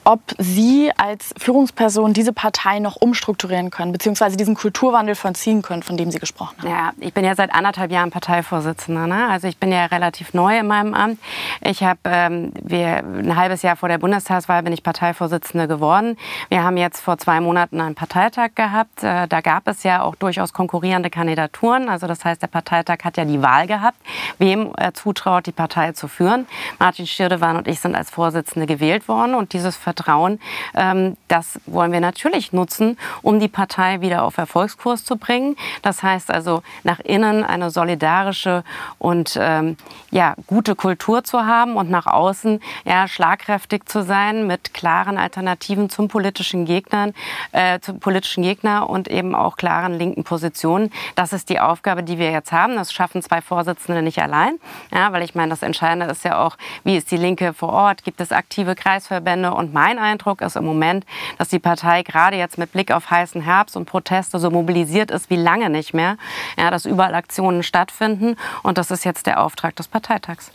ob 0.06 0.22
Sie 0.38 0.92
als 0.98 1.34
Führungsperson 1.38 2.14
diese 2.14 2.34
Partei 2.34 2.80
noch 2.80 2.96
umstrukturieren 2.98 3.70
können, 3.70 3.92
beziehungsweise 3.92 4.38
diesen 4.38 4.56
Kulturwandel 4.56 5.16
vollziehen 5.16 5.62
können, 5.62 5.84
von 5.84 5.98
dem 5.98 6.12
Sie 6.12 6.20
gesprochen 6.20 6.56
haben. 6.60 6.70
Ja, 6.70 6.92
ich 7.00 7.14
bin 7.14 7.26
ja 7.26 7.36
seit 7.36 7.54
anderthalb 7.54 7.92
Jahren 7.92 8.12
Parteivorsitzender. 8.12 9.08
Ne? 9.08 9.28
Also 9.30 9.48
ich 9.48 9.58
bin 9.58 9.72
ja 9.72 9.86
relativ 9.86 10.34
neu 10.34 10.58
in 10.58 10.68
meinem 10.68 10.94
Amt. 10.94 11.20
Ich 11.62 11.84
habe 11.84 12.00
ähm, 12.06 12.52
ein 12.70 13.36
halbes 13.36 13.62
Jahr 13.62 13.76
vor 13.76 13.90
der 13.90 13.98
Bundestagswahl 13.98 14.64
bin 14.64 14.74
ich 14.74 14.84
Parteivorsitzende 14.84 15.68
geworden. 15.68 16.18
Wir 16.50 16.64
haben 16.64 16.78
jetzt 16.78 17.02
vor 17.02 17.18
zwei 17.18 17.40
Monaten 17.40 17.80
einen 17.80 17.96
Parteitag 17.96 18.52
gehabt. 18.56 19.04
Äh, 19.04 19.28
da 19.28 19.42
gab 19.42 19.68
es 19.68 19.84
ja 19.84 20.02
auch 20.02 20.16
durchaus 20.16 20.54
konkurrierende 20.54 21.10
Kandidaturen. 21.10 21.90
Also 21.90 22.08
das 22.08 22.26
heißt, 22.26 22.42
der 22.42 22.48
Parteitag 22.48 23.00
hat 23.04 23.18
ja 23.18 23.26
die 23.26 23.42
Wahl 23.42 23.68
gehabt, 23.68 23.98
wem 24.38 24.72
er 24.78 24.94
zutraut, 24.94 25.46
die 25.46 25.52
Partei 25.52 25.94
zu 25.94 26.08
führen. 26.08 26.48
Martin 26.80 27.08
Schirdewan 27.08 27.58
und 27.58 27.68
ich 27.68 27.80
sind 27.80 27.96
als 27.96 28.10
Vorsitzende 28.10 28.68
gewählt 28.68 29.08
worden 29.08 29.36
und 29.36 29.54
dieses 29.54 29.78
Vertrauen. 29.94 30.40
Ähm, 30.76 31.18
das 31.28 31.60
wollen 31.66 31.92
wir 31.92 32.00
natürlich 32.00 32.52
nutzen, 32.52 32.98
um 33.22 33.40
die 33.40 33.48
Partei 33.48 34.02
wieder 34.02 34.24
auf 34.24 34.38
Erfolgskurs 34.38 35.06
zu 35.06 35.18
bringen. 35.18 35.56
Das 35.82 36.02
heißt 36.02 36.32
also 36.32 36.64
nach 36.84 37.00
innen 37.00 37.44
eine 37.44 37.70
solidarische 37.70 38.64
und 38.98 39.38
ähm, 39.40 39.78
ja, 40.12 40.36
gute 40.48 40.76
Kultur 40.76 41.24
zu 41.24 41.46
haben 41.46 41.76
und 41.76 41.90
nach 41.90 42.08
außen 42.08 42.60
ja, 42.86 43.08
schlagkräftig 43.08 43.86
zu 43.86 44.04
sein 44.04 44.48
mit 44.48 44.74
klaren 44.74 45.18
Alternativen 45.18 45.90
zum 45.90 46.08
politischen 46.08 46.66
Gegnern, 46.66 47.14
äh, 47.52 47.80
zum 47.80 48.00
politischen 48.00 48.44
Gegner 48.44 48.90
und 48.90 49.08
eben 49.08 49.36
auch 49.36 49.58
klaren 49.58 49.94
linken 49.94 50.24
Positionen. 50.24 50.92
Das 51.16 51.34
ist 51.34 51.50
die 51.50 51.60
Aufgabe, 51.60 52.04
die 52.04 52.18
wir 52.18 52.32
jetzt 52.32 52.52
haben. 52.52 52.76
Das 52.76 52.92
schaffen 52.92 53.22
zwei 53.22 53.42
Vorsitzende 53.42 54.02
nicht 54.02 54.20
allein, 54.20 54.60
ja, 54.92 55.12
weil 55.12 55.22
ich 55.22 55.36
meine, 55.36 55.50
das 55.50 55.62
Entscheidende 55.62 56.08
ist 56.08 56.26
ja 56.26 56.44
auch, 56.44 56.58
wie 56.84 56.98
ist 56.98 57.12
die 57.12 57.18
Linke 57.18 57.54
vor 57.54 57.70
Ort? 57.70 58.04
Gibt 58.04 58.22
es 58.22 58.32
aktive 58.32 58.76
Kreisverbände? 58.76 59.54
Und 59.54 59.74
mein 59.84 60.00
Eindruck 60.00 60.40
ist 60.42 60.56
im 60.56 60.64
Moment, 60.64 61.06
dass 61.38 61.50
die 61.50 61.60
Partei 61.60 62.04
gerade 62.04 62.38
jetzt 62.38 62.58
mit 62.58 62.72
Blick 62.72 62.90
auf 62.92 63.12
heißen 63.12 63.42
Herbst 63.42 63.76
und 63.76 63.84
Proteste 63.84 64.40
so 64.40 64.50
mobilisiert 64.50 65.12
ist 65.12 65.30
wie 65.30 65.36
lange 65.36 65.70
nicht 65.70 65.94
mehr, 65.94 66.16
ja, 66.58 66.72
dass 66.72 66.86
überall 66.86 67.14
Aktionen 67.16 67.64
stattfinden. 67.64 68.38
Und 68.62 68.78
das 68.78 68.92
ist 68.92 69.04
jetzt 69.04 69.26
der 69.26 69.42
Auftrag 69.44 69.76
des 69.76 69.90
Parteitags. 69.90 70.52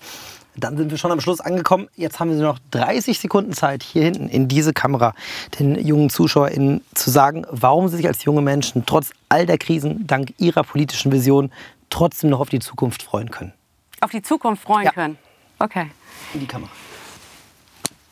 Dann 0.56 0.78
sind 0.78 0.90
wir 0.90 0.96
schon 0.96 1.12
am 1.12 1.20
Schluss 1.20 1.40
angekommen. 1.40 1.88
Jetzt 1.94 2.20
haben 2.20 2.30
wir 2.30 2.42
noch 2.42 2.58
30 2.70 3.18
Sekunden 3.18 3.52
Zeit, 3.52 3.82
hier 3.82 4.04
hinten 4.04 4.30
in 4.30 4.48
diese 4.48 4.72
Kamera 4.72 5.12
den 5.58 5.74
jungen 5.74 6.08
ZuschauerInnen 6.08 6.80
zu 6.94 7.10
sagen, 7.10 7.44
warum 7.50 7.88
sie 7.88 7.98
sich 7.98 8.06
als 8.06 8.24
junge 8.24 8.40
Menschen 8.40 8.86
trotz 8.86 9.10
all 9.28 9.44
der 9.44 9.58
Krisen 9.58 10.06
dank 10.06 10.32
ihrer 10.38 10.62
politischen 10.62 11.12
Vision 11.12 11.52
trotzdem 11.90 12.30
noch 12.30 12.40
auf 12.40 12.48
die 12.48 12.60
Zukunft 12.60 13.02
freuen 13.02 13.30
können. 13.30 13.52
Auf 14.00 14.10
die 14.10 14.22
Zukunft 14.22 14.62
freuen 14.62 14.86
Ja. 14.86 14.92
können. 14.92 15.18
Okay. 15.58 15.90
In 16.32 16.40
die 16.40 16.46
Kamera. 16.46 16.70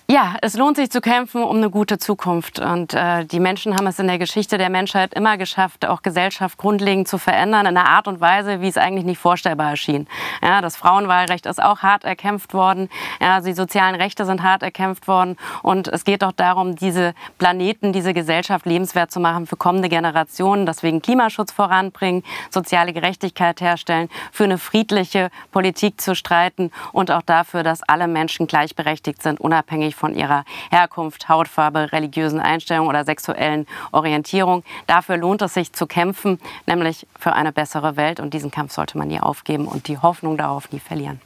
Ja, 0.08 0.36
es 0.40 0.54
lohnt 0.56 0.76
sich 0.76 0.88
zu 0.88 1.00
kämpfen 1.00 1.42
um 1.42 1.56
eine 1.56 1.68
gute 1.68 1.98
Zukunft. 1.98 2.60
Und 2.60 2.94
äh, 2.94 3.24
die 3.24 3.40
Menschen 3.40 3.74
haben 3.74 3.88
es 3.88 3.98
in 3.98 4.06
der 4.06 4.18
Geschichte 4.18 4.56
der 4.56 4.70
Menschheit 4.70 5.12
immer 5.14 5.36
geschafft, 5.36 5.84
auch 5.84 6.00
Gesellschaft 6.02 6.58
grundlegend 6.58 7.08
zu 7.08 7.18
verändern, 7.18 7.66
in 7.66 7.76
einer 7.76 7.88
Art 7.88 8.06
und 8.06 8.20
Weise, 8.20 8.60
wie 8.60 8.68
es 8.68 8.76
eigentlich 8.76 9.04
nicht 9.04 9.18
vorstellbar 9.18 9.70
erschien. 9.70 10.06
Ja, 10.40 10.60
das 10.60 10.76
Frauenwahlrecht 10.76 11.44
ist 11.46 11.60
auch 11.60 11.80
hart 11.80 12.04
erkämpft 12.04 12.54
worden. 12.54 12.88
Ja, 13.20 13.40
die 13.40 13.52
sozialen 13.52 13.96
Rechte 13.96 14.24
sind 14.26 14.44
hart 14.44 14.62
erkämpft 14.62 15.08
worden. 15.08 15.36
Und 15.64 15.88
es 15.88 16.04
geht 16.04 16.22
auch 16.22 16.30
darum, 16.30 16.76
diese 16.76 17.12
Planeten, 17.38 17.92
diese 17.92 18.14
Gesellschaft 18.14 18.64
lebenswert 18.64 19.10
zu 19.10 19.18
machen 19.18 19.48
für 19.48 19.56
kommende 19.56 19.88
Generationen. 19.88 20.66
Deswegen 20.66 21.02
Klimaschutz 21.02 21.50
voranbringen, 21.50 22.22
soziale 22.50 22.92
Gerechtigkeit 22.92 23.60
herstellen, 23.60 24.08
für 24.30 24.44
eine 24.44 24.58
friedliche 24.58 25.30
Politik 25.50 26.00
zu 26.00 26.14
streiten 26.14 26.70
und 26.92 27.10
auch 27.10 27.22
dafür, 27.22 27.64
dass 27.64 27.82
alle 27.82 28.06
Menschen 28.06 28.46
gleichberechtigt 28.46 29.20
sind, 29.20 29.40
unabhängig 29.40 29.95
von 29.96 30.14
ihrer 30.14 30.44
Herkunft, 30.70 31.28
Hautfarbe, 31.28 31.92
religiösen 31.92 32.40
Einstellung 32.40 32.86
oder 32.86 33.04
sexuellen 33.04 33.66
Orientierung. 33.92 34.62
Dafür 34.86 35.16
lohnt 35.16 35.42
es 35.42 35.54
sich 35.54 35.72
zu 35.72 35.86
kämpfen, 35.86 36.38
nämlich 36.66 37.06
für 37.18 37.32
eine 37.32 37.52
bessere 37.52 37.96
Welt. 37.96 38.20
Und 38.20 38.34
diesen 38.34 38.50
Kampf 38.50 38.72
sollte 38.72 38.98
man 38.98 39.08
nie 39.08 39.20
aufgeben 39.20 39.66
und 39.66 39.88
die 39.88 39.98
Hoffnung 39.98 40.36
darauf 40.36 40.70
nie 40.72 40.80
verlieren. 40.80 41.20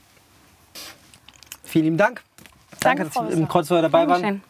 Vielen 1.64 1.84
lieben 1.84 1.98
Dank. 1.98 2.22
Danke, 2.80 3.04
dass 3.04 3.12
Frau 3.12 3.26
Sie 3.28 3.38
im 3.38 3.46
Kreuzfeuer 3.46 3.82
dabei 3.82 4.08
waren. 4.08 4.22
Dankeschön. 4.22 4.49